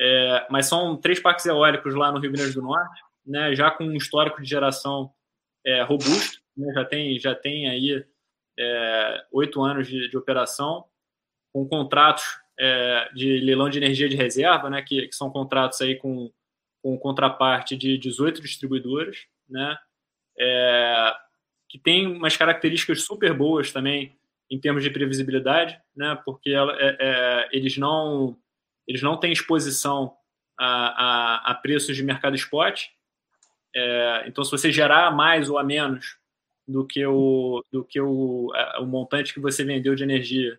é, 0.00 0.46
mas 0.50 0.66
são 0.66 0.96
três 0.96 1.20
parques 1.20 1.46
eólicos 1.46 1.94
lá 1.94 2.10
no 2.10 2.18
Rio 2.18 2.32
Grande 2.32 2.54
do 2.54 2.62
Norte, 2.62 3.00
né, 3.24 3.54
já 3.54 3.70
com 3.70 3.84
um 3.84 3.96
histórico 3.96 4.42
de 4.42 4.48
geração 4.48 5.12
é, 5.64 5.82
robusto, 5.82 6.40
né, 6.56 6.72
já, 6.74 6.84
tem, 6.84 7.18
já 7.18 7.34
tem 7.34 7.68
aí 7.68 8.04
é, 8.58 9.26
oito 9.32 9.62
anos 9.62 9.86
de, 9.86 10.08
de, 10.08 10.16
operação, 10.16 10.84
com 11.52 11.68
contratos 11.68 12.24
é, 12.58 13.10
de 13.14 13.40
leilão 13.40 13.68
de 13.68 13.78
energia 13.78 14.08
de 14.08 14.16
reserva, 14.16 14.68
né, 14.70 14.82
que, 14.82 15.06
que 15.06 15.14
são 15.14 15.30
contratos 15.30 15.80
aí 15.80 15.96
com, 15.96 16.32
com 16.82 16.98
contraparte 16.98 17.76
de 17.76 17.96
18 17.98 18.40
distribuidoras, 18.40 19.26
né, 19.48 19.76
é, 20.38 21.14
que 21.74 21.78
tem 21.80 22.06
umas 22.06 22.36
características 22.36 23.02
super 23.02 23.34
boas 23.34 23.72
também 23.72 24.16
em 24.48 24.60
termos 24.60 24.84
de 24.84 24.90
previsibilidade, 24.90 25.76
né? 25.96 26.16
Porque 26.24 26.50
ela, 26.50 26.72
é, 26.78 26.96
é, 27.00 27.48
eles 27.50 27.76
não 27.76 28.38
eles 28.86 29.02
não 29.02 29.18
têm 29.18 29.32
exposição 29.32 30.14
a, 30.56 30.66
a, 30.66 31.50
a 31.50 31.54
preços 31.56 31.96
de 31.96 32.04
mercado 32.04 32.36
spot. 32.36 32.84
É, 33.74 34.22
então, 34.28 34.44
se 34.44 34.52
você 34.52 34.70
gerar 34.70 35.10
mais 35.16 35.50
ou 35.50 35.58
a 35.58 35.64
menos 35.64 36.16
do 36.64 36.86
que 36.86 37.04
o 37.04 37.64
do 37.72 37.84
que 37.84 38.00
o, 38.00 38.52
o 38.78 38.86
montante 38.86 39.34
que 39.34 39.40
você 39.40 39.64
vendeu 39.64 39.96
de 39.96 40.04
energia, 40.04 40.56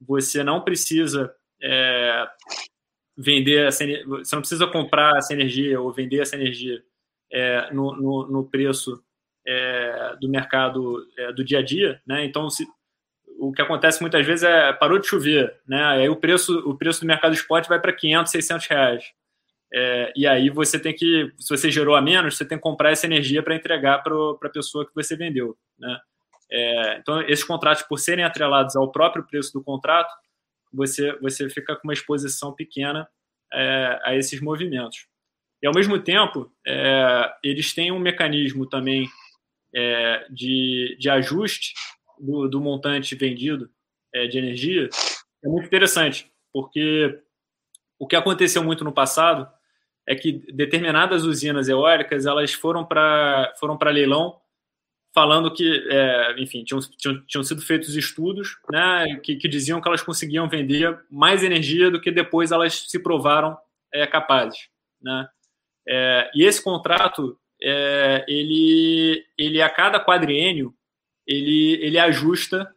você 0.00 0.44
não 0.44 0.60
precisa 0.60 1.34
é, 1.60 2.24
vender 3.16 3.66
essa, 3.66 3.84
você 4.06 4.36
não 4.36 4.42
precisa 4.42 4.68
comprar 4.68 5.18
essa 5.18 5.32
energia 5.32 5.80
ou 5.80 5.92
vender 5.92 6.20
essa 6.20 6.36
energia 6.36 6.84
é, 7.32 7.68
no, 7.74 7.96
no, 7.96 8.28
no 8.28 8.44
preço 8.48 9.02
é, 9.46 10.16
do 10.20 10.28
mercado 10.28 11.06
é, 11.18 11.32
do 11.32 11.44
dia 11.44 11.58
a 11.58 11.62
dia, 11.62 12.00
né? 12.06 12.24
Então, 12.24 12.48
se, 12.48 12.66
o 13.38 13.52
que 13.52 13.62
acontece 13.62 14.00
muitas 14.00 14.24
vezes 14.24 14.44
é 14.44 14.72
parou 14.72 14.98
de 14.98 15.06
chover, 15.06 15.60
né? 15.66 15.84
Aí 15.84 16.08
o 16.08 16.16
preço, 16.16 16.58
o 16.60 16.76
preço 16.76 17.00
do 17.00 17.06
mercado 17.06 17.34
spot 17.34 17.66
vai 17.66 17.80
para 17.80 17.92
500, 17.92 18.30
600 18.30 18.66
reais. 18.66 19.04
É, 19.74 20.12
e 20.14 20.26
aí 20.26 20.50
você 20.50 20.78
tem 20.78 20.94
que, 20.94 21.32
se 21.38 21.48
você 21.48 21.70
gerou 21.70 21.96
a 21.96 22.02
menos, 22.02 22.36
você 22.36 22.44
tem 22.44 22.58
que 22.58 22.62
comprar 22.62 22.92
essa 22.92 23.06
energia 23.06 23.42
para 23.42 23.54
entregar 23.54 24.02
para 24.02 24.14
a 24.42 24.52
pessoa 24.52 24.86
que 24.86 24.94
você 24.94 25.16
vendeu, 25.16 25.56
né? 25.78 25.98
É, 26.50 26.98
então, 26.98 27.22
esses 27.22 27.44
contratos, 27.44 27.82
por 27.82 27.98
serem 27.98 28.24
atrelados 28.24 28.76
ao 28.76 28.92
próprio 28.92 29.24
preço 29.24 29.54
do 29.54 29.64
contrato, 29.64 30.12
você, 30.70 31.12
você 31.18 31.48
fica 31.48 31.74
com 31.74 31.88
uma 31.88 31.94
exposição 31.94 32.52
pequena 32.52 33.08
é, 33.52 33.98
a 34.04 34.14
esses 34.14 34.38
movimentos. 34.40 35.06
E, 35.62 35.66
ao 35.66 35.72
mesmo 35.74 35.98
tempo, 35.98 36.52
é, 36.66 37.32
eles 37.42 37.72
têm 37.74 37.90
um 37.90 37.98
mecanismo 37.98 38.66
também 38.66 39.08
é, 39.74 40.26
de, 40.30 40.96
de 40.98 41.10
ajuste 41.10 41.74
do, 42.18 42.48
do 42.48 42.60
montante 42.60 43.14
vendido 43.14 43.70
é, 44.14 44.26
de 44.26 44.38
energia 44.38 44.88
é 45.44 45.48
muito 45.48 45.66
interessante, 45.66 46.30
porque 46.52 47.20
o 47.98 48.06
que 48.06 48.16
aconteceu 48.16 48.62
muito 48.62 48.84
no 48.84 48.92
passado 48.92 49.48
é 50.06 50.14
que 50.14 50.44
determinadas 50.52 51.24
usinas 51.24 51.68
eólicas 51.68 52.26
elas 52.26 52.52
foram 52.52 52.84
para 52.84 53.52
foram 53.58 53.76
para 53.76 53.90
leilão 53.90 54.40
falando 55.14 55.52
que, 55.52 55.86
é, 55.90 56.40
enfim, 56.40 56.64
tinham, 56.64 56.80
tinham, 56.80 57.22
tinham, 57.26 57.44
sido 57.44 57.60
feitos 57.60 57.94
estudos 57.94 58.56
né, 58.70 59.20
que, 59.22 59.36
que, 59.36 59.46
diziam 59.46 59.80
que 59.80 59.86
elas 59.86 60.02
conseguiam 60.02 60.48
vender 60.48 60.98
mais 61.10 61.44
energia 61.44 61.90
do 61.90 62.00
que 62.00 62.10
depois 62.10 62.50
elas 62.50 62.86
se 62.88 62.98
provaram 62.98 63.56
é, 63.92 64.06
capazes. 64.06 64.68
Né? 65.02 65.28
É, 65.86 66.30
e 66.34 66.44
esse 66.44 66.62
contrato, 66.62 67.38
é, 67.62 68.24
ele, 68.26 69.24
ele 69.38 69.62
a 69.62 69.70
cada 69.70 70.04
quadriênio, 70.04 70.74
ele, 71.26 71.78
ele 71.80 71.98
ajusta 71.98 72.70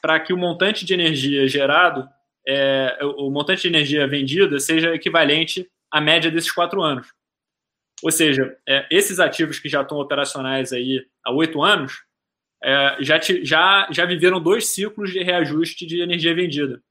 para 0.00 0.18
que 0.20 0.32
o 0.32 0.36
montante 0.36 0.84
de 0.84 0.94
energia 0.94 1.46
gerado, 1.48 2.08
é, 2.46 2.98
o 3.02 3.30
montante 3.30 3.62
de 3.62 3.68
energia 3.68 4.06
vendida, 4.06 4.58
seja 4.58 4.94
equivalente 4.94 5.68
à 5.90 6.00
média 6.00 6.30
desses 6.30 6.50
quatro 6.50 6.82
anos. 6.82 7.08
Ou 8.02 8.10
seja, 8.10 8.56
é, 8.68 8.86
esses 8.90 9.20
ativos 9.20 9.58
que 9.58 9.68
já 9.68 9.82
estão 9.82 9.98
operacionais 9.98 10.72
aí 10.72 11.04
há 11.24 11.32
oito 11.32 11.62
anos, 11.62 12.02
é, 12.62 12.96
já, 13.00 13.18
te, 13.18 13.44
já, 13.44 13.88
já 13.90 14.04
viveram 14.04 14.40
dois 14.40 14.68
ciclos 14.68 15.12
de 15.12 15.22
reajuste 15.22 15.86
de 15.86 16.00
energia 16.00 16.34
vendida. 16.34 16.82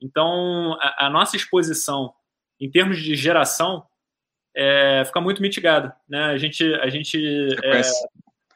Então, 0.00 0.76
a, 0.80 1.06
a 1.06 1.10
nossa 1.10 1.36
exposição 1.36 2.12
em 2.60 2.70
termos 2.70 3.02
de 3.02 3.14
geração 3.14 3.84
é, 4.56 5.02
fica 5.06 5.20
muito 5.20 5.42
mitigada. 5.42 5.94
Né? 6.08 6.24
A 6.24 6.38
gente. 6.38 6.64
A 6.74 6.88
gente 6.88 7.18
você, 7.18 7.66
é, 7.66 7.70
conhece, 7.70 8.08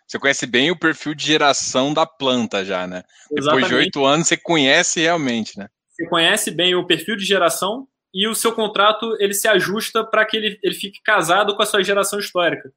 você 0.06 0.18
conhece 0.18 0.46
bem 0.46 0.70
o 0.70 0.78
perfil 0.78 1.14
de 1.14 1.26
geração 1.26 1.92
da 1.92 2.06
planta 2.06 2.64
já, 2.64 2.86
né? 2.86 3.02
Exatamente. 3.32 3.64
Depois 3.64 3.68
de 3.68 3.74
oito 3.74 4.04
anos, 4.04 4.28
você 4.28 4.36
conhece 4.36 5.00
realmente, 5.00 5.58
né? 5.58 5.68
Você 5.88 6.06
conhece 6.08 6.50
bem 6.50 6.74
o 6.74 6.86
perfil 6.86 7.16
de 7.16 7.24
geração 7.24 7.86
e 8.12 8.28
o 8.28 8.34
seu 8.34 8.52
contrato 8.52 9.16
ele 9.20 9.34
se 9.34 9.48
ajusta 9.48 10.04
para 10.04 10.24
que 10.24 10.36
ele, 10.36 10.58
ele 10.62 10.74
fique 10.74 11.00
casado 11.02 11.56
com 11.56 11.62
a 11.62 11.66
sua 11.66 11.82
geração 11.82 12.18
histórica. 12.18 12.72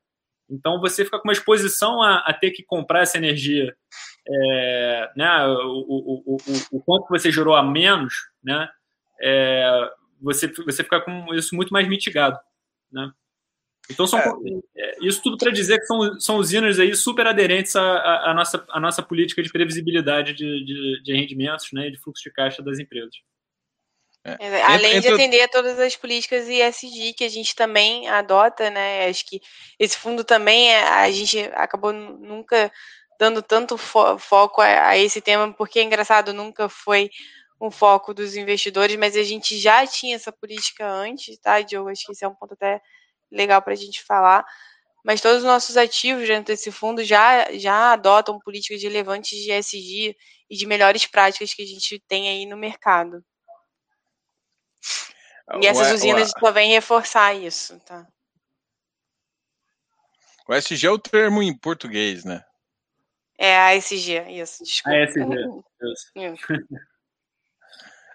Então 0.49 0.79
você 0.79 1.03
fica 1.03 1.19
com 1.19 1.27
uma 1.27 1.33
exposição 1.33 2.01
a, 2.01 2.19
a 2.19 2.33
ter 2.33 2.51
que 2.51 2.63
comprar 2.63 3.01
essa 3.01 3.17
energia, 3.17 3.75
é, 4.27 5.11
né, 5.15 5.45
o, 5.47 5.85
o, 5.87 6.35
o, 6.35 6.37
o, 6.71 6.81
quanto 6.81 7.07
você 7.09 7.31
gerou 7.31 7.55
a 7.55 7.63
menos, 7.63 8.13
né, 8.43 8.67
é, 9.21 9.89
você, 10.21 10.47
você 10.47 10.83
fica 10.83 11.01
com 11.01 11.33
isso 11.33 11.55
muito 11.55 11.71
mais 11.71 11.87
mitigado. 11.87 12.39
Né? 12.91 13.11
Então 13.89 14.05
são, 14.05 14.19
é. 14.19 14.23
é 14.75 14.97
isso 15.01 15.21
tudo 15.21 15.37
para 15.37 15.51
dizer 15.51 15.79
que 15.79 15.85
são, 15.85 16.19
são 16.19 16.37
usinas 16.37 16.79
aí 16.79 16.93
super 16.95 17.25
aderentes 17.25 17.75
à, 17.75 18.29
à, 18.29 18.33
nossa, 18.33 18.65
à 18.69 18.79
nossa 18.79 19.01
política 19.01 19.41
de 19.41 19.51
previsibilidade 19.51 20.33
de, 20.33 20.65
de, 20.65 21.01
de 21.03 21.13
rendimentos 21.13 21.67
né, 21.71 21.87
e 21.87 21.91
de 21.91 21.99
fluxo 21.99 22.23
de 22.23 22.31
caixa 22.31 22.61
das 22.61 22.79
empresas. 22.79 23.15
É. 24.25 24.61
Além 24.63 24.99
de 24.99 25.07
atender 25.07 25.41
a 25.41 25.47
todas 25.47 25.79
as 25.79 25.95
políticas 25.95 26.49
ESG 26.49 27.13
que 27.13 27.23
a 27.23 27.29
gente 27.29 27.55
também 27.55 28.09
adota, 28.09 28.69
né? 28.69 29.07
Acho 29.07 29.25
que 29.25 29.39
esse 29.79 29.97
fundo 29.97 30.21
também 30.21 30.69
é, 30.69 30.83
a 30.83 31.09
gente 31.09 31.39
acabou 31.53 31.93
nunca 31.93 32.69
dando 33.17 33.41
tanto 33.41 33.77
fo 33.77 34.17
foco 34.19 34.59
a, 34.59 34.89
a, 34.89 34.97
esse 34.97 35.21
tema, 35.21 35.53
porque 35.53 35.79
é 35.79 35.83
engraçado, 35.83 36.33
nunca 36.33 36.67
foi 36.67 37.09
um 37.59 37.71
foco 37.71 38.13
dos 38.13 38.35
investidores, 38.35 38.95
mas 38.95 39.15
a 39.15 39.23
gente 39.23 39.57
já 39.57 39.85
tinha 39.85 40.15
essa 40.15 40.31
política 40.31 40.87
antes, 40.87 41.37
tá, 41.39 41.61
Diogo? 41.61 41.89
Acho 41.89 42.05
que 42.05 42.11
esse 42.11 42.23
é 42.23 42.27
um 42.27 42.35
ponto 42.35 42.53
até 42.53 42.81
legal 43.31 43.61
para 43.61 43.73
a 43.73 43.77
gente 43.77 44.03
falar. 44.03 44.45
Mas 45.03 45.21
todos 45.21 45.39
os 45.39 45.43
nossos 45.43 45.77
ativos 45.77 46.27
dentro 46.27 46.53
desse 46.53 46.71
fundo 46.71 47.03
já, 47.03 47.51
já 47.53 47.93
adotam 47.93 48.39
políticas 48.39 48.83
relevantes 48.83 49.39
de 49.39 49.51
ESG 49.51 50.15
e 50.49 50.55
de 50.55 50.65
melhores 50.65 51.05
práticas 51.05 51.53
que 51.53 51.61
a 51.61 51.65
gente 51.65 52.03
tem 52.07 52.29
aí 52.29 52.45
no 52.45 52.57
mercado. 52.57 53.23
E 55.61 55.65
essas 55.65 55.93
usinas 55.93 56.31
só 56.37 56.51
vêm 56.51 56.71
reforçar 56.71 57.33
isso, 57.33 57.79
tá? 57.79 58.05
O 60.47 60.53
ESG 60.53 60.87
é 60.87 60.91
o 60.91 60.99
termo 60.99 61.41
em 61.41 61.57
português, 61.57 62.23
né? 62.23 62.43
É 63.37 63.55
a 63.57 63.75
ESG, 63.75 64.19
isso, 64.29 64.63
desculpa. 64.63 64.97
A 64.97 65.03
ESG, 65.03 65.21
isso. 66.15 66.47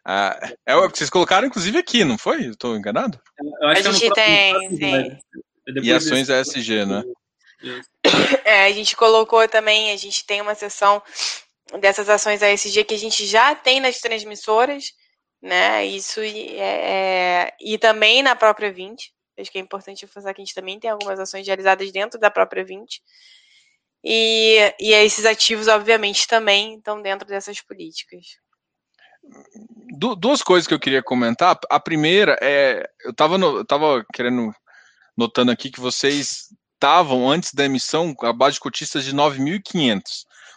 Ah, 0.05 0.39
é 0.67 0.75
o 0.75 0.91
que 0.91 0.99
vocês 0.99 1.11
colocaram, 1.11 1.47
inclusive, 1.47 1.79
aqui, 1.79 2.05
não 2.05 2.19
foi? 2.19 2.47
Estou 2.47 2.77
enganado? 2.77 3.21
a 3.63 3.81
gente 3.81 4.11
tem, 4.13 4.71
sim. 4.71 5.19
E 5.67 5.93
ações 5.93 6.29
ESG, 6.29 6.85
né? 6.85 7.03
É, 8.45 8.65
a 8.65 8.73
gente 8.73 8.97
colocou 8.97 9.47
também, 9.47 9.93
a 9.93 9.97
gente 9.97 10.27
tem 10.27 10.41
uma 10.41 10.55
seção 10.55 11.01
dessas 11.81 12.09
ações 12.09 12.43
ESG 12.43 12.85
que 12.85 12.95
a 12.95 12.99
gente 12.99 13.25
já 13.25 13.55
tem 13.55 13.81
nas 13.81 14.01
transmissoras, 14.01 14.93
né? 15.41 15.87
Isso 15.87 16.21
é, 16.21 16.59
é, 16.59 17.55
e 17.61 17.79
também 17.79 18.23
na 18.23 18.35
própria 18.35 18.73
20. 18.73 19.13
Acho 19.39 19.51
que 19.51 19.59
é 19.59 19.61
importante 19.61 20.07
falar 20.07 20.35
que 20.35 20.43
a 20.43 20.45
gente 20.45 20.55
também 20.55 20.79
tem 20.79 20.91
algumas 20.91 21.19
ações 21.19 21.47
realizadas 21.47 21.91
dentro 21.93 22.19
da 22.19 22.31
própria 22.31 22.65
20. 22.65 23.01
E, 24.05 24.75
e 24.81 24.93
esses 24.93 25.25
ativos, 25.25 25.69
obviamente, 25.69 26.27
também 26.27 26.77
estão 26.77 27.01
dentro 27.01 27.27
dessas 27.27 27.61
políticas. 27.61 28.42
Du 29.99 30.17
duas 30.17 30.43
coisas 30.43 30.67
que 30.67 30.75
eu 30.75 30.81
queria 30.81 31.03
comentar. 31.03 31.59
A 31.71 31.81
primeira 31.81 32.39
é. 32.41 32.89
Eu 33.05 33.11
estava 33.11 33.37
eu 33.37 33.65
tava 33.65 34.05
querendo. 34.13 34.53
Notando 35.15 35.53
aqui 35.53 35.71
que 35.71 35.79
vocês 35.79 36.49
estavam, 36.75 37.31
antes 37.31 37.53
da 37.53 37.67
emissão, 37.67 38.15
a 38.23 38.33
base 38.33 38.55
de 38.55 38.61
cotistas 38.61 39.05
de 39.05 39.15
9.500. 39.15 40.03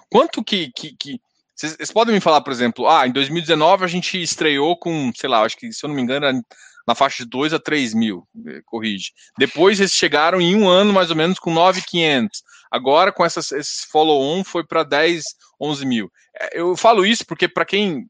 Quanto 0.09 0.41
que, 0.41 0.71
que, 0.71 0.95
que 0.97 1.19
vocês, 1.55 1.91
podem 1.91 2.13
me 2.13 2.19
falar, 2.19 2.41
por 2.41 2.51
exemplo, 2.51 2.87
ah, 2.87 3.07
em 3.07 3.11
2019 3.11 3.85
a 3.85 3.87
gente 3.87 4.21
estreou 4.21 4.77
com, 4.77 5.11
sei 5.15 5.29
lá, 5.29 5.41
acho 5.41 5.55
que, 5.57 5.71
se 5.71 5.85
eu 5.85 5.87
não 5.87 5.95
me 5.95 6.01
engano, 6.01 6.41
na 6.85 6.95
faixa 6.95 7.23
de 7.23 7.29
2 7.29 7.53
a 7.53 7.59
3 7.59 7.93
mil, 7.93 8.27
eh, 8.47 8.61
corrige. 8.65 9.11
Depois 9.37 9.79
eles 9.79 9.93
chegaram 9.93 10.39
em 10.39 10.55
um 10.55 10.67
ano, 10.67 10.93
mais 10.93 11.09
ou 11.09 11.15
menos, 11.15 11.39
com 11.39 11.53
9,500. 11.53 12.43
Agora, 12.71 13.11
com 13.11 13.25
essas, 13.25 13.51
esse 13.51 13.87
follow-on, 13.87 14.43
foi 14.43 14.65
para 14.65 14.83
10, 14.83 15.23
11 15.59 15.85
mil. 15.85 16.11
É, 16.39 16.59
eu 16.59 16.75
falo 16.75 17.05
isso 17.05 17.25
porque, 17.25 17.47
para 17.47 17.65
quem, 17.65 18.05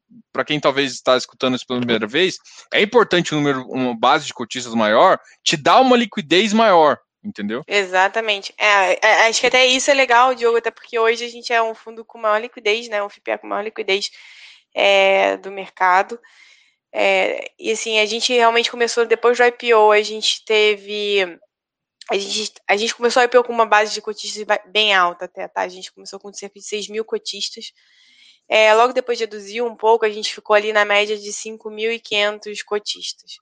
quem 0.46 0.60
talvez 0.60 0.92
está 0.92 1.16
escutando 1.16 1.54
isso 1.54 1.66
pela 1.66 1.80
primeira 1.80 2.06
vez, 2.06 2.36
é 2.72 2.82
importante 2.82 3.34
um 3.34 3.38
número, 3.38 3.62
uma 3.68 3.96
base 3.96 4.26
de 4.26 4.34
cotistas 4.34 4.74
maior, 4.74 5.18
te 5.44 5.56
dá 5.56 5.80
uma 5.80 5.96
liquidez 5.96 6.52
maior 6.52 6.98
entendeu? 7.24 7.64
Exatamente. 7.66 8.54
É, 8.56 9.04
é, 9.04 9.28
acho 9.28 9.40
que 9.40 9.48
até 9.48 9.66
isso 9.66 9.90
é 9.90 9.94
legal, 9.94 10.32
Diogo, 10.32 10.58
até 10.58 10.70
porque 10.70 10.96
hoje 10.96 11.24
a 11.24 11.28
gente 11.28 11.52
é 11.52 11.60
um 11.60 11.74
fundo 11.74 12.04
com 12.04 12.18
maior 12.18 12.40
liquidez, 12.40 12.88
né? 12.88 13.02
Um 13.02 13.08
FPA 13.08 13.36
com 13.36 13.48
maior 13.48 13.64
liquidez 13.64 14.10
é, 14.72 15.36
do 15.38 15.50
mercado. 15.50 16.20
É, 16.98 17.52
e 17.58 17.72
assim, 17.72 17.98
a 17.98 18.06
gente 18.06 18.32
realmente 18.32 18.70
começou 18.70 19.04
depois 19.04 19.36
do 19.36 19.44
IPO, 19.44 19.92
a 19.92 20.00
gente 20.00 20.42
teve. 20.46 21.38
A 22.10 22.16
gente, 22.16 22.54
a 22.66 22.74
gente 22.74 22.94
começou 22.94 23.20
o 23.20 23.24
IPO 23.26 23.44
com 23.44 23.52
uma 23.52 23.66
base 23.66 23.92
de 23.92 24.00
cotistas 24.00 24.46
bem 24.72 24.94
alta 24.94 25.26
até, 25.26 25.46
tá? 25.46 25.60
A 25.60 25.68
gente 25.68 25.92
começou 25.92 26.18
com 26.18 26.32
cerca 26.32 26.58
de 26.58 26.64
6 26.64 26.88
mil 26.88 27.04
cotistas. 27.04 27.66
É, 28.48 28.72
logo 28.74 28.94
depois 28.94 29.18
de 29.18 29.24
reduzir 29.24 29.60
um 29.60 29.76
pouco, 29.76 30.06
a 30.06 30.08
gente 30.08 30.34
ficou 30.34 30.56
ali 30.56 30.72
na 30.72 30.86
média 30.86 31.18
de 31.18 31.30
5.500 31.32 32.64
cotistas. 32.64 33.32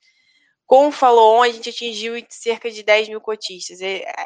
Com 0.66 0.88
o 0.88 0.92
follow-on, 0.92 1.42
a 1.42 1.50
gente 1.50 1.70
atingiu 1.70 2.14
cerca 2.30 2.68
de 2.68 2.82
10 2.82 3.09
mil 3.11 3.20
cotistas. 3.20 3.78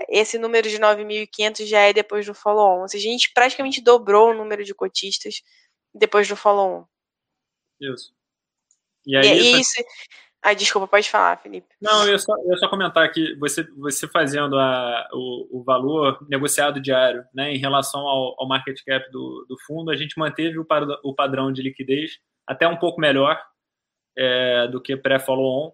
Esse 0.08 0.38
número 0.38 0.70
de 0.70 0.78
9.500 0.78 1.66
já 1.66 1.80
é 1.80 1.92
depois 1.92 2.24
do 2.24 2.32
follow-on. 2.32 2.82
Ou 2.82 2.88
seja, 2.88 3.06
a 3.08 3.12
gente 3.12 3.30
praticamente 3.34 3.82
dobrou 3.82 4.30
o 4.30 4.34
número 4.34 4.64
de 4.64 4.74
cotistas 4.74 5.42
depois 5.92 6.26
do 6.28 6.36
follow-on. 6.36 6.86
Isso. 7.78 8.16
E 9.06 9.16
aí. 9.16 9.26
E 9.26 9.60
isso... 9.60 9.82
Ah, 10.40 10.54
desculpa, 10.54 10.86
pode 10.86 11.10
falar, 11.10 11.36
Felipe. 11.42 11.66
Não, 11.82 12.06
eu 12.06 12.18
só, 12.18 12.32
eu 12.46 12.56
só 12.58 12.68
comentar 12.68 13.10
que 13.10 13.34
você, 13.36 13.64
você 13.76 14.06
fazendo 14.06 14.56
a, 14.56 15.08
o, 15.12 15.58
o 15.58 15.64
valor 15.64 16.24
negociado 16.28 16.80
diário 16.80 17.24
né, 17.34 17.52
em 17.52 17.58
relação 17.58 18.00
ao, 18.00 18.40
ao 18.40 18.46
market 18.46 18.80
cap 18.86 19.10
do, 19.10 19.44
do 19.48 19.58
fundo, 19.66 19.90
a 19.90 19.96
gente 19.96 20.16
manteve 20.16 20.56
o, 20.58 20.66
o 21.02 21.14
padrão 21.14 21.52
de 21.52 21.60
liquidez 21.60 22.18
até 22.46 22.68
um 22.68 22.76
pouco 22.76 23.00
melhor 23.00 23.38
é, 24.16 24.68
do 24.68 24.80
que 24.80 24.96
pré-follow-on. 24.96 25.72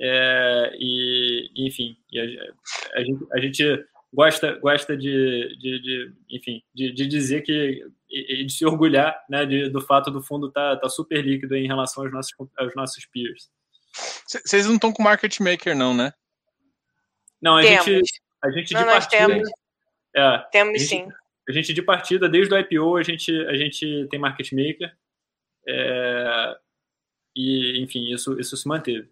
É, 0.00 0.72
e, 0.78 1.50
enfim, 1.56 1.96
e 2.10 2.20
a, 2.20 2.98
a, 2.98 3.04
gente, 3.04 3.26
a 3.32 3.40
gente 3.40 3.84
gosta, 4.12 4.52
gosta 4.60 4.96
de, 4.96 5.56
de, 5.58 5.82
de 5.82 6.12
enfim, 6.30 6.62
de, 6.72 6.92
de, 6.92 7.06
dizer 7.06 7.42
que 7.42 7.84
e, 8.10 8.44
de 8.44 8.52
se 8.52 8.64
orgulhar 8.64 9.18
né, 9.28 9.44
de, 9.44 9.68
do 9.68 9.80
fato 9.80 10.10
do 10.10 10.22
fundo 10.22 10.48
estar 10.48 10.76
tá, 10.76 10.82
tá 10.82 10.88
super 10.88 11.24
líquido 11.24 11.54
em 11.56 11.66
relação 11.66 12.04
aos 12.04 12.12
nossos, 12.12 12.32
aos 12.58 12.74
nossos 12.74 13.06
peers. 13.06 13.50
Vocês 14.26 14.66
não 14.66 14.74
estão 14.74 14.92
com 14.92 15.02
market 15.02 15.40
maker, 15.40 15.76
não, 15.76 15.94
né? 15.94 16.12
Não, 17.40 17.56
a 17.56 17.62
temos. 17.62 17.84
gente, 17.84 18.22
a 18.42 18.50
gente 18.50 18.74
não, 18.74 18.80
de 18.80 18.86
partida. 18.86 19.26
Temos, 19.26 19.50
é, 20.14 20.38
temos 20.50 20.74
a 20.74 20.78
gente, 20.78 20.88
sim. 20.88 21.08
A 21.48 21.52
gente 21.52 21.72
de 21.72 21.82
partida, 21.82 22.28
desde 22.28 22.54
o 22.54 22.58
IPO, 22.58 22.96
a 22.96 23.02
gente, 23.02 23.32
a 23.46 23.56
gente 23.56 24.06
tem 24.10 24.18
market 24.18 24.52
maker. 24.52 24.94
É, 25.66 26.56
e, 27.34 27.82
enfim, 27.82 28.12
isso, 28.12 28.38
isso 28.38 28.56
se 28.56 28.66
manteve. 28.66 29.08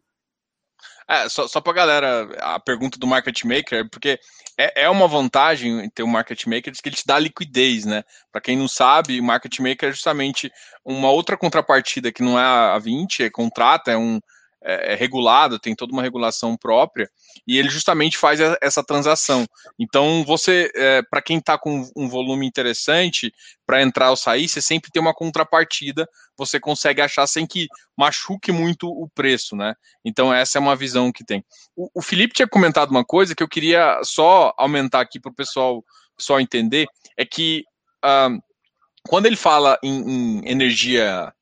É, 1.08 1.28
só, 1.28 1.46
só 1.46 1.60
para 1.60 1.72
galera, 1.72 2.28
a 2.40 2.58
pergunta 2.58 2.98
do 2.98 3.06
market 3.06 3.44
maker, 3.44 3.88
porque 3.88 4.18
é, 4.58 4.82
é 4.84 4.90
uma 4.90 5.06
vantagem 5.06 5.88
ter 5.90 6.02
um 6.02 6.08
market 6.08 6.46
maker, 6.46 6.72
que 6.72 6.88
ele 6.88 6.96
te 6.96 7.06
dá 7.06 7.18
liquidez, 7.18 7.84
né? 7.84 8.02
Para 8.32 8.40
quem 8.40 8.56
não 8.56 8.66
sabe, 8.66 9.20
market 9.20 9.58
maker 9.60 9.88
é 9.88 9.92
justamente 9.92 10.50
uma 10.84 11.10
outra 11.10 11.36
contrapartida 11.36 12.10
que 12.10 12.22
não 12.22 12.38
é 12.38 12.44
a 12.44 12.78
20, 12.78 13.22
é 13.22 13.30
contrata, 13.30 13.92
é 13.92 13.96
um, 13.96 14.20
é, 14.66 14.92
é 14.92 14.94
regulado, 14.96 15.60
tem 15.60 15.74
toda 15.74 15.92
uma 15.92 16.02
regulação 16.02 16.56
própria, 16.56 17.08
e 17.46 17.56
ele 17.56 17.68
justamente 17.68 18.18
faz 18.18 18.40
essa 18.60 18.82
transação. 18.82 19.46
Então, 19.78 20.24
você, 20.24 20.70
é, 20.74 21.02
para 21.02 21.22
quem 21.22 21.38
está 21.38 21.56
com 21.56 21.88
um 21.96 22.08
volume 22.08 22.44
interessante 22.46 23.32
para 23.64 23.80
entrar 23.80 24.10
ou 24.10 24.16
sair, 24.16 24.48
você 24.48 24.60
sempre 24.60 24.90
tem 24.90 25.00
uma 25.00 25.14
contrapartida, 25.14 26.08
você 26.36 26.58
consegue 26.58 27.00
achar 27.00 27.26
sem 27.28 27.46
que 27.46 27.68
machuque 27.96 28.50
muito 28.50 28.88
o 28.88 29.08
preço, 29.08 29.54
né? 29.54 29.74
Então, 30.04 30.34
essa 30.34 30.58
é 30.58 30.60
uma 30.60 30.74
visão 30.74 31.12
que 31.12 31.24
tem. 31.24 31.44
O, 31.76 31.88
o 31.94 32.02
Felipe 32.02 32.34
tinha 32.34 32.48
comentado 32.48 32.90
uma 32.90 33.04
coisa 33.04 33.34
que 33.34 33.42
eu 33.42 33.48
queria 33.48 34.00
só 34.02 34.52
aumentar 34.58 35.00
aqui 35.00 35.20
para 35.20 35.30
o 35.30 35.34
pessoal, 35.34 35.84
pessoal 36.16 36.40
entender, 36.40 36.86
é 37.16 37.24
que. 37.24 37.64
Uh, 38.04 38.44
quando 39.08 39.26
ele 39.26 39.36
fala 39.36 39.78
em, 39.82 40.40
em 40.42 40.50
energia 40.50 41.32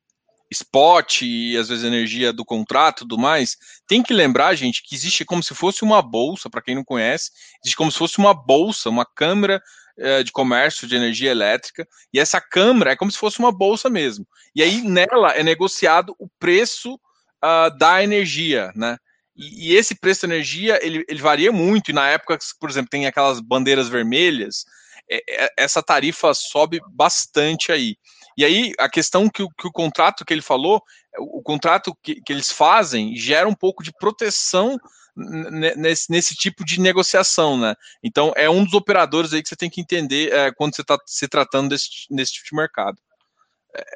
spot 0.55 1.23
e 1.23 1.57
às 1.57 1.69
vezes 1.69 1.85
energia 1.85 2.33
do 2.33 2.45
contrato 2.45 2.99
e 2.99 3.01
tudo 3.01 3.19
mais, 3.19 3.57
tem 3.87 4.03
que 4.03 4.15
lembrar, 4.15 4.55
gente, 4.55 4.83
que 4.83 4.95
existe 4.95 5.25
como 5.25 5.43
se 5.43 5.55
fosse 5.55 5.83
uma 5.83 6.01
bolsa, 6.01 6.49
para 6.49 6.63
quem 6.63 6.75
não 6.75 6.85
conhece, 6.85 7.31
existe 7.63 7.77
como 7.77 7.91
se 7.91 7.99
fosse 7.99 8.19
uma 8.19 8.33
bolsa, 8.33 8.89
uma 8.89 9.05
câmara 9.05 9.61
eh, 9.97 10.23
de 10.23 10.33
comércio 10.33 10.89
de 10.89 10.97
energia 10.97 11.31
elétrica, 11.31 11.87
e 12.13 12.19
essa 12.19 12.41
câmara 12.41 12.93
é 12.93 12.97
como 12.97 13.13
se 13.13 13.19
fosse 13.19 13.39
uma 13.39 13.53
bolsa 13.53 13.89
mesmo. 13.89 14.27
E 14.55 14.63
aí 14.63 14.83
nela 14.83 15.33
é 15.37 15.43
negociado 15.43 16.17
o 16.19 16.29
preço 16.39 16.95
uh, 16.95 17.77
da 17.79 18.03
energia, 18.03 18.73
né? 18.75 18.97
E, 19.37 19.73
e, 19.73 19.77
esse 19.77 19.95
preço 19.95 20.27
da 20.27 20.35
energia 20.35 20.79
ele, 20.85 21.05
ele 21.09 21.21
varia 21.21 21.53
muito, 21.53 21.91
e 21.91 21.95
na 21.95 22.09
época, 22.09 22.39
por 22.59 22.71
exemplo, 22.71 22.89
tem 22.91 23.07
aquelas 23.07 23.41
bandeiras 23.41 23.89
vermelhas, 23.89 24.65
é, 25.11 25.45
é, 25.45 25.53
essa 25.59 25.83
tarifa 25.83 26.33
sobe 26.35 26.81
bastante 26.91 27.71
aí. 27.71 27.97
E 28.37 28.45
aí, 28.45 28.73
a 28.79 28.89
questão 28.89 29.29
que, 29.29 29.47
que 29.59 29.69
o 29.69 29.73
contrato 29.73 30.25
que 30.25 30.33
ele 30.33 30.43
falou, 30.43 30.83
o, 31.19 31.39
o 31.39 31.43
contrato 31.43 31.97
que, 32.03 32.21
que, 32.21 32.33
eles 32.33 32.51
fazem 32.51 33.17
gera 33.17 33.49
um 33.49 33.55
pouco 33.55 33.83
de 33.83 33.93
proteção 33.99 34.79
nesse, 35.17 36.11
nesse 36.11 36.35
tipo 36.35 36.65
de 36.65 36.81
negociação, 36.81 37.57
né? 37.57 37.75
Então, 38.03 38.33
é 38.37 38.51
um 38.51 38.65
dos 38.65 38.75
operadores 38.75 39.33
aí 39.33 39.43
que 39.43 39.49
você 39.49 39.57
tem 39.57 39.71
que 39.71 39.81
entender 39.81 40.33
é, 40.33 40.53
quando 40.53 40.75
você 40.75 40.83
está 40.83 40.99
se 41.07 41.29
tratando 41.29 41.69
desse, 41.69 41.89
desse 42.11 42.33
tipo 42.35 42.49
de 42.51 42.57
mercado. 42.57 42.97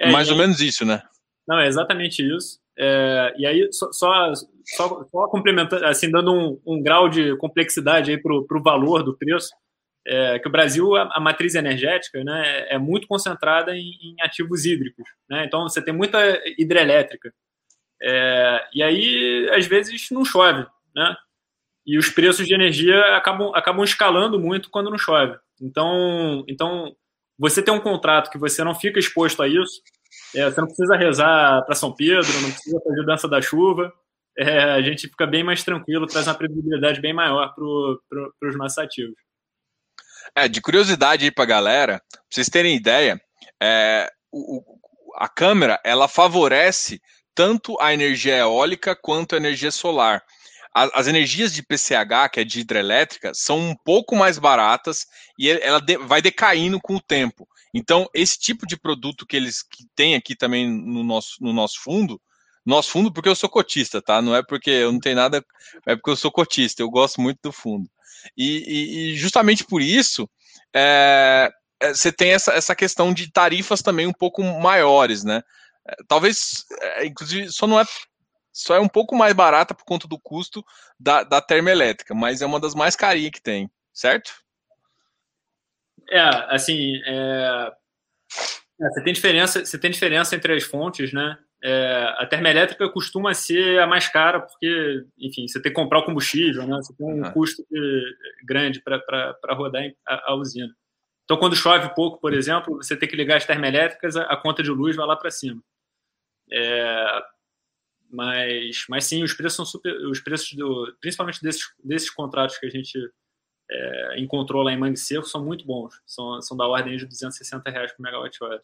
É, 0.01 0.09
é 0.09 0.13
mais 0.13 0.31
ou 0.31 0.37
menos 0.37 0.61
isso, 0.61 0.85
né? 0.85 1.03
Não, 1.47 1.59
é 1.59 1.67
exatamente 1.67 2.23
isso. 2.23 2.61
É, 2.79 3.35
e 3.37 3.47
aí, 3.47 3.69
só, 3.73 3.91
só, 3.91 4.33
só, 4.77 5.05
só, 5.11 5.29
complementando, 5.29 5.85
assim, 5.85 6.11
dando 6.11 6.33
um, 6.33 6.61
um 6.65 6.83
grau 6.83 7.09
de 7.09 7.37
complexidade 7.39 8.13
aí 8.13 8.23
para 8.23 8.33
o 8.33 8.63
valor 8.63 9.03
do 9.03 9.17
preço, 9.17 9.49
é, 10.09 10.39
que 10.39 10.49
o 10.49 10.51
Brasil, 10.51 10.97
a, 10.97 11.11
a, 11.13 11.21
matriz 11.21 11.55
energética, 11.55 12.25
né, 12.25 12.67
é 12.71 12.79
muito 12.79 13.07
concentrada 13.07 13.77
em, 13.77 13.91
em 14.03 14.17
ativos 14.23 14.65
hídricos. 14.65 15.07
Né? 15.29 15.45
Então, 15.45 15.65
você 15.65 15.83
tem 15.83 15.93
muita 15.93 16.19
hidrelétrica. 16.59 17.31
É, 18.01 18.65
e 18.73 18.83
aí, 18.83 19.51
às 19.53 19.67
vezes, 19.67 20.11
não 20.11 20.25
chove. 20.25 20.67
Né? 20.97 21.15
E 21.87 21.99
os 21.99 22.09
preços 22.09 22.47
de 22.47 22.55
energia 22.55 22.99
acabam, 23.17 23.53
acabam 23.55 23.85
escalando 23.85 24.41
muito 24.41 24.71
quando 24.71 24.91
não 24.91 24.97
chove. 24.97 25.37
Então, 25.61 26.43
então, 26.49 26.97
você 27.39 27.63
tem 27.63 27.75
um 27.75 27.81
contrato 27.81 28.31
que 28.31 28.39
você 28.39 28.65
não 28.65 28.75
fica 28.75 28.99
exposto 28.99 29.43
a 29.43 29.49
isso, 29.49 29.83
é, 30.35 30.51
você 30.51 30.61
não 30.61 30.69
precisa 30.69 30.97
rezar 30.97 31.63
para 31.67 31.75
São 31.75 31.95
Pedro, 31.95 32.33
não 32.41 32.51
precisa 32.51 32.81
fazer 32.83 33.05
dança 33.05 33.29
da 33.29 33.43
chuva, 33.43 33.93
é, 34.39 34.63
a 34.73 34.81
gente 34.81 35.09
fica 35.09 35.27
bem 35.27 35.45
mais 35.45 35.63
tranquilo, 35.65 36.07
traz 36.07 36.27
uma 36.27 36.35
previsibilidade 36.35 37.01
bem 37.01 37.13
maior 37.13 37.55
para 37.55 37.65
pro, 38.09 38.35
os 38.45 38.57
nossos 38.57 38.79
ativos. 38.79 39.28
É, 40.35 40.49
de 40.49 40.61
curiosidade 40.61 41.25
aí 41.25 41.31
pra 41.31 41.45
galera, 41.45 42.03
pra 42.11 42.21
vocês 42.31 42.49
terem 42.49 42.77
ideia, 42.77 43.21
é, 43.61 44.11
o, 44.31 44.63
a 45.17 45.29
câmera, 45.29 45.81
ela 45.85 46.09
favorece 46.09 47.01
tanto 47.35 47.77
a 47.81 47.93
energia 47.93 48.37
eólica 48.37 48.97
quanto 48.97 49.35
a 49.35 49.39
energia 49.39 49.71
solar. 49.71 50.23
As, 50.75 50.91
as 50.95 51.07
energias 51.07 51.53
de 51.53 51.63
PCH, 51.63 52.29
que 52.33 52.41
é 52.41 52.45
de 52.45 52.61
hidrelétrica, 52.61 53.33
são 53.35 53.59
um 53.59 53.77
pouco 53.77 54.15
mais 54.17 54.39
baratas 54.39 55.07
e 55.39 55.51
ela 55.51 55.81
vai 56.07 56.23
decaindo 56.23 56.81
com 56.81 56.97
o 56.97 57.01
tempo. 57.01 57.49
Então, 57.73 58.09
esse 58.15 58.39
tipo 58.39 58.67
de 58.67 58.77
produto 58.77 59.27
que 59.27 59.37
eles 59.37 59.65
tem 59.95 60.15
aqui 60.15 60.35
também 60.35 60.69
no 60.69 61.03
nosso, 61.05 61.37
no 61.41 61.53
nosso 61.53 61.81
fundo, 61.81 62.21
nosso 62.65 62.91
fundo 62.91 63.13
porque 63.13 63.29
eu 63.29 63.35
sou 63.35 63.49
cotista, 63.49 64.03
tá? 64.03 64.21
Não 64.21 64.35
é 64.35 64.43
porque 64.43 64.71
eu 64.71 64.93
não 64.93 65.01
tenho 65.01 65.17
nada, 65.17 65.45
é 65.87 65.97
porque 65.97 66.11
eu 66.11 66.17
sou 66.17 66.31
cotista, 66.31 66.83
eu 66.83 66.91
gosto 66.91 67.21
muito 67.21 67.39
do 67.43 67.53
fundo. 67.53 67.89
E, 68.37 68.65
e, 68.67 69.13
e 69.13 69.17
justamente 69.17 69.65
por 69.65 69.83
isso, 69.83 70.29
é, 70.75 71.51
é, 71.81 71.95
você 71.95 72.13
tem 72.13 72.33
essa, 72.33 72.53
essa 72.53 72.75
questão 72.75 73.13
de 73.13 73.31
tarifas 73.31 73.83
também 73.83 74.07
um 74.07 74.13
pouco 74.13 74.43
maiores, 74.43 75.25
né? 75.25 75.43
É, 75.87 75.97
talvez, 76.07 76.65
é, 76.81 77.07
inclusive, 77.07 77.51
só 77.51 77.67
não 77.67 77.81
é 77.81 77.85
só 78.53 78.75
é 78.75 78.81
um 78.81 78.89
pouco 78.89 79.15
mais 79.15 79.33
barata 79.35 79.73
por 79.73 79.85
conta 79.85 80.09
do 80.09 80.19
custo 80.19 80.65
da, 80.99 81.23
da 81.23 81.41
termoelétrica, 81.41 82.13
mas 82.13 82.43
é 82.43 82.47
uma 82.47 82.59
das 82.59 82.75
mais 82.75 82.97
carinhas 82.97 83.31
que 83.31 83.41
tem, 83.41 83.71
certo? 83.93 84.33
É, 86.11 86.21
assim, 86.53 87.01
é... 87.07 87.73
É, 88.81 88.89
você 88.91 89.03
tem 89.03 89.13
diferença, 89.13 89.65
você 89.65 89.79
tem 89.79 89.91
diferença 89.91 90.37
entre 90.37 90.55
as 90.55 90.65
fontes, 90.65 91.13
né? 91.13 91.37
É, 91.63 92.15
a 92.19 92.27
termoelétrica 92.27 92.89
costuma 92.89 93.35
ser 93.35 93.81
a 93.81 93.87
mais 93.87 94.09
cara, 94.09 94.41
porque, 94.41 95.05
enfim, 95.19 95.49
você 95.49 95.61
tem 95.61 95.73
que 95.73 95.81
comprar 95.81 95.99
o 95.99 96.05
combustível, 96.05 96.67
né? 96.67 96.77
você 96.77 96.95
tem 96.95 97.07
um 97.07 97.25
uhum. 97.25 97.33
custo 97.33 97.67
grande 98.45 98.81
para 98.81 99.55
rodar 99.55 99.83
a, 100.07 100.33
a, 100.33 100.35
usina. 100.37 100.73
Então, 101.25 101.37
quando 101.37 101.57
chove 101.57 101.93
pouco, 101.95 102.21
por 102.21 102.33
exemplo, 102.33 102.77
você 102.77 102.97
tem 102.97 103.09
que 103.09 103.17
ligar 103.17 103.37
as 103.37 103.45
termoelétricas, 103.45 104.17
a, 104.17 104.23
a 104.23 104.37
conta 104.37 104.63
de 104.63 104.71
luz 104.71 104.95
vai 104.95 105.07
lá 105.07 105.17
para 105.17 105.31
cima. 105.31 105.61
É, 106.51 107.23
mas, 108.11 108.87
mas 108.89 109.05
sim, 109.05 109.23
os 109.23 109.35
preços 109.35 109.57
são 109.57 109.67
super. 109.67 109.93
Os 110.07 110.21
preços, 110.21 110.53
do, 110.53 110.97
principalmente 111.01 111.43
desses, 111.43 111.63
desses 111.83 112.09
contratos 112.09 112.57
que 112.57 112.67
a 112.67 112.71
gente 112.71 112.97
é, 113.71 114.21
encontrou 114.21 114.63
lá 114.63 114.73
em 114.73 114.79
Mangue 114.79 114.97
Seco, 114.97 115.27
são 115.27 115.45
muito 115.45 115.67
bons. 115.67 116.01
São, 116.07 116.41
são 116.41 116.57
da 116.57 116.67
ordem 116.67 116.97
de 116.97 117.05
260 117.05 117.69
reais 117.71 117.93
por 117.93 118.03
megawatt-hora. 118.03 118.63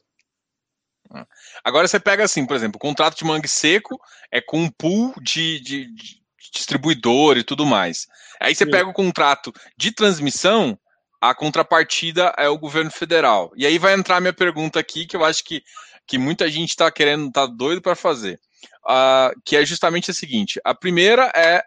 Agora 1.63 1.87
você 1.87 2.01
pega 2.01 2.25
assim, 2.25 2.47
por 2.47 2.57
exemplo, 2.57 2.77
o 2.77 2.81
contrato 2.81 3.17
de 3.17 3.25
mangue 3.25 3.49
seco 3.49 3.99
é 4.31 4.41
com 4.41 4.61
um 4.61 4.71
pool 4.71 5.15
de, 5.21 5.61
de, 5.61 5.95
de 5.95 6.25
distribuidor 6.53 7.37
e 7.37 7.45
tudo 7.45 7.67
mais. 7.67 8.07
Aí 8.41 8.55
você 8.55 8.65
Sim. 8.65 8.71
pega 8.71 8.89
o 8.89 8.95
contrato 8.95 9.53
de 9.77 9.93
transmissão, 9.93 10.79
a 11.21 11.35
contrapartida 11.35 12.33
é 12.37 12.49
o 12.49 12.59
governo 12.59 12.91
federal. 12.91 13.53
E 13.57 13.67
aí 13.67 13.79
vai 13.79 13.95
entrar 13.95 14.17
a 14.17 14.21
minha 14.21 14.33
pergunta 14.33 14.79
aqui, 14.79 15.07
que 15.07 15.17
eu 15.17 15.25
acho 15.25 15.45
que, 15.45 15.63
que 16.07 16.19
muita 16.19 16.51
gente 16.51 16.71
está 16.71 16.91
querendo, 16.91 17.29
está 17.29 17.47
doido 17.47 17.81
para 17.81 17.95
fazer. 17.95 18.41
Uh, 18.85 19.41
que 19.45 19.57
é 19.57 19.65
justamente 19.65 20.11
a 20.11 20.15
seguinte: 20.15 20.61
a 20.65 20.75
primeira 20.75 21.31
é. 21.35 21.63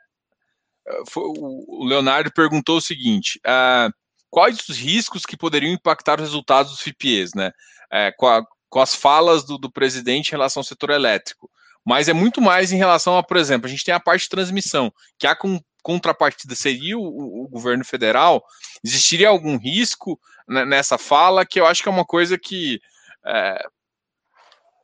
Foi, 1.10 1.24
o 1.26 1.86
Leonardo 1.86 2.32
perguntou 2.32 2.78
o 2.78 2.82
seguinte: 2.82 3.40
uh, 3.40 3.92
quais 4.30 4.58
os 4.70 4.78
riscos 4.78 5.26
que 5.26 5.38
poderiam 5.38 5.74
impactar 5.74 6.20
os 6.20 6.26
resultados 6.26 6.72
dos 6.72 6.82
FIPEs, 6.82 7.34
né? 7.34 7.52
É, 7.92 8.12
qual, 8.12 8.46
com 8.70 8.80
as 8.80 8.94
falas 8.94 9.44
do, 9.44 9.58
do 9.58 9.72
presidente 9.72 10.30
em 10.30 10.32
relação 10.32 10.62
ao 10.62 10.66
setor 10.66 10.90
elétrico. 10.90 11.50
Mas 11.86 12.10
é 12.10 12.14
muito 12.14 12.42
mais 12.42 12.72
em 12.72 12.78
relação 12.78 13.18
a, 13.18 13.24
por 13.24 13.38
exemplo, 13.38 13.68
a 13.68 13.70
gente 13.70 13.84
tem 13.84 13.94
a 13.94 14.00
parte 14.00 14.24
de 14.24 14.30
transmissão, 14.30 14.92
que 15.18 15.26
a 15.26 15.36
com, 15.36 15.60
contrapartida 15.82 16.54
seria 16.54 16.98
o, 16.98 17.44
o, 17.44 17.48
governo 17.48 17.86
federal. 17.86 18.44
Existiria 18.84 19.30
algum 19.30 19.58
risco 19.58 20.20
nessa 20.48 20.98
fala 20.98 21.46
que 21.46 21.60
eu 21.60 21.66
acho 21.66 21.82
que 21.82 21.88
é 21.88 21.92
uma 21.92 22.06
coisa 22.06 22.38
que 22.38 22.82
é, 23.26 23.66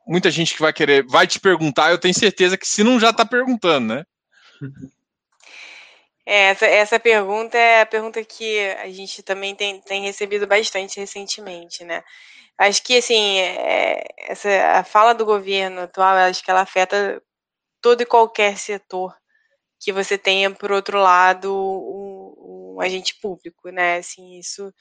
muita 0.08 0.32
gente 0.32 0.54
que 0.54 0.62
vai 0.62 0.72
querer, 0.72 1.06
vai 1.06 1.28
te 1.28 1.40
perguntar, 1.40 1.92
eu 1.92 1.98
tenho 1.98 2.14
certeza 2.14 2.58
que 2.58 2.68
se 2.68 2.84
não 2.84 3.00
já 3.00 3.10
está 3.10 3.26
perguntando, 3.26 3.96
né? 3.96 4.06
É, 6.26 6.52
essa, 6.52 6.66
essa 6.66 7.00
pergunta 7.00 7.58
é 7.58 7.82
a 7.82 7.86
pergunta 7.86 8.24
que 8.24 8.60
a 8.82 8.90
gente 8.90 9.22
também 9.24 9.54
tem, 9.54 9.82
tem 9.82 10.04
recebido 10.04 10.48
bastante 10.48 11.00
recentemente, 11.00 11.84
né? 11.84 12.02
Acho 12.60 12.84
que, 12.84 12.98
assim, 12.98 13.40
é, 13.40 14.04
essa, 14.20 14.50
a 14.80 14.84
fala 14.84 15.14
do 15.14 15.26
governo 15.26 15.82
atual, 15.82 16.16
acho 16.18 16.44
que 16.44 16.52
ela 16.52 16.62
afeta 16.62 17.22
todo 17.82 18.02
e 18.02 18.06
qualquer 18.06 18.58
setor 18.58 19.16
que 19.82 19.94
você 19.94 20.18
tenha, 20.18 20.52
por 20.52 20.72
outro 20.72 21.00
lado, 21.00 21.54
um, 21.54 22.76
um 22.78 22.82
agente 22.82 23.16
público, 23.22 23.70
né? 23.72 23.98
Assim, 23.98 24.40
isso 24.40 24.74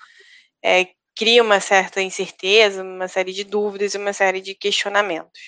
é, 0.65 0.89
cria 1.17 1.43
uma 1.43 1.61
certa 1.61 2.03
incerteza, 2.03 2.83
uma 2.83 3.09
série 3.09 3.33
de 3.33 3.45
dúvidas 3.45 3.95
e 3.95 3.99
uma 3.99 4.13
série 4.13 4.41
de 4.41 4.55
questionamentos. 4.55 5.41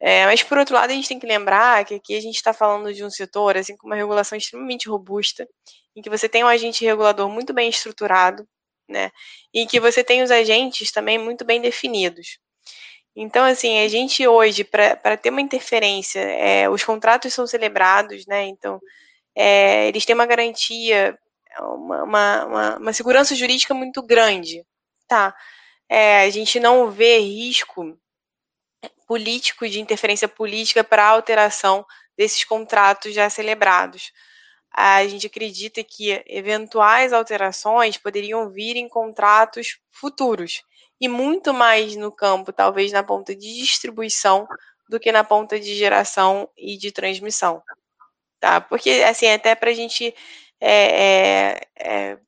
É, 0.00 0.26
mas, 0.26 0.42
por 0.42 0.58
outro 0.58 0.74
lado, 0.74 0.90
a 0.90 0.94
gente 0.94 1.08
tem 1.08 1.18
que 1.18 1.26
lembrar 1.26 1.84
que 1.84 1.94
aqui 1.94 2.16
a 2.16 2.20
gente 2.20 2.36
está 2.36 2.52
falando 2.52 2.92
de 2.92 3.04
um 3.04 3.10
setor, 3.10 3.56
assim, 3.56 3.76
com 3.76 3.86
uma 3.86 3.96
regulação 3.96 4.36
extremamente 4.38 4.88
robusta, 4.88 5.48
em 5.96 6.02
que 6.02 6.10
você 6.10 6.28
tem 6.28 6.44
um 6.44 6.48
agente 6.48 6.84
regulador 6.84 7.28
muito 7.30 7.54
bem 7.54 7.68
estruturado, 7.70 8.46
né? 8.88 9.10
E 9.52 9.66
que 9.66 9.80
você 9.80 10.02
tem 10.04 10.22
os 10.22 10.30
agentes 10.30 10.92
também 10.92 11.18
muito 11.18 11.44
bem 11.44 11.60
definidos. 11.60 12.38
Então, 13.14 13.44
assim, 13.44 13.78
a 13.78 13.88
gente 13.88 14.26
hoje, 14.26 14.62
para 14.62 15.16
ter 15.16 15.30
uma 15.30 15.40
interferência, 15.40 16.20
é, 16.20 16.68
os 16.68 16.84
contratos 16.84 17.32
são 17.32 17.46
celebrados, 17.46 18.26
né? 18.26 18.44
Então, 18.46 18.78
é, 19.34 19.88
eles 19.88 20.04
têm 20.04 20.14
uma 20.14 20.26
garantia, 20.26 21.18
uma, 21.60 22.04
uma, 22.04 22.76
uma, 22.76 22.92
segurança 22.92 23.34
jurídica 23.34 23.72
muito 23.74 24.02
grande, 24.02 24.64
tá? 25.08 25.34
É, 25.88 26.20
a 26.20 26.30
gente 26.30 26.60
não 26.60 26.90
vê 26.90 27.18
risco 27.18 27.98
político 29.06 29.68
de 29.68 29.80
interferência 29.80 30.28
política 30.28 30.84
para 30.84 31.06
alteração 31.06 31.86
desses 32.16 32.44
contratos 32.44 33.14
já 33.14 33.30
celebrados. 33.30 34.12
A 34.78 35.06
gente 35.08 35.26
acredita 35.26 35.82
que 35.82 36.22
eventuais 36.26 37.10
alterações 37.10 37.96
poderiam 37.96 38.50
vir 38.50 38.76
em 38.76 38.86
contratos 38.86 39.78
futuros 39.90 40.62
e 41.00 41.08
muito 41.08 41.54
mais 41.54 41.96
no 41.96 42.12
campo, 42.12 42.52
talvez 42.52 42.92
na 42.92 43.02
ponta 43.02 43.34
de 43.34 43.54
distribuição, 43.54 44.46
do 44.86 45.00
que 45.00 45.10
na 45.10 45.24
ponta 45.24 45.58
de 45.58 45.74
geração 45.74 46.48
e 46.56 46.76
de 46.76 46.92
transmissão. 46.92 47.62
Tá? 48.38 48.60
Porque, 48.60 48.90
assim, 49.08 49.28
até 49.28 49.54
para 49.54 49.70
a 49.70 49.74
gente. 49.74 50.14
É, 50.60 51.02
é, 51.04 51.60
é, 51.78 52.18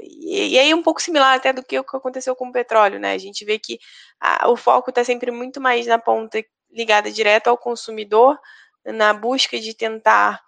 e 0.00 0.58
aí 0.58 0.72
um 0.72 0.82
pouco 0.82 1.02
similar 1.02 1.36
até 1.36 1.52
do 1.52 1.62
que 1.62 1.76
aconteceu 1.76 2.34
com 2.36 2.48
o 2.48 2.52
petróleo, 2.52 2.98
né? 2.98 3.12
A 3.12 3.18
gente 3.18 3.44
vê 3.44 3.58
que 3.58 3.78
a, 4.20 4.48
o 4.48 4.56
foco 4.56 4.90
está 4.90 5.04
sempre 5.04 5.30
muito 5.30 5.60
mais 5.60 5.86
na 5.86 5.98
ponta 5.98 6.42
ligada 6.70 7.10
direto 7.10 7.48
ao 7.48 7.58
consumidor, 7.58 8.38
na 8.84 9.12
busca 9.12 9.58
de 9.58 9.74
tentar 9.74 10.40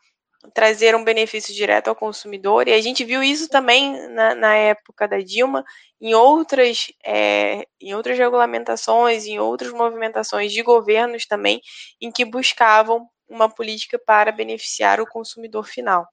trazer 0.55 0.95
um 0.95 1.05
benefício 1.05 1.55
direto 1.55 1.89
ao 1.89 1.97
consumidor. 1.97 2.67
E 2.67 2.73
a 2.73 2.81
gente 2.81 3.05
viu 3.05 3.23
isso 3.23 3.49
também 3.49 4.09
na, 4.09 4.35
na 4.35 4.55
época 4.55 5.07
da 5.07 5.19
Dilma, 5.19 5.65
em 6.01 6.15
outras, 6.15 6.93
é, 7.05 7.67
em 7.81 7.95
outras 7.95 8.19
regulamentações, 8.19 9.27
em 9.27 9.39
outras 9.39 9.73
movimentações 9.73 10.53
de 10.53 10.63
governos 10.63 11.27
também, 11.27 11.61
em 12.01 12.11
que 12.11 12.25
buscavam 12.25 13.07
uma 13.29 13.49
política 13.49 13.99
para 13.99 14.33
beneficiar 14.33 15.01
o 15.01 15.07
consumidor 15.07 15.65
final. 15.65 16.07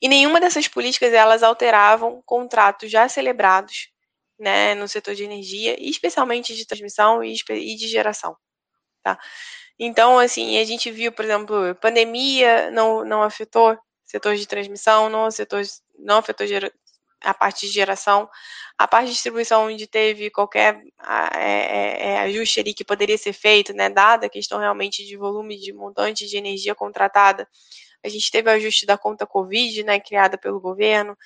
E 0.00 0.08
nenhuma 0.08 0.40
dessas 0.40 0.68
políticas 0.68 1.12
elas 1.12 1.42
alteravam 1.42 2.22
contratos 2.24 2.90
já 2.90 3.08
celebrados 3.08 3.88
né, 4.38 4.74
no 4.74 4.88
setor 4.88 5.14
de 5.14 5.24
energia, 5.24 5.76
especialmente 5.78 6.54
de 6.54 6.66
transmissão 6.66 7.22
e 7.22 7.34
de 7.34 7.88
geração. 7.88 8.36
Tá? 9.02 9.18
Então, 9.82 10.18
assim, 10.18 10.58
a 10.58 10.64
gente 10.64 10.90
viu, 10.90 11.10
por 11.10 11.24
exemplo, 11.24 11.74
pandemia 11.76 12.70
não, 12.70 13.02
não 13.02 13.22
afetou 13.22 13.78
setor 14.04 14.36
de 14.36 14.46
transmissão, 14.46 15.08
não, 15.08 15.30
setor, 15.30 15.62
não 15.98 16.18
afetou 16.18 16.46
a 17.22 17.32
parte 17.32 17.66
de 17.66 17.72
geração, 17.72 18.28
a 18.76 18.86
parte 18.86 19.06
de 19.06 19.12
distribuição 19.12 19.66
onde 19.66 19.86
teve 19.86 20.30
qualquer 20.30 20.82
é, 21.34 21.44
é, 21.44 22.08
é, 22.08 22.18
ajuste 22.20 22.60
ali 22.60 22.74
que 22.74 22.84
poderia 22.84 23.16
ser 23.16 23.32
feito, 23.32 23.72
né, 23.72 23.88
dada 23.88 24.26
a 24.26 24.30
questão 24.30 24.58
realmente 24.58 25.04
de 25.06 25.16
volume 25.16 25.58
de 25.58 25.72
montante 25.72 26.26
de 26.26 26.36
energia 26.36 26.74
contratada, 26.74 27.48
a 28.04 28.08
gente 28.08 28.30
teve 28.30 28.50
o 28.50 28.52
ajuste 28.52 28.84
da 28.84 28.98
conta 28.98 29.26
Covid, 29.26 29.82
né, 29.84 29.98
criada 29.98 30.36
pelo 30.36 30.60
governo, 30.60 31.16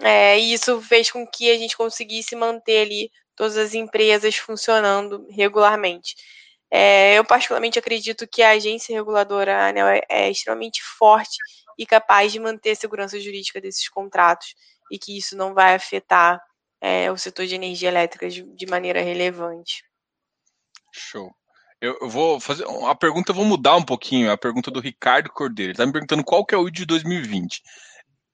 é, 0.00 0.38
e 0.40 0.52
isso 0.52 0.80
fez 0.82 1.10
com 1.10 1.24
que 1.26 1.50
a 1.50 1.58
gente 1.58 1.76
conseguisse 1.76 2.34
manter 2.34 2.82
ali 2.82 3.10
todas 3.36 3.56
as 3.56 3.74
empresas 3.74 4.36
funcionando 4.36 5.26
regularmente. 5.30 6.16
É, 6.70 7.14
eu 7.14 7.24
particularmente 7.24 7.78
acredito 7.78 8.26
que 8.26 8.42
a 8.42 8.50
agência 8.50 8.94
reguladora 8.94 9.68
ANEL 9.68 9.86
é, 9.86 10.00
é 10.08 10.30
extremamente 10.30 10.82
forte 10.82 11.38
e 11.78 11.86
capaz 11.86 12.32
de 12.32 12.40
manter 12.40 12.72
a 12.72 12.76
segurança 12.76 13.20
jurídica 13.20 13.60
desses 13.60 13.88
contratos 13.88 14.54
e 14.90 14.98
que 14.98 15.16
isso 15.16 15.36
não 15.36 15.54
vai 15.54 15.74
afetar 15.74 16.40
é, 16.80 17.10
o 17.10 17.16
setor 17.16 17.46
de 17.46 17.54
energia 17.54 17.88
elétrica 17.88 18.28
de, 18.28 18.42
de 18.42 18.66
maneira 18.66 19.00
relevante. 19.00 19.84
Show. 20.92 21.30
Eu, 21.80 22.08
vou 22.08 22.40
fazer 22.40 22.64
a 22.86 22.94
pergunta, 22.94 23.32
vou 23.32 23.44
mudar 23.44 23.76
um 23.76 23.84
pouquinho. 23.84 24.30
A 24.30 24.36
pergunta 24.36 24.70
do 24.70 24.80
Ricardo 24.80 25.30
Cordeiro. 25.30 25.70
Ele 25.70 25.74
está 25.74 25.86
me 25.86 25.92
perguntando 25.92 26.24
qual 26.24 26.44
que 26.44 26.54
é 26.54 26.58
o 26.58 26.66
ID 26.66 26.78
de 26.78 26.86
2020. 26.86 27.62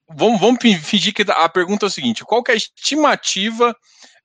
Vamos, 0.09 0.41
vamos 0.41 0.61
fingir 0.63 1.13
que 1.13 1.25
a 1.29 1.49
pergunta 1.49 1.87
é 1.87 1.89
o 1.89 1.91
seguinte: 1.91 2.25
qual 2.25 2.43
que 2.43 2.53
é 2.53 2.55
a 2.55 2.57
estimativa 2.57 3.77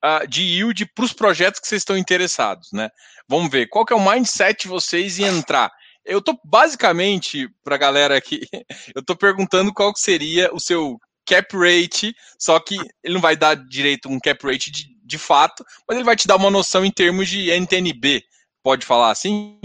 uh, 0.04 0.28
de 0.28 0.42
yield 0.42 0.86
para 0.94 1.06
os 1.06 1.14
projetos 1.14 1.60
que 1.60 1.68
vocês 1.68 1.82
estão 1.82 1.98
interessados, 1.98 2.72
né? 2.72 2.90
Vamos 3.28 3.52
ver 3.52 3.68
qual 3.68 3.86
que 3.86 3.94
é 3.94 3.96
o 3.96 4.12
mindset 4.12 4.64
de 4.64 4.68
vocês 4.68 5.20
em 5.20 5.26
entrar. 5.26 5.72
Eu 6.06 6.22
tô 6.22 6.40
basicamente 6.44 7.50
para 7.64 7.76
a 7.76 7.80
galera 7.80 8.18
aqui, 8.18 8.42
eu 8.96 9.04
tô 9.04 9.16
perguntando 9.16 9.74
qual 9.74 9.94
que 9.94 10.00
seria 10.00 10.54
o 10.54 10.60
seu 10.60 10.98
cap 11.26 11.56
rate, 11.58 12.16
só 12.40 12.58
que 12.60 12.76
ele 13.04 13.16
não 13.16 13.22
vai 13.22 13.36
dar 13.36 13.56
direito 13.56 14.08
um 14.08 14.20
cap 14.20 14.46
rate 14.46 14.72
de, 14.72 14.86
de 15.04 15.18
fato, 15.18 15.66
mas 15.88 15.98
ele 15.98 16.06
vai 16.06 16.16
te 16.16 16.28
dar 16.28 16.38
uma 16.38 16.50
noção 16.50 16.86
em 16.86 16.92
termos 16.92 17.28
de 17.28 17.52
NTNB. 17.52 18.24
Pode 18.64 18.86
falar 18.86 19.12
assim? 19.12 19.60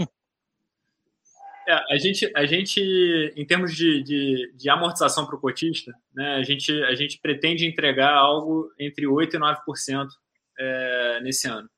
É, 1.65 1.73
a, 1.93 1.97
gente, 1.97 2.29
a 2.35 2.45
gente, 2.45 2.81
em 3.37 3.45
termos 3.45 3.73
de, 3.73 4.03
de, 4.03 4.53
de 4.53 4.69
amortização 4.69 5.25
para 5.25 5.35
o 5.35 5.39
cotista, 5.39 5.93
né, 6.13 6.35
a, 6.35 6.43
gente, 6.43 6.71
a 6.83 6.93
gente 6.93 7.19
pretende 7.19 7.65
entregar 7.65 8.13
algo 8.13 8.69
entre 8.77 9.05
8% 9.05 9.33
e 9.33 9.37
9% 9.37 10.07
é, 10.59 11.19
nesse 11.21 11.47
ano. 11.47 11.69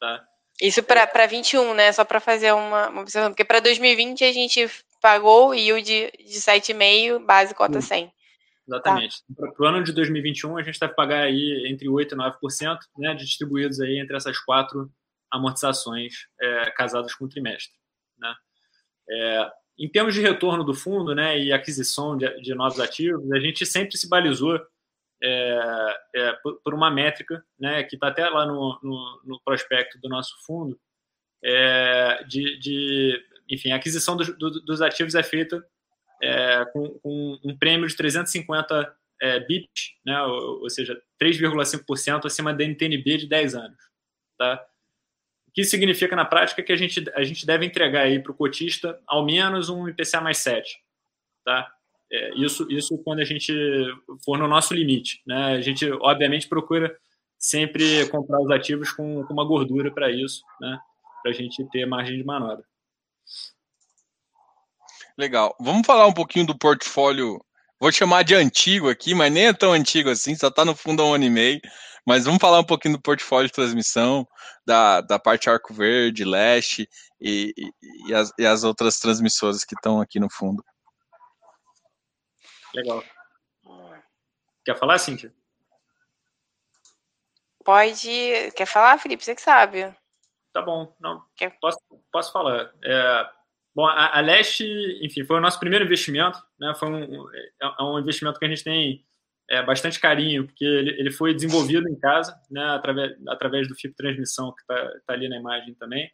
Tá? 0.00 0.24
Isso 0.60 0.82
para 0.82 1.26
21, 1.26 1.74
né? 1.74 1.92
Só 1.92 2.04
para 2.04 2.20
fazer 2.20 2.52
uma, 2.52 2.88
uma 2.88 3.02
observação. 3.02 3.32
Porque 3.32 3.44
para 3.44 3.60
2020 3.60 4.24
a 4.24 4.32
gente 4.32 4.68
pagou 5.00 5.50
o 5.50 5.54
yield 5.54 5.84
de 5.84 6.38
7,5, 6.38 7.24
base 7.24 7.54
cota 7.54 7.80
100. 7.80 8.10
Exatamente. 8.66 9.18
Tá. 9.36 9.52
Para 9.52 9.64
o 9.64 9.68
ano 9.68 9.84
de 9.84 9.92
2021, 9.92 10.56
a 10.56 10.62
gente 10.62 10.80
deve 10.80 10.94
pagar 10.94 11.22
aí 11.22 11.68
entre 11.70 11.88
8% 11.88 12.12
e 12.12 12.16
9%, 12.16 12.78
né, 12.98 13.14
distribuídos 13.14 13.80
aí 13.80 13.98
entre 13.98 14.16
essas 14.16 14.38
quatro 14.38 14.90
amortizações 15.30 16.26
é, 16.40 16.70
casadas 16.70 17.14
com 17.14 17.26
o 17.26 17.28
trimestre. 17.28 17.74
Né? 18.18 18.34
É, 19.10 19.50
em 19.78 19.88
termos 19.88 20.14
de 20.14 20.20
retorno 20.20 20.64
do 20.64 20.74
fundo 20.74 21.14
né, 21.14 21.38
e 21.38 21.52
aquisição 21.52 22.16
de, 22.16 22.28
de 22.40 22.54
novos 22.54 22.80
ativos, 22.80 23.30
a 23.30 23.38
gente 23.38 23.64
sempre 23.66 23.96
se 23.96 24.08
balizou 24.08 24.58
é, 25.22 25.98
é, 26.14 26.32
por, 26.42 26.60
por, 26.62 26.74
uma 26.74 26.90
métrica 26.90 27.44
né, 27.58 27.82
que 27.84 27.96
está 27.96 28.08
até 28.08 28.28
lá 28.28 28.44
no, 28.46 28.78
no, 28.82 29.22
no, 29.24 29.40
prospecto 29.42 29.98
do 30.00 30.08
nosso 30.08 30.34
fundo, 30.44 30.78
é, 31.42 32.22
de, 32.24 32.58
de, 32.58 33.24
enfim, 33.48 33.72
a 33.72 33.76
aquisição 33.76 34.16
do, 34.16 34.24
do, 34.36 34.60
dos 34.62 34.82
ativos 34.82 35.14
é 35.14 35.22
feita 35.22 35.64
é, 36.22 36.64
com, 36.66 36.98
com, 37.00 37.38
um 37.44 37.56
prêmio 37.56 37.88
de 37.88 37.96
350 37.96 38.94
é, 39.22 39.40
bips, 39.40 39.94
né, 40.04 40.20
ou, 40.22 40.62
ou 40.62 40.70
seja, 40.70 41.00
3,5% 41.20 42.26
acima 42.26 42.52
da 42.52 42.64
NTNB 42.64 43.16
de 43.18 43.26
10 43.26 43.54
anos. 43.54 43.78
Tá? 44.38 44.66
O 45.48 45.52
que 45.52 45.64
significa 45.64 46.14
na 46.14 46.24
prática 46.24 46.62
que 46.62 46.72
a 46.72 46.76
gente, 46.76 47.04
a 47.14 47.24
gente 47.24 47.46
deve 47.46 47.64
entregar 47.64 48.06
para 48.22 48.32
o 48.32 48.36
cotista 48.36 49.00
ao 49.06 49.24
menos 49.24 49.70
um 49.70 49.88
IPCA 49.88 50.20
mais 50.20 50.38
7. 50.38 50.78
Tá? 51.42 51.75
É, 52.12 52.34
isso, 52.36 52.66
isso 52.70 52.96
quando 52.98 53.20
a 53.20 53.24
gente 53.24 53.52
for 54.24 54.38
no 54.38 54.46
nosso 54.46 54.74
limite. 54.74 55.22
Né? 55.26 55.56
A 55.56 55.60
gente, 55.60 55.90
obviamente, 56.00 56.48
procura 56.48 56.96
sempre 57.38 58.08
comprar 58.08 58.40
os 58.40 58.50
ativos 58.50 58.90
com, 58.92 59.24
com 59.24 59.32
uma 59.32 59.44
gordura 59.44 59.90
para 59.90 60.10
isso, 60.10 60.42
né? 60.60 60.78
para 61.22 61.32
a 61.32 61.34
gente 61.34 61.64
ter 61.70 61.86
margem 61.86 62.16
de 62.16 62.24
manobra. 62.24 62.64
Legal. 65.18 65.54
Vamos 65.58 65.86
falar 65.86 66.06
um 66.06 66.12
pouquinho 66.12 66.46
do 66.46 66.56
portfólio. 66.56 67.40
Vou 67.80 67.90
chamar 67.90 68.22
de 68.22 68.34
antigo 68.34 68.88
aqui, 68.88 69.14
mas 69.14 69.32
nem 69.32 69.46
é 69.46 69.52
tão 69.52 69.72
antigo 69.72 70.08
assim, 70.08 70.34
só 70.34 70.48
está 70.48 70.64
no 70.64 70.74
fundo 70.74 71.02
há 71.02 71.06
um 71.06 71.14
ano 71.14 71.24
e 71.24 71.30
meio. 71.30 71.60
Mas 72.06 72.24
vamos 72.24 72.40
falar 72.40 72.60
um 72.60 72.64
pouquinho 72.64 72.94
do 72.94 73.02
portfólio 73.02 73.48
de 73.48 73.52
transmissão, 73.52 74.26
da, 74.64 75.00
da 75.00 75.18
parte 75.18 75.50
Arco 75.50 75.74
Verde, 75.74 76.24
Leste 76.24 76.88
e, 77.20 77.52
e, 77.56 78.08
e, 78.08 78.14
as, 78.14 78.32
e 78.38 78.46
as 78.46 78.62
outras 78.62 78.98
transmissoras 79.00 79.64
que 79.64 79.74
estão 79.74 80.00
aqui 80.00 80.20
no 80.20 80.30
fundo. 80.30 80.62
Legal. 82.76 83.02
Quer 84.62 84.76
falar, 84.76 84.98
Cíntia? 84.98 85.32
Pode. 87.64 88.52
Quer 88.54 88.66
falar, 88.66 88.98
Felipe? 88.98 89.24
Você 89.24 89.34
que 89.34 89.40
sabe. 89.40 89.94
Tá 90.52 90.60
bom, 90.60 90.94
não. 91.00 91.22
Quer... 91.34 91.58
Posso, 91.58 91.78
posso 92.12 92.32
falar. 92.32 92.70
É, 92.84 93.28
bom, 93.74 93.86
a, 93.86 94.18
a, 94.18 94.20
Leste, 94.20 94.64
enfim, 95.02 95.24
foi 95.24 95.36
o 95.36 95.40
nosso 95.40 95.58
primeiro 95.58 95.84
investimento, 95.84 96.38
né? 96.60 96.74
Foi 96.78 96.88
um, 96.88 97.28
é, 97.34 97.50
é 97.62 97.82
um 97.82 97.98
investimento 97.98 98.38
que 98.38 98.44
a 98.44 98.48
gente 98.48 98.62
tem 98.62 99.04
é, 99.48 99.62
bastante 99.62 99.98
carinho, 99.98 100.46
porque 100.46 100.64
ele, 100.64 100.90
ele 101.00 101.10
foi 101.10 101.32
desenvolvido 101.32 101.88
em 101.88 101.98
casa, 101.98 102.38
né? 102.50 102.62
Através, 102.74 103.16
através 103.28 103.68
do 103.68 103.74
FIP 103.74 103.94
Transmissão, 103.96 104.52
que 104.54 104.60
está 104.60 105.00
tá 105.06 105.14
ali 105.14 105.28
na 105.28 105.38
imagem 105.38 105.74
também. 105.74 106.10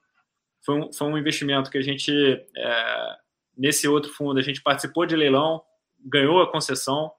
Foi 0.65 0.77
um, 0.77 0.93
foi 0.93 1.09
um 1.09 1.19
investimento 1.19 1.71
que 1.71 1.79
a 1.79 1.83
gente, 1.83 2.13
é, 2.57 3.17
nesse 3.57 3.89
outro 3.89 4.13
fundo, 4.13 4.39
a 4.39 4.43
gente 4.43 4.63
participou 4.63 5.05
de 5.07 5.17
leilão, 5.17 5.63
ganhou 6.05 6.43
a 6.43 6.51
concessão 6.51 7.13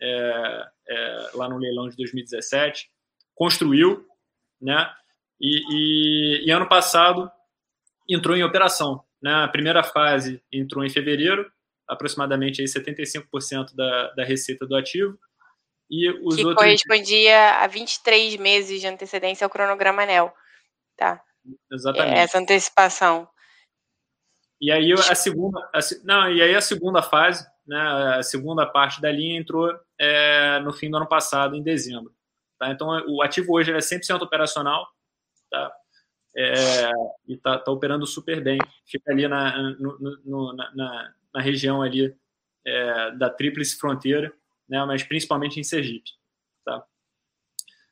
é, 0.00 0.64
é, 0.88 1.30
lá 1.34 1.48
no 1.48 1.58
leilão 1.58 1.88
de 1.88 1.96
2017, 1.96 2.90
construiu, 3.34 4.06
né? 4.60 4.90
E, 5.40 5.62
e, 5.70 6.46
e, 6.46 6.50
ano 6.50 6.68
passado 6.68 7.30
entrou 8.08 8.36
em 8.36 8.42
operação. 8.42 9.04
Né? 9.22 9.32
A 9.32 9.48
primeira 9.48 9.82
fase 9.84 10.42
entrou 10.52 10.84
em 10.84 10.90
fevereiro, 10.90 11.48
aproximadamente 11.86 12.60
aí 12.60 12.66
75% 12.66 13.74
da, 13.74 14.12
da 14.14 14.24
receita 14.24 14.66
do 14.66 14.74
ativo. 14.74 15.16
E 15.90 16.10
os 16.10 16.36
que 16.36 16.44
outros... 16.44 16.56
correspondia 16.56 17.60
a 17.60 17.66
23 17.66 18.36
meses 18.36 18.80
de 18.80 18.86
antecedência 18.86 19.44
ao 19.44 19.50
cronograma 19.50 20.02
ANEL. 20.02 20.34
Tá. 20.96 21.22
Exatamente. 21.72 22.18
Essa 22.18 22.38
antecipação. 22.38 23.28
E 24.60 24.72
aí 24.72 24.92
a 24.92 25.14
segunda, 25.14 25.60
a, 25.72 25.78
não, 26.02 26.32
e 26.32 26.42
aí 26.42 26.54
a 26.54 26.60
segunda 26.60 27.00
fase 27.00 27.46
né, 27.68 27.78
a 28.16 28.22
segunda 28.22 28.66
parte 28.66 29.00
da 29.00 29.12
linha 29.12 29.38
entrou 29.38 29.78
é, 29.98 30.58
no 30.60 30.72
fim 30.72 30.90
do 30.90 30.96
ano 30.96 31.06
passado, 31.06 31.54
em 31.54 31.62
dezembro. 31.62 32.12
Tá? 32.58 32.70
Então, 32.70 32.88
o 33.06 33.22
ativo 33.22 33.52
hoje 33.52 33.70
é 33.70 33.76
100% 33.76 34.22
operacional 34.22 34.88
tá? 35.50 35.72
É, 36.36 36.90
e 37.26 37.34
está 37.34 37.58
tá 37.58 37.70
operando 37.70 38.06
super 38.06 38.42
bem. 38.42 38.58
Fica 38.86 39.12
ali 39.12 39.26
na, 39.26 39.74
no, 39.78 39.98
no, 40.24 40.52
na, 40.54 41.12
na, 41.34 41.40
região 41.40 41.82
ali 41.82 42.14
é, 42.64 43.10
da 43.12 43.30
Tríplice 43.30 43.76
Fronteira, 43.78 44.32
né, 44.68 44.84
mas 44.84 45.02
principalmente 45.02 45.58
em 45.58 45.64
Sergipe. 45.64 46.10
Tá? 46.64 46.84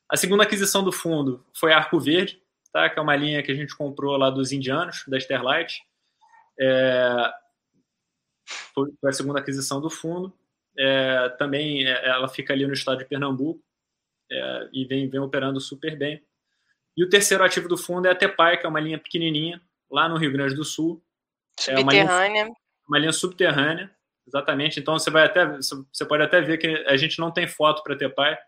A 0.09 0.17
segunda 0.17 0.43
aquisição 0.43 0.85
do 0.85 0.93
fundo 0.93 1.45
foi 1.55 1.73
Arco 1.73 1.99
Verde, 1.99 2.41
tá, 2.73 2.89
que 2.89 2.99
é 2.99 3.03
uma 3.03 3.17
linha 3.17 3.43
que 3.43 3.53
a 3.53 3.55
gente 3.55 3.77
comprou 3.77 4.17
lá 4.17 4.31
dos 4.31 4.53
indianos, 4.53 5.05
da 5.09 5.19
Sterlite. 5.19 5.83
É, 6.59 7.33
foi 8.75 8.91
a 9.05 9.13
segunda 9.13 9.41
aquisição 9.41 9.81
do 9.81 9.91
fundo. 9.91 10.33
É, 10.79 11.29
também 11.31 11.87
é, 11.87 12.09
ela 12.09 12.29
fica 12.29 12.53
ali 12.53 12.67
no 12.67 12.73
estado 12.73 12.99
de 12.99 13.07
Pernambuco 13.07 13.63
é, 14.31 14.69
e 14.73 14.85
vem, 14.85 15.09
vem 15.09 15.21
operando 15.21 15.61
super 15.61 15.97
bem. 15.97 16.23
E 16.97 17.05
o 17.05 17.09
terceiro 17.09 17.45
ativo 17.45 17.69
do 17.69 17.77
fundo 17.77 18.07
é 18.07 18.11
a 18.11 18.15
Tepai, 18.15 18.59
que 18.59 18.67
é 18.67 18.69
uma 18.69 18.81
linha 18.81 18.99
pequenininha, 18.99 19.61
lá 19.91 20.09
no 20.09 20.17
Rio 20.17 20.33
Grande 20.33 20.55
do 20.55 20.65
Sul. 20.65 21.03
Subterrânea. 21.59 22.01
É 22.01 22.05
uma 22.05 22.29
linha, 22.29 22.57
uma 22.89 22.99
linha 22.99 23.13
subterrânea, 23.13 23.91
exatamente. 24.27 24.81
Então 24.81 24.99
você 24.99 25.11
vai 25.11 25.25
até 25.25 25.47
você 25.47 26.05
pode 26.07 26.23
até 26.23 26.41
ver 26.41 26.59
que 26.59 26.69
a 26.87 26.97
gente 26.97 27.19
não 27.19 27.31
tem 27.31 27.47
foto 27.47 27.83
para 27.83 27.97
Tepai, 27.97 28.39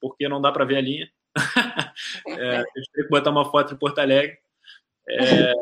porque 0.00 0.28
não 0.28 0.40
dá 0.40 0.52
para 0.52 0.64
ver 0.64 0.76
a 0.76 0.80
linha. 0.80 1.10
é, 2.28 2.56
a 2.58 2.78
gente 2.78 2.90
tem 2.92 3.04
que 3.04 3.10
botar 3.10 3.30
uma 3.30 3.50
foto 3.50 3.74
em 3.74 3.76
Porto 3.76 3.98
Alegre. 3.98 4.38
É, 5.08 5.52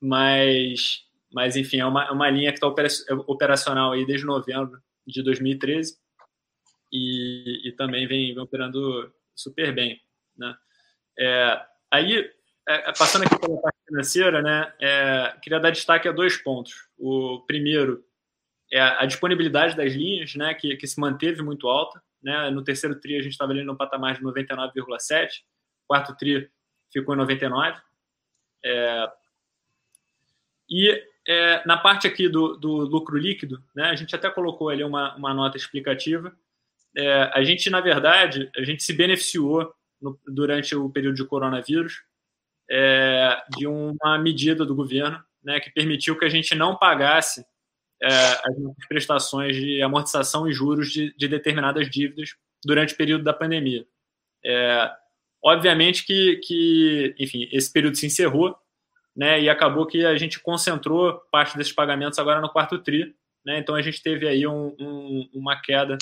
mas, 0.00 1.04
mas, 1.32 1.56
enfim, 1.56 1.78
é 1.78 1.86
uma, 1.86 2.04
é 2.04 2.10
uma 2.10 2.28
linha 2.28 2.52
que 2.52 2.58
está 2.58 2.66
operacional 3.26 3.92
aí 3.92 4.04
desde 4.04 4.26
novembro 4.26 4.82
de 5.06 5.22
2013 5.22 5.96
e, 6.92 7.68
e 7.68 7.72
também 7.72 8.06
vem, 8.06 8.34
vem, 8.34 8.42
operando 8.42 9.12
super 9.34 9.72
bem. 9.74 10.00
Né? 10.36 10.54
É, 11.18 11.66
aí, 11.90 12.30
é, 12.68 12.92
passando 12.92 13.24
aqui 13.24 13.38
pela 13.38 13.60
parte 13.60 13.78
financeira, 13.86 14.42
né, 14.42 14.72
é, 14.80 15.36
queria 15.40 15.60
dar 15.60 15.70
destaque 15.70 16.08
a 16.08 16.12
dois 16.12 16.36
pontos. 16.36 16.88
O 16.98 17.40
primeiro 17.46 18.04
é 18.72 18.80
a 18.80 19.04
disponibilidade 19.04 19.76
das 19.76 19.92
linhas, 19.92 20.34
né, 20.34 20.54
que, 20.54 20.76
que 20.76 20.86
se 20.86 20.98
manteve 20.98 21.42
muito 21.42 21.68
alta. 21.68 22.02
Né? 22.22 22.50
No 22.50 22.62
terceiro 22.62 22.98
TRI 23.00 23.16
a 23.16 23.22
gente 23.22 23.32
estava 23.32 23.52
ali 23.52 23.64
no 23.64 23.76
patamar 23.76 24.14
de 24.14 24.22
99,7, 24.22 25.28
quarto 25.86 26.16
TRI 26.16 26.50
ficou 26.92 27.14
em 27.14 27.18
99. 27.18 27.80
É, 28.64 29.12
e 30.68 31.09
é, 31.30 31.62
na 31.64 31.76
parte 31.76 32.08
aqui 32.08 32.28
do, 32.28 32.56
do, 32.56 32.78
lucro 32.78 33.16
líquido, 33.16 33.62
né, 33.72 33.84
a 33.84 33.94
gente 33.94 34.16
até 34.16 34.28
colocou 34.28 34.68
ali 34.68 34.82
uma, 34.82 35.14
uma 35.14 35.32
nota 35.32 35.56
explicativa. 35.56 36.36
É, 36.96 37.30
a 37.32 37.44
gente, 37.44 37.70
na 37.70 37.80
verdade, 37.80 38.50
a 38.56 38.64
gente 38.64 38.82
se 38.82 38.92
beneficiou 38.92 39.72
no, 40.02 40.18
durante 40.26 40.74
o 40.74 40.90
período 40.90 41.14
de 41.14 41.24
coronavírus 41.24 42.02
é, 42.68 43.40
de 43.56 43.64
uma 43.68 44.18
medida 44.18 44.64
do 44.66 44.74
governo 44.74 45.22
né, 45.40 45.60
que 45.60 45.70
permitiu 45.70 46.18
que 46.18 46.24
a 46.24 46.28
gente 46.28 46.52
não 46.56 46.74
pagasse 46.74 47.46
é, 48.02 48.08
as 48.08 48.88
prestações 48.88 49.54
de 49.54 49.80
amortização 49.82 50.48
e 50.48 50.52
juros 50.52 50.90
de, 50.90 51.14
de, 51.16 51.28
determinadas 51.28 51.88
dívidas 51.88 52.34
durante 52.64 52.94
o 52.94 52.96
período 52.96 53.22
da 53.22 53.32
pandemia. 53.32 53.86
É, 54.44 54.90
obviamente 55.40 56.04
que, 56.04 56.38
que, 56.38 57.14
enfim, 57.20 57.48
esse 57.52 57.72
período 57.72 57.96
se 57.96 58.06
encerrou, 58.06 58.59
né, 59.20 59.38
e 59.38 59.50
acabou 59.50 59.86
que 59.86 60.06
a 60.06 60.16
gente 60.16 60.40
concentrou 60.40 61.20
parte 61.30 61.54
desses 61.54 61.74
pagamentos 61.74 62.18
agora 62.18 62.40
no 62.40 62.48
quarto 62.48 62.78
tri, 62.78 63.14
né, 63.44 63.58
então 63.58 63.74
a 63.74 63.82
gente 63.82 64.02
teve 64.02 64.26
aí 64.26 64.46
um, 64.46 64.74
um, 64.80 65.28
uma 65.34 65.60
queda 65.60 65.98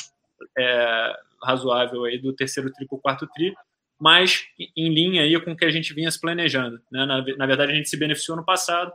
é, 0.56 1.16
razoável 1.42 2.04
aí 2.04 2.16
do 2.16 2.32
terceiro 2.32 2.72
tri 2.72 2.86
para 2.86 2.96
o 2.96 3.00
quarto 3.00 3.26
tri, 3.34 3.52
mas 4.00 4.46
em 4.76 4.94
linha 4.94 5.22
aí 5.22 5.40
com 5.40 5.50
o 5.50 5.56
que 5.56 5.64
a 5.64 5.70
gente 5.70 5.92
vinha 5.92 6.08
se 6.12 6.20
planejando. 6.20 6.80
Né? 6.92 7.04
Na, 7.04 7.20
na 7.36 7.46
verdade, 7.46 7.72
a 7.72 7.74
gente 7.74 7.88
se 7.88 7.96
beneficiou 7.96 8.36
no 8.36 8.44
passado 8.44 8.92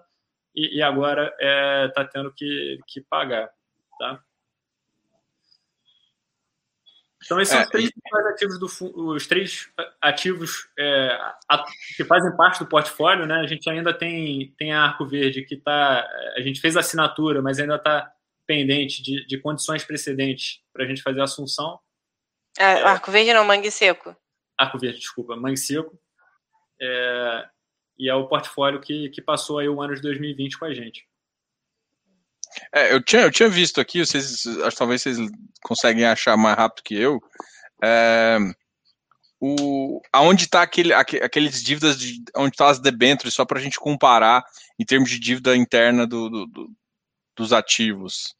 e, 0.56 0.78
e 0.78 0.82
agora 0.82 1.26
está 1.26 1.42
é, 1.42 1.88
tá 1.90 2.06
tendo 2.06 2.32
que, 2.34 2.80
que 2.88 3.02
pagar. 3.02 3.50
Tá? 4.00 4.22
Então, 7.26 7.40
esses 7.40 7.54
é, 7.54 7.58
são 7.58 7.64
os 7.64 7.70
três 7.70 7.90
e... 7.90 8.28
ativos 8.30 8.60
do 8.60 8.68
os 9.12 9.28
três 9.28 9.70
ativos 10.02 10.68
é, 10.78 11.18
que 11.96 12.04
fazem 12.04 12.36
parte 12.36 12.60
do 12.60 12.68
portfólio, 12.68 13.26
né? 13.26 13.36
A 13.36 13.48
gente 13.48 13.70
ainda 13.70 13.94
tem, 13.94 14.54
tem 14.58 14.74
a 14.74 14.84
Arco 14.84 15.06
Verde 15.06 15.44
que 15.44 15.56
está. 15.56 16.08
A 16.36 16.42
gente 16.42 16.60
fez 16.60 16.76
a 16.76 16.82
assinatura, 16.82 17.42
mas 17.42 17.60
ainda 17.60 17.76
está 17.76 18.12
pendente 18.46 19.02
de, 19.02 19.26
de 19.26 19.38
condições 19.38 19.84
precedentes 19.84 20.62
para 20.74 20.84
a 20.84 20.88
gente 20.88 21.02
fazer 21.02 21.22
a 21.22 21.26
assunção. 21.26 21.80
É, 22.58 22.84
Arco 22.84 23.12
Verde 23.12 23.34
não, 23.34 23.46
Mangue 23.46 23.72
Seco. 23.72 24.16
Arco 24.58 24.78
Verde, 24.78 25.00
desculpa, 25.00 25.36
Mangue 25.36 25.58
Seco. 25.58 25.98
É, 26.80 27.48
e 27.98 28.10
é 28.10 28.16
o 28.16 28.28
portfólio 28.28 28.82
que, 28.82 29.10
que 29.10 29.22
passou 29.22 29.60
aí 29.60 29.70
o 29.70 29.82
ano 29.82 29.96
de 29.96 30.02
2020 30.02 30.58
com 30.58 30.66
a 30.66 30.74
gente. 30.74 31.08
É, 32.74 32.94
eu, 32.94 33.04
tinha, 33.04 33.22
eu 33.22 33.32
tinha 33.32 33.48
visto 33.48 33.80
aqui, 33.80 34.04
vocês, 34.04 34.46
acho 34.46 34.72
que 34.72 34.78
talvez 34.78 35.02
vocês 35.02 35.18
conseguem 35.62 36.06
achar 36.06 36.36
mais 36.36 36.58
rápido 36.58 36.84
que 36.84 36.96
eu, 36.96 37.22
é, 37.84 38.38
o, 39.40 40.02
aonde 40.12 40.46
está 40.46 40.64
aquele, 40.64 40.92
aqueles 40.94 41.62
dívidas, 41.62 42.00
de, 42.00 42.24
onde 42.36 42.54
estão 42.54 42.66
tá 42.66 42.72
as 42.72 42.80
debêntures, 42.80 43.34
só 43.34 43.46
para 43.46 43.60
a 43.60 43.62
gente 43.62 43.80
comparar 43.80 44.44
em 44.80 44.86
termos 44.86 45.10
de 45.10 45.20
dívida 45.20 45.56
interna 45.56 46.08
do, 46.08 46.30
do, 46.30 46.48
do 46.48 46.70
dos 47.36 47.52
ativos. 47.52 48.36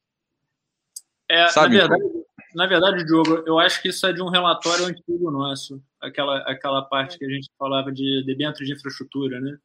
É, 1.30 1.48
Sabe? 1.48 1.78
Na 1.78 1.88
verdade, 1.88 2.24
na 2.56 2.68
verdade, 2.68 3.06
Diogo, 3.06 3.44
eu 3.48 3.60
acho 3.60 3.82
que 3.82 3.90
isso 3.90 4.06
é 4.06 4.14
de 4.14 4.22
um 4.22 4.30
relatório 4.30 4.86
antigo 4.86 5.32
nosso, 5.32 5.82
aquela, 6.00 6.38
aquela 6.50 6.84
parte 6.84 7.18
que 7.18 7.26
a 7.26 7.30
gente 7.30 7.50
falava 7.58 7.92
de 7.92 8.24
debêntures 8.26 8.68
de 8.68 8.76
infraestrutura, 8.76 9.40
né? 9.42 9.58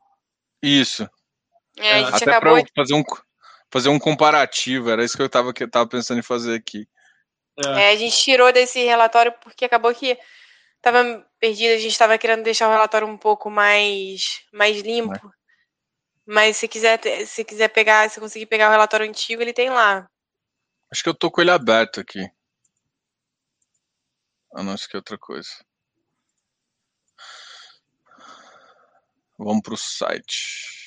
Isso. 0.62 1.08
É, 1.76 1.92
a 1.92 1.98
gente 2.04 2.22
Até 2.22 2.30
acabou 2.34 2.62
de... 2.62 2.70
fazer 2.74 2.94
um 2.94 3.04
fazer 3.70 3.88
um 3.88 3.98
comparativo, 3.98 4.90
era 4.90 5.04
isso 5.04 5.16
que 5.16 5.22
eu 5.22 5.26
estava 5.26 5.52
que 5.52 5.64
eu 5.64 5.70
tava 5.70 5.88
pensando 5.88 6.18
em 6.18 6.22
fazer 6.22 6.54
aqui. 6.54 6.88
É. 7.64 7.82
é, 7.82 7.90
a 7.90 7.96
gente 7.96 8.16
tirou 8.16 8.52
desse 8.52 8.84
relatório 8.84 9.32
porque 9.42 9.64
acabou 9.64 9.94
que 9.94 10.16
estava 10.76 11.26
perdido, 11.40 11.74
a 11.74 11.78
gente 11.78 11.92
estava 11.92 12.16
querendo 12.16 12.44
deixar 12.44 12.68
o 12.68 12.72
relatório 12.72 13.06
um 13.06 13.18
pouco 13.18 13.50
mais 13.50 14.42
mais 14.52 14.80
limpo. 14.80 15.20
Mas, 15.22 15.32
Mas 16.26 16.56
se 16.56 16.68
quiser 16.68 17.00
se 17.26 17.44
quiser 17.44 17.68
pegar, 17.68 18.08
se 18.08 18.20
conseguir 18.20 18.46
pegar 18.46 18.68
o 18.68 18.72
relatório 18.72 19.06
antigo, 19.08 19.42
ele 19.42 19.52
tem 19.52 19.70
lá. 19.70 20.08
Acho 20.90 21.02
que 21.02 21.08
eu 21.08 21.14
tô 21.14 21.30
com 21.30 21.40
ele 21.40 21.50
aberto 21.50 22.00
aqui. 22.00 22.30
Ah, 24.54 24.62
não, 24.62 24.74
isso 24.74 24.86
aqui 24.86 24.96
é 24.96 24.98
outra 24.98 25.18
coisa. 25.18 25.50
Vamos 29.36 29.62
para 29.62 29.74
o 29.74 29.76
site. 29.76 30.77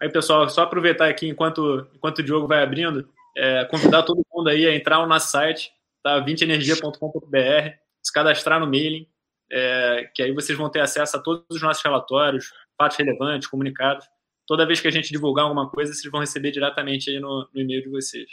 Aí, 0.00 0.10
pessoal, 0.10 0.48
só 0.48 0.62
aproveitar 0.62 1.08
aqui 1.08 1.28
enquanto, 1.28 1.86
enquanto 1.94 2.18
o 2.18 2.22
Diogo 2.22 2.48
vai 2.48 2.62
abrindo, 2.62 3.08
é, 3.36 3.64
convidar 3.66 4.02
todo 4.02 4.24
mundo 4.32 4.48
aí 4.48 4.66
a 4.66 4.74
entrar 4.74 4.98
no 4.98 5.06
nosso 5.06 5.30
site, 5.30 5.72
tá? 6.02 6.20
20energia.com.br, 6.20 7.76
se 8.02 8.12
cadastrar 8.12 8.60
no 8.60 8.66
mailing, 8.66 9.06
é, 9.50 10.10
que 10.14 10.22
aí 10.22 10.32
vocês 10.32 10.56
vão 10.58 10.70
ter 10.70 10.80
acesso 10.80 11.16
a 11.16 11.20
todos 11.20 11.44
os 11.50 11.62
nossos 11.62 11.82
relatórios, 11.82 12.52
fatos 12.76 12.96
relevantes, 12.96 13.48
comunicados. 13.48 14.06
Toda 14.46 14.66
vez 14.66 14.80
que 14.80 14.88
a 14.88 14.90
gente 14.90 15.10
divulgar 15.10 15.44
alguma 15.44 15.70
coisa, 15.70 15.92
vocês 15.92 16.10
vão 16.10 16.20
receber 16.20 16.50
diretamente 16.50 17.10
aí 17.10 17.18
no, 17.18 17.48
no 17.52 17.60
e-mail 17.60 17.82
de 17.82 17.88
vocês. 17.88 18.28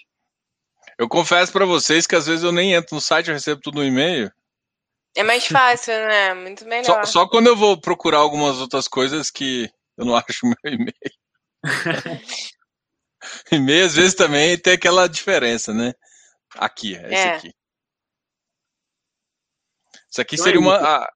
Eu 0.98 1.08
confesso 1.08 1.54
para 1.54 1.66
vocês 1.66 2.06
que 2.06 2.16
às 2.16 2.28
vezes 2.28 2.44
eu 2.44 2.52
nem 2.52 2.74
entro 2.74 2.96
no 2.96 3.02
site, 3.02 3.28
eu 3.28 3.34
recebo 3.34 3.62
tudo 3.62 3.76
no 3.76 3.86
e-mail. 3.86 4.32
É 5.16 5.24
mais 5.24 5.46
fácil, 5.46 5.94
né? 5.94 6.34
Muito 6.34 6.66
melhor. 6.66 6.86
Só, 6.86 7.06
só, 7.06 7.28
quando 7.28 7.48
eu 7.48 7.56
vou 7.56 7.80
procurar 7.80 8.20
algumas 8.20 8.60
outras 8.60 8.88
coisas 8.88 9.30
que 9.30 9.70
eu 9.98 10.06
não 10.06 10.16
acho 10.28 10.46
meu 10.46 10.74
e-mail. 10.74 11.21
E-mail 13.52 13.86
às 13.86 13.96
vezes 13.96 14.14
também 14.16 14.58
tem 14.58 14.74
aquela 14.74 15.08
diferença, 15.08 15.74
né? 15.74 15.94
Aqui, 16.56 16.96
é 16.96 17.06
esse 17.06 17.16
é. 17.16 17.36
aqui. 17.36 17.54
Isso 20.10 20.22
aqui 20.22 20.36
então 20.36 20.46
seria 20.46 20.60
é 20.60 20.62
uma. 20.62 20.76
Ah, 20.76 21.14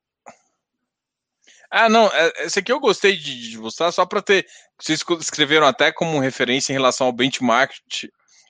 ah, 1.72 1.89
não, 1.89 2.08
é, 2.08 2.46
esse 2.46 2.60
aqui 2.60 2.72
eu 2.72 2.80
gostei 2.80 3.18
de, 3.18 3.50
de 3.50 3.58
mostrar 3.58 3.91
só 3.91 4.06
para 4.06 4.22
ter. 4.22 4.48
Vocês 4.80 5.04
escreveram 5.20 5.68
até 5.68 5.91
como 5.91 6.20
referência 6.20 6.72
em 6.72 6.76
relação 6.76 7.08
ao 7.08 7.14
benchmark, 7.14 7.74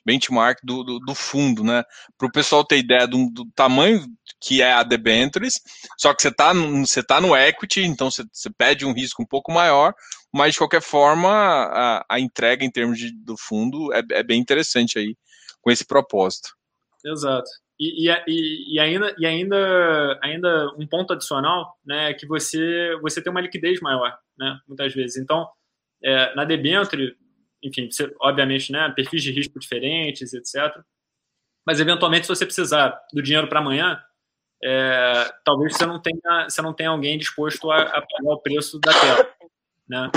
benchmark 0.06 0.60
do, 0.62 0.84
do, 0.84 1.00
do 1.00 1.14
fundo, 1.14 1.64
né? 1.64 1.82
Para 2.16 2.28
o 2.28 2.32
pessoal 2.32 2.64
ter 2.64 2.78
ideia 2.78 3.06
do, 3.06 3.28
do, 3.30 3.44
tamanho 3.54 4.06
que 4.40 4.62
é 4.62 4.72
a 4.72 4.84
debentures, 4.84 5.60
só 5.98 6.14
que 6.14 6.22
você 6.22 6.28
está 6.28 6.52
você 6.52 7.02
tá 7.02 7.20
no 7.20 7.36
equity, 7.36 7.82
então 7.82 8.10
você, 8.10 8.22
você 8.32 8.48
pede 8.56 8.86
um 8.86 8.92
risco 8.92 9.20
um 9.22 9.26
pouco 9.26 9.52
maior, 9.52 9.92
mas 10.32 10.52
de 10.52 10.58
qualquer 10.58 10.80
forma 10.80 11.28
a, 11.28 12.06
a 12.08 12.20
entrega 12.20 12.64
em 12.64 12.70
termos 12.70 12.98
de, 12.98 13.10
do 13.12 13.36
fundo 13.36 13.92
é, 13.92 14.02
é, 14.12 14.22
bem 14.22 14.40
interessante 14.40 14.98
aí 14.98 15.16
com 15.60 15.70
esse 15.70 15.84
propósito. 15.84 16.50
Exato. 17.04 17.50
E, 17.78 18.08
e, 18.08 18.74
e, 18.74 18.80
ainda, 18.80 19.14
e 19.18 19.26
ainda, 19.26 20.18
ainda 20.22 20.72
um 20.78 20.86
ponto 20.86 21.12
adicional, 21.12 21.74
né, 21.84 22.10
é 22.10 22.14
que 22.14 22.26
você, 22.26 22.96
você 23.02 23.20
tem 23.20 23.30
uma 23.30 23.40
liquidez 23.40 23.80
maior, 23.80 24.16
né, 24.38 24.58
muitas 24.66 24.94
vezes. 24.94 25.16
Então, 25.16 25.46
é, 26.02 26.34
na 26.34 26.44
debenture, 26.44 27.16
enfim, 27.66 27.90
você, 27.90 28.14
obviamente, 28.20 28.70
né, 28.72 28.92
perfis 28.94 29.22
de 29.22 29.32
risco 29.32 29.58
diferentes, 29.58 30.32
etc. 30.32 30.80
Mas, 31.66 31.80
eventualmente, 31.80 32.26
se 32.26 32.28
você 32.28 32.46
precisar 32.46 33.00
do 33.12 33.22
dinheiro 33.22 33.48
para 33.48 33.60
amanhã, 33.60 34.00
é, 34.62 35.30
talvez 35.44 35.76
você 35.76 35.84
não 35.84 36.00
tenha, 36.00 36.48
você 36.48 36.62
não 36.62 36.72
tenha 36.72 36.90
alguém 36.90 37.18
disposto 37.18 37.70
a, 37.70 37.82
a 37.82 38.00
pagar 38.00 38.32
o 38.32 38.40
preço 38.40 38.78
da 38.78 38.92
tela. 38.92 39.34
né? 39.88 40.10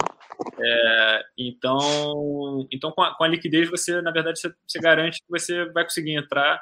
É, 0.61 1.23
então, 1.37 2.67
então 2.71 2.91
com 2.91 3.01
a, 3.01 3.15
com, 3.15 3.23
a, 3.23 3.27
liquidez 3.27 3.69
você, 3.69 4.01
na 4.01 4.11
verdade, 4.11 4.39
você, 4.39 4.53
você, 4.65 4.79
garante 4.79 5.19
que 5.19 5.29
você 5.29 5.65
vai 5.71 5.83
conseguir 5.83 6.13
entrar 6.13 6.61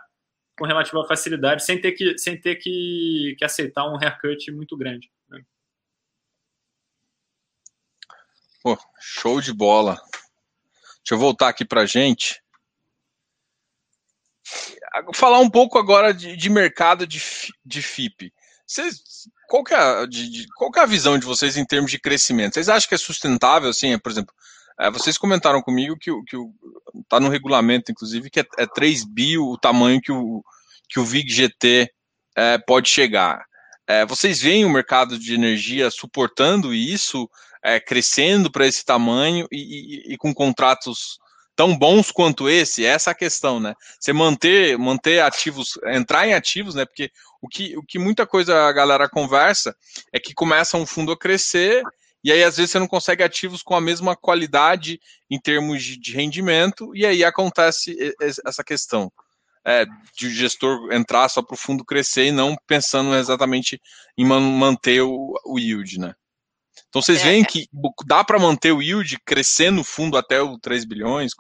com 0.57 0.65
relativa 0.65 1.05
facilidade, 1.05 1.63
sem 1.63 1.79
ter 1.79 1.91
que, 1.91 2.17
sem 2.17 2.39
ter 2.39 2.55
que, 2.55 3.35
que 3.37 3.45
aceitar 3.45 3.87
um 3.87 3.97
haircut 4.01 4.51
muito 4.51 4.75
grande. 4.75 5.11
Né? 5.29 5.41
Pô, 8.63 8.75
show 8.99 9.39
de 9.39 9.53
bola. 9.53 9.95
Deixa 11.07 11.15
eu 11.15 11.19
voltar 11.19 11.47
aqui 11.47 11.63
para 11.63 11.85
gente. 11.85 12.43
Falar 15.15 15.39
um 15.39 15.49
pouco 15.49 15.79
agora 15.79 16.13
de, 16.13 16.35
de 16.35 16.49
mercado 16.49 17.07
de, 17.07 17.23
de 17.65 17.81
FIP. 17.81 18.33
Vocês, 18.65 19.01
qual, 19.47 19.63
que 19.63 19.73
é, 19.73 20.05
de, 20.05 20.29
de, 20.29 20.47
qual 20.57 20.69
que 20.69 20.79
é 20.79 20.81
a 20.83 20.85
visão 20.85 21.17
de 21.17 21.25
vocês 21.25 21.55
em 21.55 21.63
termos 21.63 21.91
de 21.91 21.97
crescimento? 21.97 22.55
Vocês 22.55 22.67
acham 22.67 22.89
que 22.89 22.95
é 22.95 22.97
sustentável, 22.97 23.69
assim, 23.69 23.97
por 23.97 24.11
exemplo, 24.11 24.33
é, 24.77 24.91
vocês 24.91 25.17
comentaram 25.17 25.61
comigo 25.61 25.97
que, 25.97 26.11
que 26.23 26.35
está 27.01 27.21
no 27.21 27.29
regulamento, 27.29 27.89
inclusive, 27.89 28.29
que 28.29 28.41
é, 28.41 28.45
é 28.57 28.67
3 28.67 29.05
bi 29.05 29.37
o 29.37 29.57
tamanho 29.57 30.01
que 30.01 30.11
o, 30.11 30.43
que 30.89 30.99
o 30.99 31.05
VIG 31.05 31.29
GT 31.29 31.89
é, 32.35 32.57
pode 32.57 32.89
chegar. 32.89 33.45
É, 33.87 34.05
vocês 34.05 34.41
veem 34.41 34.65
o 34.65 34.69
mercado 34.69 35.17
de 35.17 35.33
energia 35.33 35.89
suportando 35.89 36.73
isso, 36.73 37.29
é, 37.67 37.79
crescendo 37.81 38.49
para 38.49 38.65
esse 38.65 38.85
tamanho 38.85 39.45
e, 39.51 39.57
e, 39.57 40.13
e, 40.13 40.17
com 40.17 40.33
contratos 40.33 41.19
tão 41.53 41.77
bons 41.77 42.11
quanto 42.11 42.47
esse? 42.47 42.85
Essa 42.85 43.09
é 43.09 43.11
a 43.11 43.15
questão, 43.15 43.59
né? 43.59 43.73
Você 43.99 44.13
manter, 44.13 44.77
manter 44.77 45.21
ativos, 45.21 45.77
entrar 45.87 46.25
em 46.25 46.33
ativos, 46.33 46.75
né? 46.75 46.85
Porque 46.85 47.11
o 47.41 47.47
que, 47.49 47.77
o 47.77 47.83
que 47.83 47.99
muita 47.99 48.25
coisa 48.25 48.67
a 48.67 48.71
galera 48.71 49.09
conversa 49.09 49.75
é 50.13 50.19
que 50.19 50.33
começa 50.33 50.77
um 50.77 50.85
fundo 50.85 51.11
a 51.11 51.17
crescer 51.17 51.83
e 52.23 52.31
aí 52.31 52.41
às 52.41 52.55
vezes 52.57 52.71
você 52.71 52.79
não 52.79 52.87
consegue 52.87 53.21
ativos 53.21 53.61
com 53.61 53.75
a 53.75 53.81
mesma 53.81 54.15
qualidade 54.15 54.99
em 55.29 55.39
termos 55.39 55.83
de, 55.83 55.97
de 55.97 56.13
rendimento, 56.13 56.95
e 56.95 57.05
aí 57.05 57.23
acontece 57.23 57.95
essa 58.45 58.63
questão 58.63 59.11
é, 59.65 59.85
de 60.17 60.27
o 60.27 60.29
gestor 60.29 60.93
entrar 60.93 61.27
só 61.27 61.41
para 61.41 61.53
o 61.53 61.57
fundo 61.57 61.83
crescer 61.83 62.27
e 62.27 62.31
não 62.31 62.55
pensando 62.65 63.13
exatamente 63.13 63.81
em 64.17 64.25
man 64.25 64.39
manter 64.39 65.01
o, 65.01 65.33
o, 65.45 65.59
yield, 65.59 65.99
né? 65.99 66.13
Então 66.89 67.01
vocês 67.01 67.21
é. 67.21 67.23
veem 67.23 67.43
que 67.43 67.67
dá 68.05 68.23
para 68.23 68.39
manter 68.39 68.71
o 68.71 68.81
yield 68.81 69.17
crescendo 69.25 69.77
no 69.77 69.83
fundo 69.83 70.17
até 70.17 70.41
o 70.41 70.57
3 70.57 70.85
bilhões? 70.85 71.31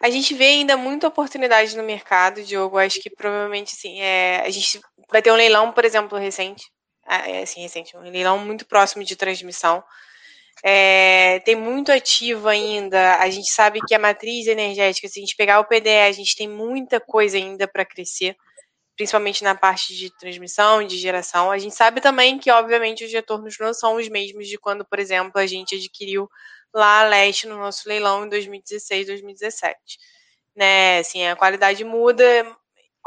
A 0.00 0.10
gente 0.10 0.32
vê 0.34 0.44
ainda 0.44 0.76
muita 0.76 1.08
oportunidade 1.08 1.76
no 1.76 1.82
mercado, 1.82 2.44
Diogo. 2.44 2.78
Acho 2.78 3.00
que 3.00 3.10
provavelmente 3.10 3.74
sim. 3.74 4.00
É, 4.00 4.42
a 4.46 4.50
gente 4.50 4.80
vai 5.10 5.20
ter 5.20 5.32
um 5.32 5.36
leilão, 5.36 5.72
por 5.72 5.84
exemplo, 5.84 6.16
recente 6.16 6.64
ah, 7.08 7.26
é, 7.26 7.42
assim, 7.42 7.62
recente, 7.62 7.96
um 7.96 8.02
leilão 8.02 8.38
muito 8.38 8.66
próximo 8.66 9.02
de 9.02 9.16
transmissão. 9.16 9.82
É, 10.62 11.40
tem 11.40 11.56
muito 11.56 11.90
ativo 11.90 12.48
ainda. 12.48 13.16
A 13.16 13.30
gente 13.30 13.50
sabe 13.50 13.80
que 13.86 13.94
a 13.94 13.98
matriz 13.98 14.46
energética, 14.46 15.08
se 15.08 15.18
a 15.18 15.22
gente 15.22 15.34
pegar 15.34 15.58
o 15.58 15.64
PDE, 15.64 15.88
a 16.06 16.12
gente 16.12 16.36
tem 16.36 16.46
muita 16.46 17.00
coisa 17.00 17.38
ainda 17.38 17.66
para 17.66 17.84
crescer, 17.84 18.36
principalmente 18.98 19.44
na 19.44 19.54
parte 19.54 19.96
de 19.96 20.10
transmissão 20.10 20.82
e 20.82 20.86
de 20.86 20.98
geração. 20.98 21.52
A 21.52 21.56
gente 21.56 21.74
sabe 21.74 22.00
também 22.00 22.36
que, 22.36 22.50
obviamente, 22.50 23.04
os 23.04 23.12
retornos 23.12 23.56
não 23.60 23.72
são 23.72 23.94
os 23.94 24.08
mesmos 24.08 24.48
de 24.48 24.58
quando, 24.58 24.84
por 24.84 24.98
exemplo, 24.98 25.40
a 25.40 25.46
gente 25.46 25.76
adquiriu 25.76 26.28
lá 26.74 27.02
a 27.02 27.08
Leste 27.08 27.46
no 27.46 27.56
nosso 27.56 27.88
leilão 27.88 28.26
em 28.26 28.28
2016, 28.28 29.06
2017. 29.06 29.78
Né, 30.56 30.98
assim, 30.98 31.24
a 31.24 31.36
qualidade 31.36 31.84
muda, 31.84 32.24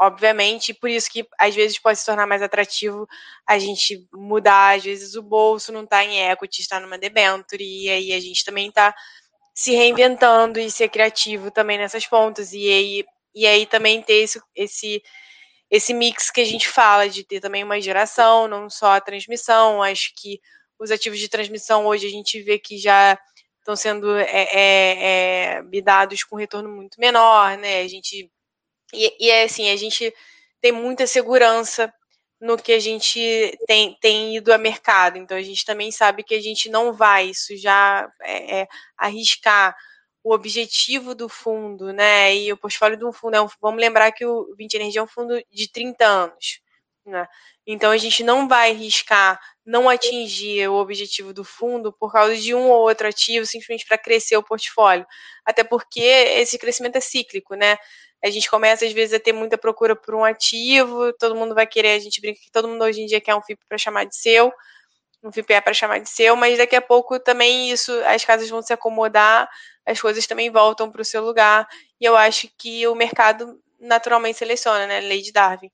obviamente, 0.00 0.72
por 0.72 0.88
isso 0.88 1.10
que 1.12 1.26
às 1.38 1.54
vezes 1.54 1.78
pode 1.78 1.98
se 1.98 2.06
tornar 2.06 2.26
mais 2.26 2.40
atrativo 2.40 3.06
a 3.46 3.58
gente 3.58 4.08
mudar, 4.14 4.76
às 4.76 4.84
vezes 4.84 5.14
o 5.14 5.22
bolso 5.22 5.70
não 5.70 5.84
está 5.84 6.02
em 6.02 6.30
equity, 6.30 6.62
está 6.62 6.80
numa 6.80 6.96
debenture, 6.96 7.62
e 7.62 7.90
aí 7.90 8.12
a 8.14 8.20
gente 8.20 8.42
também 8.46 8.68
está 8.68 8.94
se 9.54 9.72
reinventando 9.74 10.58
e 10.58 10.70
ser 10.70 10.88
criativo 10.88 11.50
também 11.50 11.76
nessas 11.76 12.06
pontas, 12.06 12.54
e 12.54 12.66
aí, 12.66 13.04
e 13.34 13.46
aí 13.46 13.66
também 13.66 14.00
ter 14.00 14.14
esse, 14.22 14.40
esse, 14.56 15.02
esse 15.72 15.94
mix 15.94 16.30
que 16.30 16.42
a 16.42 16.44
gente 16.44 16.68
fala, 16.68 17.08
de 17.08 17.24
ter 17.24 17.40
também 17.40 17.64
uma 17.64 17.80
geração, 17.80 18.46
não 18.46 18.68
só 18.68 18.92
a 18.92 19.00
transmissão, 19.00 19.82
acho 19.82 20.12
que 20.14 20.38
os 20.78 20.90
ativos 20.90 21.18
de 21.18 21.30
transmissão 21.30 21.86
hoje 21.86 22.06
a 22.06 22.10
gente 22.10 22.42
vê 22.42 22.58
que 22.58 22.76
já 22.76 23.18
estão 23.58 23.74
sendo 23.74 24.14
é, 24.18 24.48
é, 24.52 25.56
é, 25.56 25.62
bidados 25.62 26.24
com 26.24 26.36
retorno 26.36 26.68
muito 26.68 27.00
menor, 27.00 27.56
né, 27.56 27.80
a 27.80 27.88
gente 27.88 28.30
e, 28.92 29.30
é 29.30 29.44
assim, 29.44 29.70
a 29.70 29.76
gente 29.76 30.14
tem 30.60 30.70
muita 30.70 31.06
segurança 31.06 31.92
no 32.38 32.58
que 32.58 32.72
a 32.72 32.78
gente 32.78 33.56
tem, 33.66 33.96
tem 34.00 34.36
ido 34.36 34.52
a 34.52 34.58
mercado. 34.58 35.16
Então 35.16 35.36
a 35.36 35.42
gente 35.42 35.64
também 35.64 35.90
sabe 35.90 36.22
que 36.22 36.34
a 36.34 36.40
gente 36.42 36.68
não 36.68 36.92
vai 36.92 37.30
isso 37.30 37.56
já 37.56 38.10
é, 38.20 38.60
é, 38.60 38.68
arriscar 38.98 39.74
o 40.24 40.32
objetivo 40.32 41.14
do 41.14 41.28
fundo, 41.28 41.92
né? 41.92 42.34
E 42.36 42.52
o 42.52 42.56
portfólio 42.56 42.98
do 42.98 43.12
fundo 43.12 43.36
é 43.36 43.40
um, 43.40 43.48
vamos 43.60 43.80
lembrar 43.80 44.12
que 44.12 44.24
o 44.24 44.54
20 44.56 44.74
Energia 44.74 45.00
é 45.00 45.04
um 45.04 45.08
fundo 45.08 45.42
de 45.50 45.70
30 45.70 46.04
anos, 46.04 46.60
né? 47.06 47.26
Então 47.66 47.90
a 47.90 47.96
gente 47.96 48.22
não 48.24 48.48
vai 48.48 48.70
arriscar 48.70 49.40
não 49.64 49.88
atingir 49.88 50.68
o 50.68 50.74
objetivo 50.74 51.32
do 51.32 51.44
fundo 51.44 51.92
por 51.92 52.12
causa 52.12 52.36
de 52.36 52.54
um 52.54 52.68
ou 52.68 52.80
outro 52.82 53.06
ativo, 53.08 53.46
simplesmente 53.46 53.86
para 53.86 53.98
crescer 53.98 54.36
o 54.36 54.42
portfólio. 54.42 55.06
Até 55.44 55.62
porque 55.64 56.00
esse 56.00 56.58
crescimento 56.58 56.96
é 56.96 57.00
cíclico, 57.00 57.54
né? 57.54 57.76
a 58.24 58.30
gente 58.30 58.48
começa 58.48 58.86
às 58.86 58.92
vezes 58.92 59.14
a 59.14 59.20
ter 59.20 59.32
muita 59.32 59.58
procura 59.58 59.96
por 59.96 60.14
um 60.14 60.24
ativo, 60.24 61.12
todo 61.14 61.34
mundo 61.34 61.54
vai 61.54 61.66
querer, 61.66 61.96
a 61.96 61.98
gente 61.98 62.20
brinca 62.20 62.40
que 62.40 62.50
todo 62.52 62.68
mundo 62.68 62.84
hoje 62.84 63.00
em 63.00 63.06
dia 63.06 63.20
quer 63.20 63.34
um 63.34 63.42
FIP 63.42 63.60
para 63.68 63.76
chamar 63.76 64.04
de 64.04 64.16
seu, 64.16 64.52
um 65.22 65.30
é 65.48 65.60
para 65.60 65.72
chamar 65.72 65.98
de 65.98 66.10
seu, 66.10 66.34
mas 66.34 66.58
daqui 66.58 66.74
a 66.74 66.80
pouco 66.80 67.18
também 67.20 67.70
isso, 67.70 67.92
as 68.06 68.24
casas 68.24 68.50
vão 68.50 68.60
se 68.60 68.72
acomodar, 68.72 69.48
as 69.86 70.00
coisas 70.00 70.26
também 70.26 70.50
voltam 70.50 70.90
para 70.90 71.02
o 71.02 71.04
seu 71.04 71.24
lugar, 71.24 71.66
e 72.00 72.04
eu 72.04 72.16
acho 72.16 72.48
que 72.58 72.86
o 72.88 72.94
mercado 72.94 73.60
naturalmente 73.78 74.38
seleciona, 74.38 74.86
né, 74.86 75.00
lei 75.00 75.22
de 75.22 75.32
Darwin. 75.32 75.70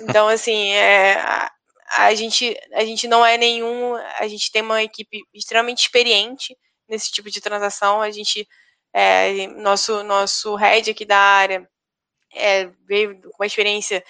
Então, 0.00 0.28
assim, 0.28 0.72
é, 0.72 1.14
a, 1.14 1.52
a, 1.96 2.14
gente, 2.14 2.58
a 2.72 2.84
gente 2.84 3.06
não 3.06 3.24
é 3.24 3.36
nenhum, 3.36 3.94
a 4.18 4.26
gente 4.28 4.50
tem 4.50 4.62
uma 4.62 4.82
equipe 4.82 5.22
extremamente 5.34 5.80
experiente 5.80 6.56
nesse 6.88 7.10
tipo 7.10 7.30
de 7.30 7.40
transação, 7.40 8.00
a 8.00 8.10
gente, 8.10 8.46
é, 8.92 9.46
nosso, 9.48 10.02
nosso 10.04 10.54
head 10.54 10.90
aqui 10.90 11.04
da 11.04 11.18
área, 11.18 11.68
é, 12.34 12.66
veio 12.86 13.20
com 13.20 13.42
uma 13.42 13.46
experiência, 13.46 14.04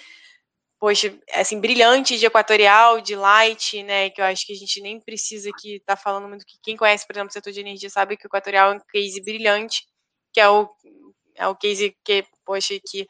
poxa, 0.79 1.17
assim, 1.33 1.59
brilhante 1.59 2.17
de 2.17 2.25
equatorial, 2.25 3.01
de 3.01 3.15
light, 3.15 3.81
né, 3.83 4.09
que 4.09 4.21
eu 4.21 4.25
acho 4.25 4.45
que 4.45 4.53
a 4.53 4.55
gente 4.55 4.79
nem 4.81 4.99
precisa 4.99 5.49
estar 5.49 5.95
tá 5.95 5.97
falando 5.97 6.27
muito, 6.27 6.45
que 6.45 6.57
quem 6.61 6.77
conhece, 6.77 7.05
por 7.05 7.15
exemplo, 7.15 7.29
o 7.29 7.33
setor 7.33 7.51
de 7.51 7.59
energia 7.59 7.89
sabe 7.89 8.15
que 8.15 8.25
o 8.25 8.29
equatorial 8.29 8.71
é 8.71 8.75
um 8.75 8.79
case 8.91 9.21
brilhante, 9.21 9.85
que 10.31 10.39
é 10.39 10.49
o, 10.49 10.69
é 11.35 11.47
o 11.47 11.55
case 11.55 11.95
que, 12.03 12.25
poxa, 12.45 12.75
que 12.85 13.07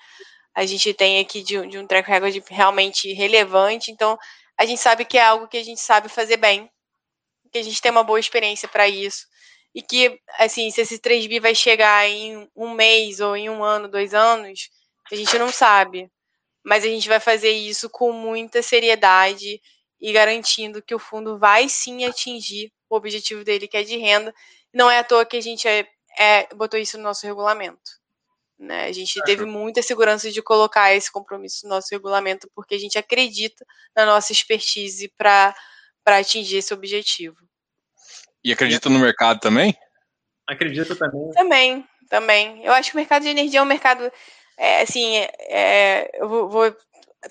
a 0.55 0.65
gente 0.65 0.93
tem 0.93 1.19
aqui 1.19 1.43
de, 1.43 1.67
de 1.67 1.77
um 1.77 1.85
track 1.85 2.09
record 2.09 2.43
realmente 2.49 3.13
relevante, 3.13 3.91
então 3.91 4.17
a 4.57 4.65
gente 4.65 4.81
sabe 4.81 5.05
que 5.05 5.17
é 5.17 5.23
algo 5.23 5.47
que 5.47 5.57
a 5.57 5.63
gente 5.63 5.81
sabe 5.81 6.09
fazer 6.09 6.37
bem, 6.37 6.69
que 7.51 7.59
a 7.59 7.63
gente 7.63 7.81
tem 7.81 7.91
uma 7.91 8.03
boa 8.03 8.19
experiência 8.19 8.67
para 8.67 8.87
isso, 8.87 9.25
e 9.75 9.81
que, 9.81 10.19
assim, 10.39 10.71
se 10.71 10.81
esse 10.81 10.99
3B 10.99 11.39
vai 11.41 11.53
chegar 11.53 12.07
em 12.09 12.49
um 12.55 12.71
mês 12.73 13.19
ou 13.19 13.35
em 13.35 13.49
um 13.49 13.63
ano, 13.63 13.87
dois 13.87 14.13
anos, 14.13 14.69
a 15.11 15.15
gente 15.15 15.37
não 15.37 15.51
sabe. 15.51 16.09
Mas 16.67 16.83
a 16.83 16.87
gente 16.87 17.07
vai 17.07 17.21
fazer 17.21 17.51
isso 17.51 17.89
com 17.89 18.11
muita 18.11 18.61
seriedade 18.61 19.61
e 20.01 20.11
garantindo 20.11 20.81
que 20.81 20.93
o 20.93 20.99
fundo 20.99 21.39
vai 21.39 21.69
sim 21.69 22.03
atingir 22.03 22.73
o 22.89 22.97
objetivo 22.97 23.41
dele, 23.41 23.69
que 23.69 23.77
é 23.77 23.83
de 23.83 23.95
renda. 23.95 24.35
Não 24.73 24.91
é 24.91 24.99
à 24.99 25.03
toa 25.05 25.25
que 25.25 25.37
a 25.37 25.41
gente 25.41 25.65
é, 25.65 25.87
é, 26.19 26.53
botou 26.53 26.77
isso 26.77 26.97
no 26.97 27.03
nosso 27.05 27.25
regulamento. 27.25 27.89
Né? 28.59 28.83
A 28.83 28.91
gente 28.91 29.17
teve 29.23 29.45
muita 29.45 29.81
segurança 29.81 30.29
de 30.29 30.41
colocar 30.41 30.93
esse 30.93 31.09
compromisso 31.09 31.65
no 31.65 31.69
nosso 31.69 31.87
regulamento, 31.89 32.51
porque 32.53 32.75
a 32.75 32.79
gente 32.79 32.97
acredita 32.97 33.65
na 33.95 34.05
nossa 34.05 34.33
expertise 34.33 35.07
para 35.17 35.55
atingir 36.05 36.57
esse 36.57 36.73
objetivo. 36.73 37.37
E 38.43 38.51
acredita 38.51 38.89
no 38.89 38.99
mercado 38.99 39.39
também? 39.39 39.73
Acredito 40.45 40.97
também. 40.97 41.31
Também, 41.31 41.87
também. 42.09 42.65
Eu 42.65 42.73
acho 42.73 42.91
que 42.91 42.97
o 42.97 42.99
mercado 42.99 43.23
de 43.23 43.29
energia 43.29 43.61
é 43.61 43.63
um 43.63 43.65
mercado 43.65 44.11
é, 44.57 44.81
assim, 44.81 45.17
é, 45.17 46.09
eu 46.15 46.27
vou, 46.27 46.49
vou 46.49 46.75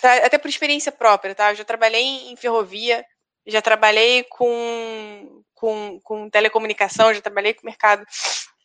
até 0.03 0.39
por 0.39 0.49
experiência 0.49 0.93
própria, 0.93 1.35
tá? 1.35 1.53
Eu 1.53 1.57
já 1.57 1.65
trabalhei 1.65 2.03
em 2.31 2.37
ferrovia, 2.37 3.05
já 3.47 3.63
trabalhei 3.63 4.25
com, 4.25 5.43
com, 5.55 6.01
com 6.03 6.31
telecomunicação, 6.31 7.15
já 7.15 7.21
trabalhei 7.21 7.55
com 7.55 7.67
mercado 7.67 8.05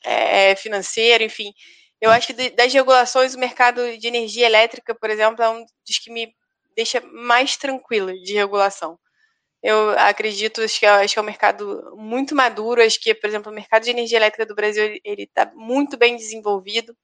é, 0.04 0.56
financeiro, 0.56 1.24
enfim. 1.24 1.54
Eu 2.00 2.12
acho 2.12 2.28
que 2.34 2.50
das 2.52 2.74
regulações, 2.74 3.36
o 3.36 3.40
mercado 3.40 3.98
de 3.98 4.08
energia 4.08 4.46
elétrica, 4.46 4.96
por 4.96 5.10
exemplo, 5.10 5.44
é 5.44 5.50
um 5.50 5.64
dos 5.88 6.00
que 6.00 6.12
me 6.12 6.34
deixa 6.76 7.02
mais 7.02 7.58
tranquila 7.58 8.14
de 8.14 8.34
regulação. 8.34 8.98
Eu 9.64 9.92
acredito, 10.00 10.62
acho 10.62 10.80
que, 10.80 10.86
é, 10.86 10.90
acho 10.90 11.14
que 11.14 11.20
é 11.20 11.22
um 11.22 11.26
mercado 11.26 11.96
muito 11.96 12.36
maduro, 12.36 12.82
acho 12.84 13.00
que, 13.00 13.14
por 13.14 13.28
exemplo, 13.28 13.52
o 13.52 13.56
mercado 13.56 13.84
de 13.84 13.92
energia 13.92 14.18
elétrica 14.18 14.46
do 14.46 14.56
Brasil 14.56 15.00
ele 15.04 15.24
está 15.24 15.52
muito 15.56 15.98
bem 15.98 16.16
desenvolvido, 16.16 16.96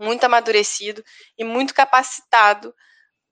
muito 0.00 0.24
amadurecido 0.24 1.04
e 1.38 1.44
muito 1.44 1.74
capacitado 1.74 2.74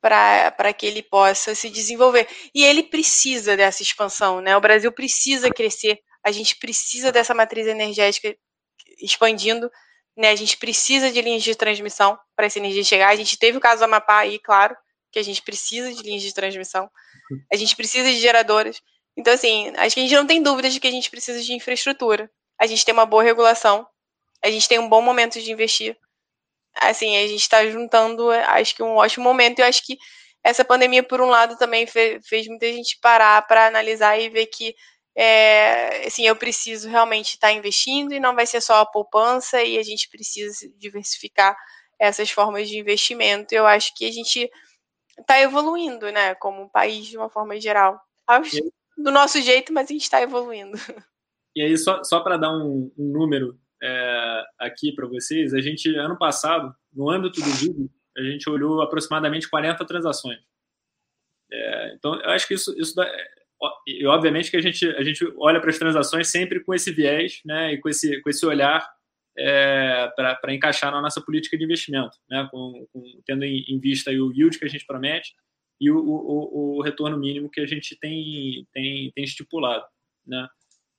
para 0.00 0.72
que 0.72 0.86
ele 0.86 1.02
possa 1.02 1.54
se 1.54 1.68
desenvolver. 1.68 2.28
E 2.54 2.64
ele 2.64 2.84
precisa 2.84 3.56
dessa 3.56 3.82
expansão, 3.82 4.40
né? 4.40 4.56
O 4.56 4.60
Brasil 4.60 4.92
precisa 4.92 5.50
crescer 5.50 5.98
A 6.22 6.30
gente 6.30 6.56
precisa 6.56 7.10
dessa 7.10 7.34
matriz 7.34 7.66
energética 7.66 8.36
expandindo, 9.00 9.70
né? 10.16 10.30
A 10.30 10.36
gente 10.36 10.56
precisa 10.56 11.10
de 11.10 11.20
linhas 11.20 11.42
de 11.42 11.54
transmissão 11.54 12.18
para 12.36 12.46
essa 12.46 12.58
energia 12.58 12.84
chegar. 12.84 13.08
A 13.08 13.16
gente 13.16 13.36
teve 13.38 13.58
o 13.58 13.60
caso 13.60 13.80
do 13.80 13.84
Amapá 13.84 14.18
aí, 14.18 14.38
claro, 14.38 14.76
que 15.10 15.18
a 15.18 15.22
gente 15.22 15.42
precisa 15.42 15.92
de 15.92 16.02
linhas 16.02 16.22
de 16.22 16.32
transmissão. 16.34 16.88
A 17.52 17.56
gente 17.56 17.74
precisa 17.74 18.08
de 18.08 18.20
geradores. 18.20 18.80
Então, 19.16 19.32
assim, 19.32 19.72
acho 19.76 19.94
que 19.94 20.00
a 20.00 20.04
gente 20.04 20.14
não 20.14 20.26
tem 20.26 20.42
dúvidas 20.42 20.72
de 20.72 20.80
que 20.80 20.86
a 20.86 20.90
gente 20.90 21.10
precisa 21.10 21.42
de 21.42 21.52
infraestrutura. 21.52 22.30
A 22.60 22.66
gente 22.66 22.84
tem 22.84 22.92
uma 22.92 23.06
boa 23.06 23.22
regulação, 23.22 23.86
a 24.44 24.50
gente 24.50 24.68
tem 24.68 24.78
um 24.78 24.88
bom 24.88 25.02
momento 25.02 25.40
de 25.40 25.50
investir. 25.50 25.96
Assim, 26.80 27.16
a 27.16 27.26
gente 27.26 27.40
está 27.40 27.66
juntando, 27.66 28.30
acho 28.30 28.74
que 28.74 28.82
um 28.82 28.96
ótimo 28.96 29.24
momento. 29.24 29.58
E 29.58 29.62
acho 29.62 29.84
que 29.84 29.96
essa 30.42 30.64
pandemia, 30.64 31.02
por 31.02 31.20
um 31.20 31.28
lado, 31.28 31.56
também 31.58 31.86
fez, 31.86 32.26
fez 32.26 32.46
muita 32.46 32.66
gente 32.66 32.98
parar 33.00 33.46
para 33.46 33.66
analisar 33.66 34.18
e 34.18 34.28
ver 34.28 34.46
que 34.46 34.74
é, 35.20 36.06
assim, 36.06 36.26
eu 36.26 36.36
preciso 36.36 36.88
realmente 36.88 37.34
estar 37.34 37.48
tá 37.48 37.52
investindo 37.52 38.12
e 38.12 38.20
não 38.20 38.36
vai 38.36 38.46
ser 38.46 38.60
só 38.60 38.76
a 38.76 38.86
poupança 38.86 39.60
e 39.62 39.76
a 39.76 39.82
gente 39.82 40.08
precisa 40.08 40.54
diversificar 40.78 41.56
essas 41.98 42.30
formas 42.30 42.68
de 42.68 42.78
investimento. 42.78 43.52
Eu 43.52 43.66
acho 43.66 43.92
que 43.96 44.06
a 44.06 44.12
gente 44.12 44.48
está 45.18 45.40
evoluindo, 45.40 46.10
né, 46.12 46.36
como 46.36 46.70
país 46.70 47.06
de 47.06 47.16
uma 47.16 47.28
forma 47.28 47.60
geral. 47.60 48.00
Do 48.96 49.10
nosso 49.10 49.40
jeito, 49.40 49.72
mas 49.72 49.90
a 49.90 49.92
gente 49.92 50.02
está 50.02 50.22
evoluindo. 50.22 50.78
E 51.56 51.62
aí, 51.62 51.76
só, 51.76 52.04
só 52.04 52.20
para 52.20 52.36
dar 52.36 52.52
um, 52.52 52.92
um 52.96 53.12
número 53.12 53.58
é, 53.82 54.44
aqui 54.58 54.92
para 54.92 55.06
vocês, 55.06 55.54
a 55.54 55.60
gente, 55.60 55.94
ano 55.96 56.18
passado, 56.18 56.74
no 56.92 57.10
âmbito 57.10 57.40
do 57.40 57.50
vídeo, 57.50 57.90
a 58.16 58.22
gente 58.22 58.48
olhou 58.50 58.82
aproximadamente 58.82 59.48
40 59.48 59.84
transações. 59.84 60.38
É, 61.50 61.94
então, 61.94 62.14
eu 62.20 62.30
acho 62.30 62.46
que 62.46 62.54
isso, 62.54 62.74
isso 62.78 62.94
dá, 62.94 63.08
e 63.86 64.06
obviamente 64.06 64.50
que 64.50 64.56
a 64.56 64.60
gente, 64.60 64.86
a 64.86 65.02
gente 65.02 65.24
olha 65.36 65.60
para 65.60 65.70
as 65.70 65.78
transações 65.78 66.28
sempre 66.28 66.60
com 66.60 66.74
esse 66.74 66.92
viés 66.92 67.40
né, 67.44 67.72
e 67.72 67.78
com 67.78 67.88
esse, 67.88 68.20
com 68.20 68.30
esse 68.30 68.44
olhar 68.46 68.88
é, 69.36 70.10
para 70.16 70.54
encaixar 70.54 70.92
na 70.92 71.00
nossa 71.00 71.20
política 71.20 71.56
de 71.56 71.64
investimento, 71.64 72.16
né, 72.28 72.46
com, 72.50 72.86
com, 72.92 73.02
tendo 73.24 73.44
em, 73.44 73.64
em, 73.68 73.80
vista 73.80 74.10
o 74.10 74.32
yield 74.32 74.58
que 74.58 74.64
a 74.64 74.68
gente 74.68 74.86
promete 74.86 75.32
e 75.80 75.90
o, 75.90 75.98
o, 75.98 76.78
o, 76.78 76.82
retorno 76.82 77.18
mínimo 77.18 77.50
que 77.50 77.60
a 77.60 77.66
gente 77.66 77.96
tem, 77.98 78.66
tem, 78.72 79.12
tem 79.12 79.24
estipulado. 79.24 79.84
Né? 80.26 80.46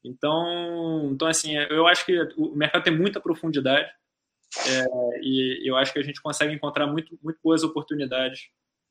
Então, 0.03 1.09
então, 1.11 1.27
assim, 1.27 1.55
eu 1.55 1.87
acho 1.87 2.05
que 2.05 2.17
o 2.37 2.55
mercado 2.55 2.83
tem 2.83 2.97
muita 2.97 3.19
profundidade 3.19 3.89
é, 4.65 4.85
e 5.21 5.69
eu 5.69 5.75
acho 5.75 5.93
que 5.93 5.99
a 5.99 6.03
gente 6.03 6.21
consegue 6.21 6.53
encontrar 6.53 6.87
muito, 6.87 7.17
muito 7.21 7.39
boas 7.43 7.63
oportunidades 7.63 8.49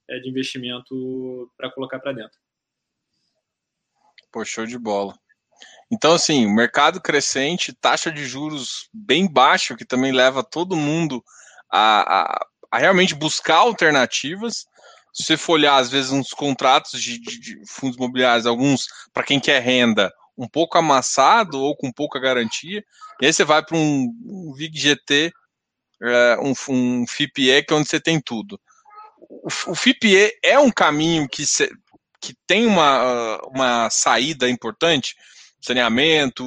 é, 0.08 0.18
de 0.18 0.28
investimento 0.28 1.50
para 1.56 1.70
colocar 1.70 1.98
para 1.98 2.12
dentro. 2.12 2.38
Pô, 4.30 4.44
show 4.44 4.66
de 4.66 4.78
bola. 4.78 5.18
Então, 5.90 6.12
assim, 6.12 6.46
mercado 6.46 7.00
crescente, 7.00 7.72
taxa 7.72 8.12
de 8.12 8.26
juros 8.26 8.88
bem 8.92 9.26
baixa, 9.30 9.74
que 9.74 9.86
também 9.86 10.12
leva 10.12 10.44
todo 10.44 10.76
mundo 10.76 11.24
a, 11.70 12.20
a, 12.20 12.46
a 12.70 12.78
realmente 12.78 13.14
buscar 13.14 13.56
alternativas. 13.56 14.66
Se 15.12 15.24
você 15.24 15.36
for 15.36 15.54
olhar, 15.54 15.76
às 15.76 15.90
vezes, 15.90 16.12
uns 16.12 16.28
contratos 16.28 17.02
de, 17.02 17.18
de, 17.18 17.40
de 17.40 17.62
fundos 17.66 17.96
imobiliários, 17.96 18.46
alguns, 18.46 18.86
para 19.12 19.24
quem 19.24 19.40
quer 19.40 19.60
renda, 19.62 20.12
um 20.38 20.48
pouco 20.48 20.78
amassado 20.78 21.60
ou 21.60 21.76
com 21.76 21.92
pouca 21.92 22.20
garantia, 22.20 22.82
e 23.20 23.26
aí 23.26 23.32
você 23.32 23.44
vai 23.44 23.62
para 23.62 23.76
um, 23.76 24.06
um 24.24 24.54
VIG 24.54 24.78
GT, 24.78 25.32
é, 26.00 26.38
um, 26.40 26.52
um 26.68 27.06
FIPE, 27.06 27.64
que 27.64 27.74
é 27.74 27.76
onde 27.76 27.88
você 27.88 28.00
tem 28.00 28.20
tudo. 28.20 28.58
O, 29.18 29.48
o 29.72 29.74
FIPE 29.74 30.32
é 30.44 30.58
um 30.58 30.70
caminho 30.70 31.28
que, 31.28 31.44
se, 31.44 31.68
que 32.20 32.34
tem 32.46 32.66
uma, 32.66 33.38
uma 33.48 33.90
saída 33.90 34.48
importante, 34.48 35.16
saneamento 35.60 36.44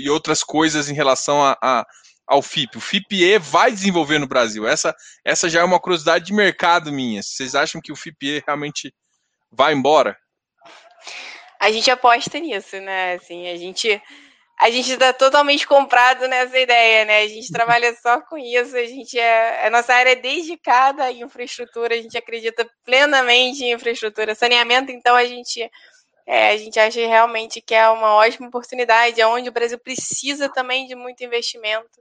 e 0.00 0.08
outras 0.08 0.42
coisas 0.42 0.88
em 0.88 0.94
relação 0.94 1.44
a, 1.44 1.58
a 1.60 1.86
ao 2.30 2.40
FIP. 2.40 2.78
O 2.78 2.80
FIPE 2.80 3.38
vai 3.38 3.72
desenvolver 3.72 4.20
no 4.20 4.26
Brasil. 4.26 4.66
Essa, 4.66 4.94
essa 5.24 5.50
já 5.50 5.62
é 5.62 5.64
uma 5.64 5.80
curiosidade 5.80 6.26
de 6.26 6.32
mercado 6.32 6.92
minha. 6.92 7.20
Vocês 7.24 7.56
acham 7.56 7.80
que 7.80 7.90
o 7.90 7.96
FIPE 7.96 8.44
realmente 8.46 8.94
vai 9.50 9.74
embora? 9.74 10.16
A 11.60 11.70
gente 11.70 11.90
aposta 11.90 12.38
nisso, 12.40 12.80
né? 12.80 13.14
Assim, 13.14 13.48
a 13.48 13.56
gente 13.56 14.02
a 14.60 14.70
gente 14.70 14.92
está 14.92 15.12
totalmente 15.12 15.66
comprado 15.66 16.28
nessa 16.28 16.58
ideia, 16.58 17.06
né? 17.06 17.22
A 17.22 17.28
gente 17.28 17.50
trabalha 17.50 17.94
só 18.02 18.20
com 18.20 18.36
isso, 18.36 18.76
a 18.76 18.84
gente 18.84 19.18
é, 19.18 19.66
a 19.66 19.70
nossa 19.70 19.94
área 19.94 20.10
é 20.12 20.16
dedicada 20.16 21.10
em 21.10 21.22
infraestrutura, 21.22 21.94
a 21.94 22.02
gente 22.02 22.16
acredita 22.18 22.68
plenamente 22.84 23.64
em 23.64 23.72
infraestrutura, 23.72 24.34
saneamento, 24.34 24.92
então 24.92 25.16
a 25.16 25.24
gente 25.24 25.70
é, 26.26 26.50
a 26.50 26.56
gente 26.58 26.78
acha 26.78 27.00
realmente 27.00 27.60
que 27.60 27.74
é 27.74 27.88
uma 27.88 28.14
ótima 28.14 28.48
oportunidade, 28.48 29.20
é 29.20 29.26
onde 29.26 29.48
o 29.48 29.52
Brasil 29.52 29.78
precisa 29.78 30.48
também 30.48 30.86
de 30.86 30.94
muito 30.94 31.24
investimento. 31.24 32.00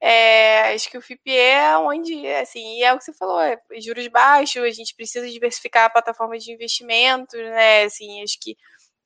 É, 0.00 0.74
acho 0.74 0.90
que 0.90 0.98
o 0.98 1.02
FIPE 1.02 1.36
é 1.36 1.78
onde, 1.78 2.26
assim, 2.34 2.82
é 2.82 2.92
o 2.92 2.98
que 2.98 3.04
você 3.04 3.12
falou, 3.14 3.40
é 3.40 3.58
juros 3.80 4.06
baixos, 4.08 4.62
a 4.62 4.70
gente 4.70 4.94
precisa 4.94 5.28
diversificar 5.28 5.86
a 5.86 5.90
plataforma 5.90 6.38
de 6.38 6.52
investimentos, 6.52 7.40
né? 7.40 7.84
Assim, 7.84 8.22
acho 8.22 8.38
que 8.40 8.56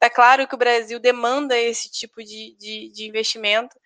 Está 0.01 0.09
claro 0.09 0.49
que 0.49 0.55
o 0.55 0.59
Brasil 0.59 0.99
demanda 0.99 1.59
esse 1.59 1.91
tipo 1.91 2.25
de, 2.25 2.57
de, 2.59 2.91
de 2.91 3.07
investimento, 3.07 3.79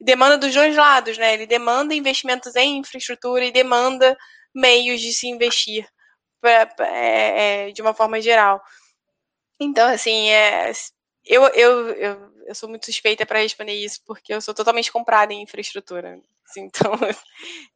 demanda 0.00 0.36
dos 0.36 0.52
dois 0.52 0.74
lados, 0.74 1.16
né? 1.16 1.34
Ele 1.34 1.46
demanda 1.46 1.94
investimentos 1.94 2.56
em 2.56 2.78
infraestrutura 2.78 3.44
e 3.44 3.52
demanda 3.52 4.18
meios 4.52 5.00
de 5.00 5.12
se 5.12 5.28
investir 5.28 5.88
pra, 6.40 6.68
é, 6.80 7.68
é, 7.68 7.70
de 7.70 7.80
uma 7.80 7.94
forma 7.94 8.20
geral. 8.20 8.60
Então, 9.60 9.88
assim, 9.88 10.30
é, 10.30 10.72
eu, 11.24 11.44
eu, 11.50 11.88
eu, 11.90 12.32
eu 12.48 12.54
sou 12.56 12.68
muito 12.68 12.86
suspeita 12.86 13.24
para 13.24 13.38
responder 13.38 13.74
isso, 13.74 14.00
porque 14.04 14.34
eu 14.34 14.40
sou 14.40 14.52
totalmente 14.52 14.90
comprada 14.90 15.32
em 15.32 15.42
infraestrutura. 15.42 16.20
Assim, 16.44 16.62
então, 16.74 16.92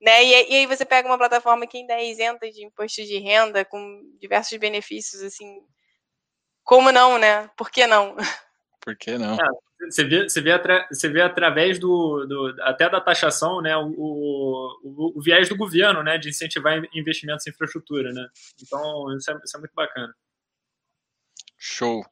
né? 0.01 0.25
E, 0.25 0.51
e, 0.51 0.57
aí 0.57 0.67
você 0.67 0.85
pega 0.85 1.09
uma 1.09 1.19
plataforma 1.19 1.69
que 1.69 1.79
ainda 1.79 1.95
é 1.95 2.11
isenta 2.11 2.51
de 2.51 2.65
imposto 2.65 3.05
de 3.05 3.19
renda, 3.21 3.65
com 3.65 4.03
diversos 4.21 4.59
benefícios, 4.59 5.23
assim, 5.23 5.61
como 6.67 6.91
não, 6.91 7.17
né? 7.17 7.49
Por 7.57 7.71
que 7.71 7.87
não? 7.87 8.17
Por 8.85 8.97
que 8.97 9.17
não? 9.17 9.35
É, 9.35 9.89
você, 9.89 10.05
vê, 10.05 10.29
você, 10.29 10.41
vê 10.41 10.53
atra, 10.53 10.87
você 10.91 11.09
vê 11.09 11.23
através 11.23 11.79
do, 11.79 12.25
do, 12.27 12.63
até 12.63 12.89
da 12.89 13.01
taxação, 13.01 13.61
né, 13.61 13.77
o, 13.77 13.93
o, 13.97 15.13
o, 15.17 15.21
viés 15.21 15.49
do 15.49 15.57
governo, 15.57 16.05
né, 16.05 16.19
de 16.19 16.29
incentivar 16.29 16.81
investimentos 16.95 17.47
em 17.47 17.51
infraestrutura, 17.51 18.13
né? 18.13 18.29
Então 18.63 19.17
isso 19.17 19.31
é, 19.31 19.41
isso 19.45 19.57
é 19.57 19.61
muito 19.61 19.75
bacana. 19.75 20.15
Show. 21.59 22.05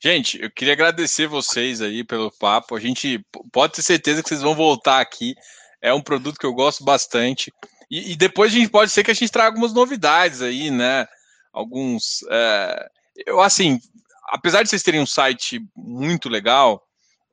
Gente, 0.00 0.40
eu 0.40 0.50
queria 0.50 0.74
agradecer 0.74 1.26
vocês 1.26 1.80
aí 1.80 2.04
pelo 2.04 2.30
papo. 2.30 2.76
A 2.76 2.80
gente 2.80 3.20
pode 3.52 3.74
ter 3.74 3.82
certeza 3.82 4.22
que 4.22 4.28
vocês 4.28 4.42
vão 4.42 4.54
voltar 4.54 5.00
aqui. 5.00 5.34
É 5.80 5.92
um 5.92 6.02
produto 6.02 6.38
que 6.38 6.46
eu 6.46 6.54
gosto 6.54 6.84
bastante. 6.84 7.52
E, 7.90 8.12
e 8.12 8.16
depois 8.16 8.52
a 8.52 8.56
gente 8.56 8.70
pode 8.70 8.92
ser 8.92 9.02
que 9.02 9.10
a 9.10 9.14
gente 9.14 9.32
traga 9.32 9.48
algumas 9.48 9.72
novidades 9.72 10.42
aí, 10.42 10.70
né? 10.70 11.08
Alguns. 11.52 12.24
É 12.30 12.88
eu, 13.26 13.40
assim, 13.40 13.80
apesar 14.28 14.62
de 14.62 14.68
vocês 14.68 14.82
terem 14.82 15.00
um 15.00 15.06
site 15.06 15.60
muito 15.76 16.28
legal, 16.28 16.82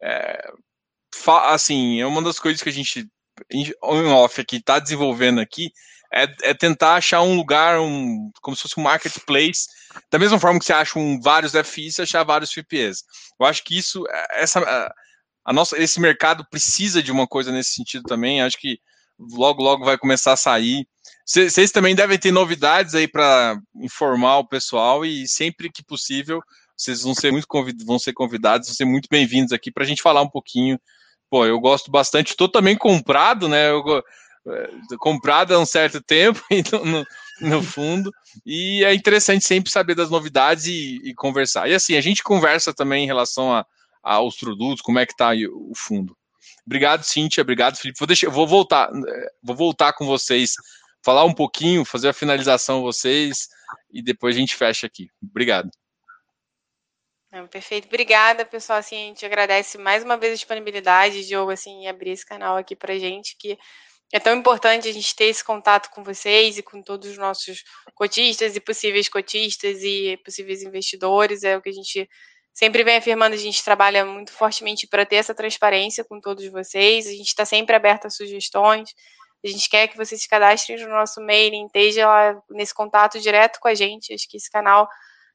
é, 0.01 0.51
assim, 1.49 2.01
é 2.01 2.05
uma 2.05 2.21
das 2.21 2.39
coisas 2.39 2.61
que 2.61 2.69
a 2.69 2.71
gente, 2.71 3.07
on-off 3.83 4.39
aqui, 4.39 4.57
está 4.57 4.79
desenvolvendo 4.79 5.39
aqui, 5.39 5.71
é, 6.13 6.23
é, 6.43 6.53
tentar 6.53 6.95
achar 6.95 7.21
um 7.21 7.35
lugar, 7.35 7.79
um, 7.79 8.31
como 8.41 8.55
se 8.55 8.63
fosse 8.63 8.79
um 8.79 8.83
marketplace, 8.83 9.67
da 10.11 10.19
mesma 10.19 10.39
forma 10.39 10.59
que 10.59 10.65
você 10.65 10.73
acha 10.73 10.97
um, 10.97 11.19
vários 11.19 11.53
FIs, 11.53 11.95
você 11.95 12.01
achar 12.03 12.23
vários 12.23 12.51
FPs. 12.51 13.03
Eu 13.39 13.45
acho 13.45 13.63
que 13.63 13.77
isso, 13.77 14.05
é, 14.09 14.43
essa, 14.43 14.93
a 15.43 15.53
nossa, 15.53 15.77
esse 15.81 15.99
mercado 15.99 16.45
precisa 16.49 17.03
de 17.03 17.11
uma 17.11 17.27
coisa 17.27 17.51
nesse 17.51 17.73
sentido 17.73 18.03
também, 18.03 18.41
acho 18.41 18.57
que 18.57 18.79
logo, 19.19 19.61
logo 19.61 19.83
vai 19.83 19.97
começar 19.97 20.33
a 20.33 20.37
sair. 20.37 20.87
Vocês 21.25 21.71
também 21.71 21.95
devem 21.95 22.19
ter 22.19 22.31
novidades 22.31 22.93
aí 22.93 23.07
para 23.07 23.57
informar 23.81 24.37
o 24.37 24.47
pessoal 24.47 25.03
e 25.03 25.27
sempre 25.27 25.71
que 25.71 25.83
possível 25.83 26.39
vocês 26.77 27.01
vão 27.01 27.15
ser 27.15 27.31
muito 27.31 27.47
convid 27.47 27.83
vão 27.83 27.97
ser 27.97 28.13
convidados, 28.13 28.67
vão 28.67 28.75
ser 28.75 28.85
muito 28.85 29.07
bem-vindos 29.09 29.51
aqui 29.51 29.71
para 29.71 29.83
a 29.83 29.87
gente 29.87 30.03
falar 30.03 30.21
um 30.21 30.29
pouquinho. 30.29 30.79
Pô, 31.27 31.43
eu 31.45 31.59
gosto 31.59 31.89
bastante, 31.89 32.29
estou 32.29 32.47
também 32.47 32.77
comprado, 32.77 33.47
né? 33.47 33.71
Eu, 33.71 34.03
é, 34.47 34.69
comprado 34.99 35.55
há 35.55 35.59
um 35.59 35.65
certo 35.65 35.99
tempo 35.99 36.39
no, 36.85 37.49
no, 37.49 37.63
fundo 37.63 38.11
e 38.45 38.83
é 38.83 38.93
interessante 38.93 39.43
sempre 39.43 39.71
saber 39.71 39.95
das 39.95 40.11
novidades 40.11 40.67
e, 40.67 41.01
e, 41.03 41.15
conversar. 41.15 41.67
E 41.67 41.73
assim, 41.73 41.95
a 41.95 42.01
gente 42.01 42.21
conversa 42.21 42.71
também 42.71 43.03
em 43.03 43.07
relação 43.07 43.51
a, 43.51 43.65
aos 44.03 44.37
produtos, 44.37 44.83
como 44.83 44.99
é 44.99 45.05
que 45.07 45.13
está 45.13 45.31
o 45.51 45.73
fundo. 45.75 46.15
Obrigado, 46.63 47.03
Cíntia. 47.03 47.41
Obrigado, 47.41 47.77
Felipe. 47.77 47.97
Vou, 47.97 48.07
deixar, 48.07 48.29
vou 48.29 48.45
voltar, 48.45 48.91
é, 48.93 49.27
vou 49.41 49.55
voltar 49.55 49.93
com 49.93 50.05
vocês 50.05 50.53
falar 51.05 51.23
um 51.23 51.33
pouquinho, 51.33 51.85
fazer 51.85 52.09
a 52.09 52.13
finalização 52.13 52.81
vocês 52.81 53.47
e 53.93 54.01
depois 54.01 54.35
a 54.35 54.39
gente 54.39 54.55
fecha 54.55 54.87
aqui. 54.87 55.07
Obrigado. 55.21 55.69
perfeito. 57.51 57.85
Obrigada, 57.85 58.43
pessoal. 58.43 58.79
Assim, 58.79 58.95
a 58.95 59.07
gente 59.09 59.23
agradece 59.23 59.77
mais 59.77 60.03
uma 60.03 60.17
vez 60.17 60.33
a 60.33 60.35
disponibilidade, 60.35 61.27
Diogo, 61.27 61.51
assim, 61.51 61.85
abrir 61.85 62.09
esse 62.09 62.25
canal 62.25 62.57
aqui 62.57 62.75
pra 62.75 62.97
gente, 62.97 63.37
que 63.37 63.55
é 64.11 64.19
tão 64.19 64.35
importante 64.35 64.87
a 64.87 64.91
gente 64.91 65.15
ter 65.15 65.25
esse 65.25 65.43
contato 65.43 65.91
com 65.91 66.03
vocês 66.03 66.57
e 66.57 66.63
com 66.63 66.81
todos 66.81 67.11
os 67.11 67.17
nossos 67.19 67.63
cotistas 67.93 68.55
e 68.55 68.59
possíveis 68.59 69.07
cotistas 69.07 69.83
e 69.83 70.17
possíveis 70.25 70.63
investidores. 70.63 71.43
É 71.43 71.55
o 71.55 71.61
que 71.61 71.69
a 71.69 71.73
gente 71.73 72.09
sempre 72.51 72.83
vem 72.83 72.97
afirmando, 72.97 73.35
a 73.35 73.37
gente 73.37 73.63
trabalha 73.63 74.05
muito 74.05 74.31
fortemente 74.31 74.87
para 74.87 75.05
ter 75.05 75.17
essa 75.17 75.35
transparência 75.35 76.03
com 76.03 76.19
todos 76.19 76.47
vocês. 76.47 77.05
A 77.05 77.11
gente 77.11 77.27
está 77.27 77.45
sempre 77.45 77.75
aberto 77.75 78.07
a 78.07 78.09
sugestões. 78.09 78.89
A 79.45 79.47
gente 79.47 79.69
quer 79.69 79.87
que 79.87 79.95
vocês 79.95 80.19
se 80.19 80.27
cadastrem 80.27 80.79
no 80.79 80.89
nosso 80.89 81.21
mailing, 81.21 81.67
esteja 81.67 82.07
lá 82.07 82.41
nesse 82.49 82.73
contato 82.73 83.19
direto 83.19 83.59
com 83.59 83.67
a 83.67 83.75
gente. 83.75 84.11
Acho 84.11 84.27
que 84.27 84.37
esse 84.37 84.49
canal 84.49 84.89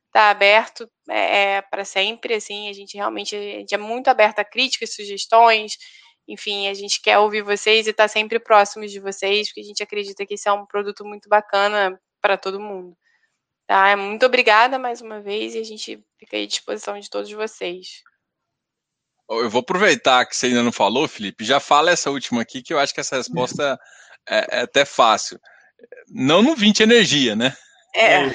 está 0.08 0.30
aberto 0.30 0.90
é, 1.08 1.56
é 1.56 1.62
para 1.62 1.84
sempre. 1.84 2.34
Assim, 2.34 2.68
a 2.68 2.72
gente 2.72 2.96
realmente 2.96 3.36
a 3.36 3.40
gente 3.40 3.72
é 3.72 3.78
muito 3.78 4.08
aberto 4.08 4.40
a 4.40 4.44
críticas, 4.44 4.94
sugestões. 4.94 5.78
Enfim, 6.26 6.66
a 6.66 6.74
gente 6.74 7.00
quer 7.00 7.18
ouvir 7.18 7.42
vocês 7.42 7.86
e 7.86 7.90
estar 7.90 8.04
tá 8.04 8.08
sempre 8.08 8.40
próximos 8.40 8.90
de 8.90 8.98
vocês, 8.98 9.48
porque 9.48 9.60
a 9.60 9.64
gente 9.64 9.82
acredita 9.82 10.26
que 10.26 10.34
esse 10.34 10.48
é 10.48 10.52
um 10.52 10.66
produto 10.66 11.04
muito 11.04 11.28
bacana 11.28 11.96
para 12.20 12.36
todo 12.36 12.58
mundo. 12.58 12.96
Tá? 13.64 13.96
Muito 13.96 14.26
obrigada 14.26 14.76
mais 14.76 15.00
uma 15.00 15.20
vez 15.20 15.54
e 15.54 15.58
a 15.60 15.64
gente 15.64 16.04
fica 16.18 16.36
à 16.36 16.44
disposição 16.44 16.98
de 16.98 17.08
todos 17.08 17.30
vocês. 17.30 18.02
Eu 19.28 19.48
vou 19.48 19.60
aproveitar 19.60 20.26
que 20.26 20.36
você 20.36 20.46
ainda 20.46 20.64
não 20.64 20.72
falou, 20.72 21.06
Felipe. 21.06 21.44
Já 21.44 21.60
fala 21.60 21.92
essa 21.92 22.10
última 22.10 22.42
aqui, 22.42 22.60
que 22.60 22.74
eu 22.74 22.80
acho 22.80 22.92
que 22.92 22.98
essa 22.98 23.16
resposta 23.16 23.78
é, 24.30 24.58
é 24.58 24.60
até 24.62 24.84
fácil. 24.84 25.38
Não 26.08 26.42
no 26.42 26.54
20 26.54 26.80
energia, 26.80 27.34
né? 27.34 27.54
É. 27.94 28.26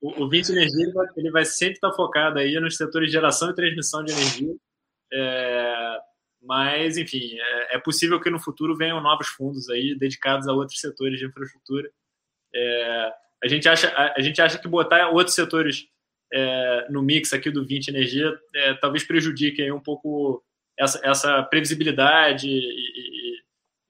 O, 0.00 0.24
o 0.24 0.28
20 0.28 0.50
energia 0.50 0.84
ele 0.84 0.92
vai, 0.92 1.06
ele 1.16 1.30
vai, 1.30 1.44
sempre 1.44 1.74
estar 1.74 1.92
focado 1.92 2.38
aí 2.38 2.58
nos 2.58 2.76
setores 2.76 3.08
de 3.08 3.12
geração 3.12 3.50
e 3.50 3.54
transmissão 3.54 4.04
de 4.04 4.12
energia. 4.12 4.52
É, 5.12 5.98
mas, 6.42 6.96
enfim, 6.96 7.38
é, 7.38 7.76
é, 7.76 7.78
possível 7.78 8.20
que 8.20 8.30
no 8.30 8.40
futuro 8.40 8.76
venham 8.76 9.00
novos 9.00 9.28
fundos 9.28 9.68
aí 9.70 9.96
dedicados 9.96 10.48
a 10.48 10.52
outros 10.52 10.80
setores 10.80 11.20
de 11.20 11.26
infraestrutura. 11.26 11.88
É, 12.54 13.12
a, 13.44 13.48
gente 13.48 13.68
acha, 13.68 13.88
a, 13.90 14.14
a, 14.16 14.20
gente 14.20 14.42
acha 14.42 14.58
que 14.58 14.66
botar 14.66 15.08
outros 15.10 15.36
setores 15.36 15.86
é, 16.32 16.86
no 16.90 17.02
mix 17.02 17.32
aqui 17.32 17.50
do 17.50 17.64
20 17.64 17.88
Energia 17.88 18.36
é, 18.54 18.74
talvez 18.74 19.04
prejudique 19.04 19.70
um 19.70 19.80
pouco 19.80 20.42
essa, 20.78 21.00
essa 21.04 21.42
previsibilidade 21.44 22.48
e, 22.48 22.58
e, 22.58 23.41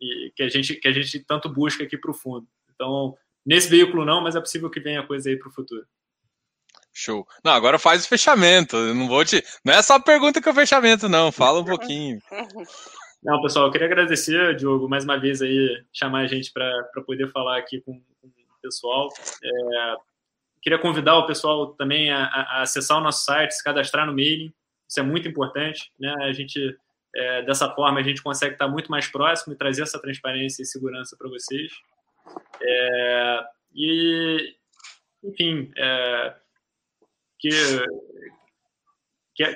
e, 0.03 0.33
que, 0.35 0.43
a 0.43 0.49
gente, 0.49 0.75
que 0.75 0.89
a 0.89 0.93
gente 0.93 1.21
tanto 1.21 1.49
busca 1.49 1.85
aqui 1.85 1.97
para 1.97 2.11
o 2.11 2.15
fundo. 2.15 2.47
Então, 2.75 3.17
nesse 3.45 3.71
veículo 3.71 4.05
não, 4.05 4.21
mas 4.21 4.37
é 4.37 4.41
possível 4.41 4.69
que 4.69 4.81
venha 4.81 5.07
coisa 5.07 5.31
aí 5.31 5.39
para 5.39 5.49
o 5.49 5.53
futuro. 5.53 5.87
Show. 6.93 7.27
Não, 7.43 7.53
agora 7.53 7.79
faz 7.79 8.05
o 8.05 8.09
fechamento. 8.09 8.77
Eu 8.77 8.95
não 8.95 9.09
vou 9.09 9.25
te. 9.25 9.43
Não 9.65 9.73
é 9.73 9.81
só 9.81 9.99
pergunta 9.99 10.43
que 10.43 10.49
é 10.49 10.53
o 10.53 10.55
fechamento, 10.55 11.09
não. 11.09 11.33
Fala 11.33 11.61
um 11.61 11.65
pouquinho. 11.65 12.19
Não, 13.25 13.41
pessoal, 13.41 13.67
eu 13.67 13.71
queria 13.71 13.87
agradecer, 13.87 14.57
Diogo, 14.57 14.89
mais 14.89 15.05
uma 15.05 15.17
vez 15.17 15.41
aí, 15.41 15.81
chamar 15.93 16.23
a 16.23 16.27
gente 16.27 16.53
para 16.53 16.83
poder 17.07 17.31
falar 17.31 17.57
aqui 17.57 17.81
com, 17.81 17.93
com 18.21 18.27
o 18.27 18.61
pessoal. 18.61 19.09
É, 19.41 19.97
Queria 20.63 20.79
convidar 20.79 21.19
o 21.19 21.27
pessoal 21.27 21.75
também 21.75 22.13
a, 22.13 22.25
a, 22.25 22.63
acessar 22.63 22.99
o 22.99 23.01
nosso 23.01 23.25
site, 23.25 23.53
se 23.53 23.65
cadastrar 23.65 24.07
no 24.07 24.15
mailing. 24.15 24.53
Isso 24.89 25.01
é 25.01 25.03
muito 25.03 25.27
importante. 25.27 25.91
Né? 25.99 26.15
A 26.21 26.33
gente, 26.33 26.79
é, 27.15 27.43
dessa 27.43 27.71
forma, 27.75 28.01
a 28.01 28.03
gente 28.03 28.23
consegue 28.23 28.55
estar 28.55 28.69
muito 28.69 28.91
mais 28.91 29.07
próximo 29.07 29.53
e 29.53 29.57
trazer 29.57 29.83
essa 29.83 30.01
transparência 30.01 30.63
e 30.63 30.67
segurança 30.67 31.17
para 31.17 31.29
vocês. 31.29 31.73
É, 32.61 33.45
e, 33.75 34.55
enfim, 35.25 35.71
é, 35.77 36.35
que, 37.39 37.51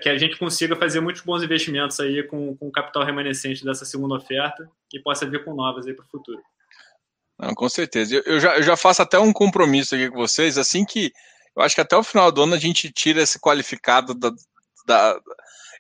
que, 0.01 0.09
a 0.09 0.19
gente 0.19 0.37
consiga 0.39 0.77
fazer 0.77 1.01
muitos 1.01 1.23
bons 1.23 1.43
investimentos 1.43 1.99
aí 2.01 2.23
com, 2.24 2.57
com 2.57 2.69
o 2.69 2.73
capital 2.73 3.05
remanescente 3.05 3.65
dessa 3.65 3.85
segunda 3.85 4.16
oferta 4.16 4.69
e 4.93 5.01
possa 5.01 5.28
vir 5.28 5.45
com 5.45 5.55
novas 5.55 5.87
aí 5.87 5.95
para 5.95 6.05
o 6.05 6.09
futuro. 6.09 6.43
Não, 7.39 7.55
com 7.55 7.69
certeza. 7.69 8.16
Eu, 8.16 8.23
eu, 8.23 8.41
já, 8.41 8.57
eu 8.57 8.62
já 8.62 8.77
faço 8.77 9.03
até 9.03 9.19
um 9.19 9.33
compromisso 9.33 9.95
aqui 9.95 10.11
com 10.11 10.16
vocês, 10.16 10.59
assim 10.59 10.85
que 10.85 11.12
eu 11.57 11.62
acho 11.62 11.74
que 11.74 11.81
até 11.81 11.97
o 11.97 12.03
final 12.03 12.31
do 12.31 12.43
ano 12.43 12.55
a 12.55 12.59
gente 12.59 12.91
tira 12.91 13.23
esse 13.23 13.39
qualificado 13.39 14.15
da, 14.15 14.31
da 14.87 15.19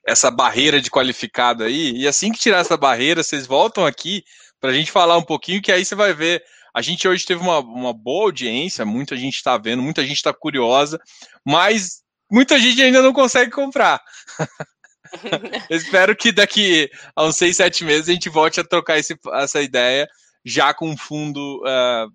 essa 0.06 0.30
barreira 0.30 0.80
de 0.80 0.90
qualificado 0.90 1.64
aí, 1.64 1.92
e 1.92 2.06
assim 2.06 2.30
que 2.30 2.38
tirar 2.38 2.58
essa 2.58 2.76
barreira, 2.76 3.22
vocês 3.22 3.46
voltam 3.46 3.84
aqui 3.84 4.24
para 4.60 4.70
a 4.70 4.72
gente 4.72 4.92
falar 4.92 5.18
um 5.18 5.22
pouquinho, 5.22 5.60
que 5.60 5.72
aí 5.72 5.84
você 5.84 5.94
vai 5.94 6.14
ver. 6.14 6.42
A 6.72 6.80
gente 6.80 7.08
hoje 7.08 7.24
teve 7.24 7.40
uma, 7.40 7.58
uma 7.58 7.92
boa 7.92 8.26
audiência, 8.26 8.84
muita 8.84 9.16
gente 9.16 9.36
está 9.36 9.58
vendo, 9.58 9.82
muita 9.82 10.02
gente 10.02 10.16
está 10.16 10.32
curiosa, 10.32 11.00
mas 11.44 12.02
muita 12.30 12.58
gente 12.58 12.82
ainda 12.82 13.02
não 13.02 13.12
consegue 13.12 13.50
comprar. 13.50 14.00
espero 15.70 16.14
que 16.14 16.30
daqui 16.30 16.90
a 17.14 17.24
uns 17.24 17.36
seis, 17.36 17.56
sete 17.56 17.84
meses 17.84 18.08
a 18.08 18.12
gente 18.12 18.28
volte 18.28 18.60
a 18.60 18.64
trocar 18.64 18.98
esse, 18.98 19.18
essa 19.34 19.60
ideia 19.62 20.06
já 20.44 20.72
com 20.72 20.88
um 20.88 20.96
fundo 20.96 21.60
uh, 21.62 21.68
eh, 21.68 22.06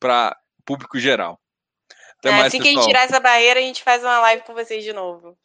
para 0.00 0.36
público 0.64 0.98
geral. 0.98 1.38
Até 2.18 2.30
é, 2.30 2.32
mais, 2.32 2.46
assim 2.46 2.58
pessoal. 2.58 2.62
que 2.62 2.68
a 2.68 2.82
gente 2.82 2.88
tirar 2.88 3.04
essa 3.04 3.20
barreira, 3.20 3.60
a 3.60 3.62
gente 3.62 3.82
faz 3.82 4.02
uma 4.02 4.18
live 4.20 4.42
com 4.44 4.54
vocês 4.54 4.82
de 4.82 4.92
novo. 4.92 5.36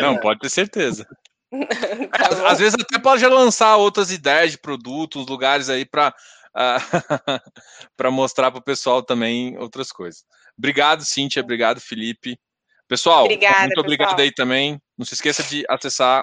Não, 0.00 0.18
pode 0.18 0.40
ter 0.40 0.48
certeza. 0.48 1.06
tá 2.12 2.28
às, 2.28 2.40
às, 2.40 2.58
vezes 2.58 2.74
até 2.74 2.98
pode 2.98 3.26
lançar 3.26 3.76
outras 3.76 4.10
ideias 4.10 4.52
de 4.52 4.58
produtos, 4.58 5.26
lugares 5.26 5.68
aí 5.68 5.84
para 5.84 6.14
uh, 6.54 7.40
para 7.96 8.10
mostrar 8.10 8.50
para 8.50 8.60
o 8.60 8.64
pessoal 8.64 9.02
também 9.02 9.56
outras 9.58 9.90
coisas. 9.90 10.24
Obrigado, 10.56 11.04
Cíntia. 11.04 11.42
Obrigado, 11.42 11.80
Felipe. 11.80 12.38
Pessoal, 12.86 13.24
Obrigada, 13.24 13.60
muito 13.60 13.70
pessoal. 13.70 13.84
obrigado 13.84 14.20
aí 14.20 14.32
também. 14.32 14.80
Não 14.96 15.04
se 15.04 15.14
esqueça 15.14 15.42
de 15.42 15.64
acessar 15.68 16.22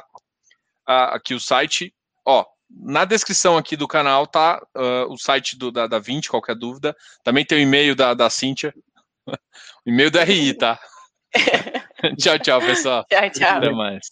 uh, 0.88 1.11
aqui 1.14 1.34
o 1.34 1.40
site. 1.40 1.94
Ó, 2.26 2.45
na 2.69 3.03
descrição 3.03 3.57
aqui 3.57 3.76
do 3.76 3.88
canal 3.88 4.26
tá 4.26 4.61
uh, 4.76 5.11
o 5.11 5.18
site 5.18 5.57
do, 5.57 5.72
da, 5.72 5.88
da 5.88 5.99
20, 5.99 6.30
qualquer 6.30 6.56
dúvida. 6.56 6.95
Também 7.23 7.45
tem 7.45 7.57
o 7.57 7.61
e-mail 7.61 7.95
da, 7.95 8.14
da 8.14 8.30
Cíntia. 8.30 8.73
o 9.28 9.90
e-mail 9.90 10.11
do 10.11 10.19
RI, 10.19 10.53
tá? 10.53 10.80
Tchau, 12.18 12.38
tchau, 12.40 12.60
pessoal. 12.60 13.06
Tchau, 13.10 13.30
tchau. 13.30 13.57
Até 13.57 13.69
mais. 13.72 14.10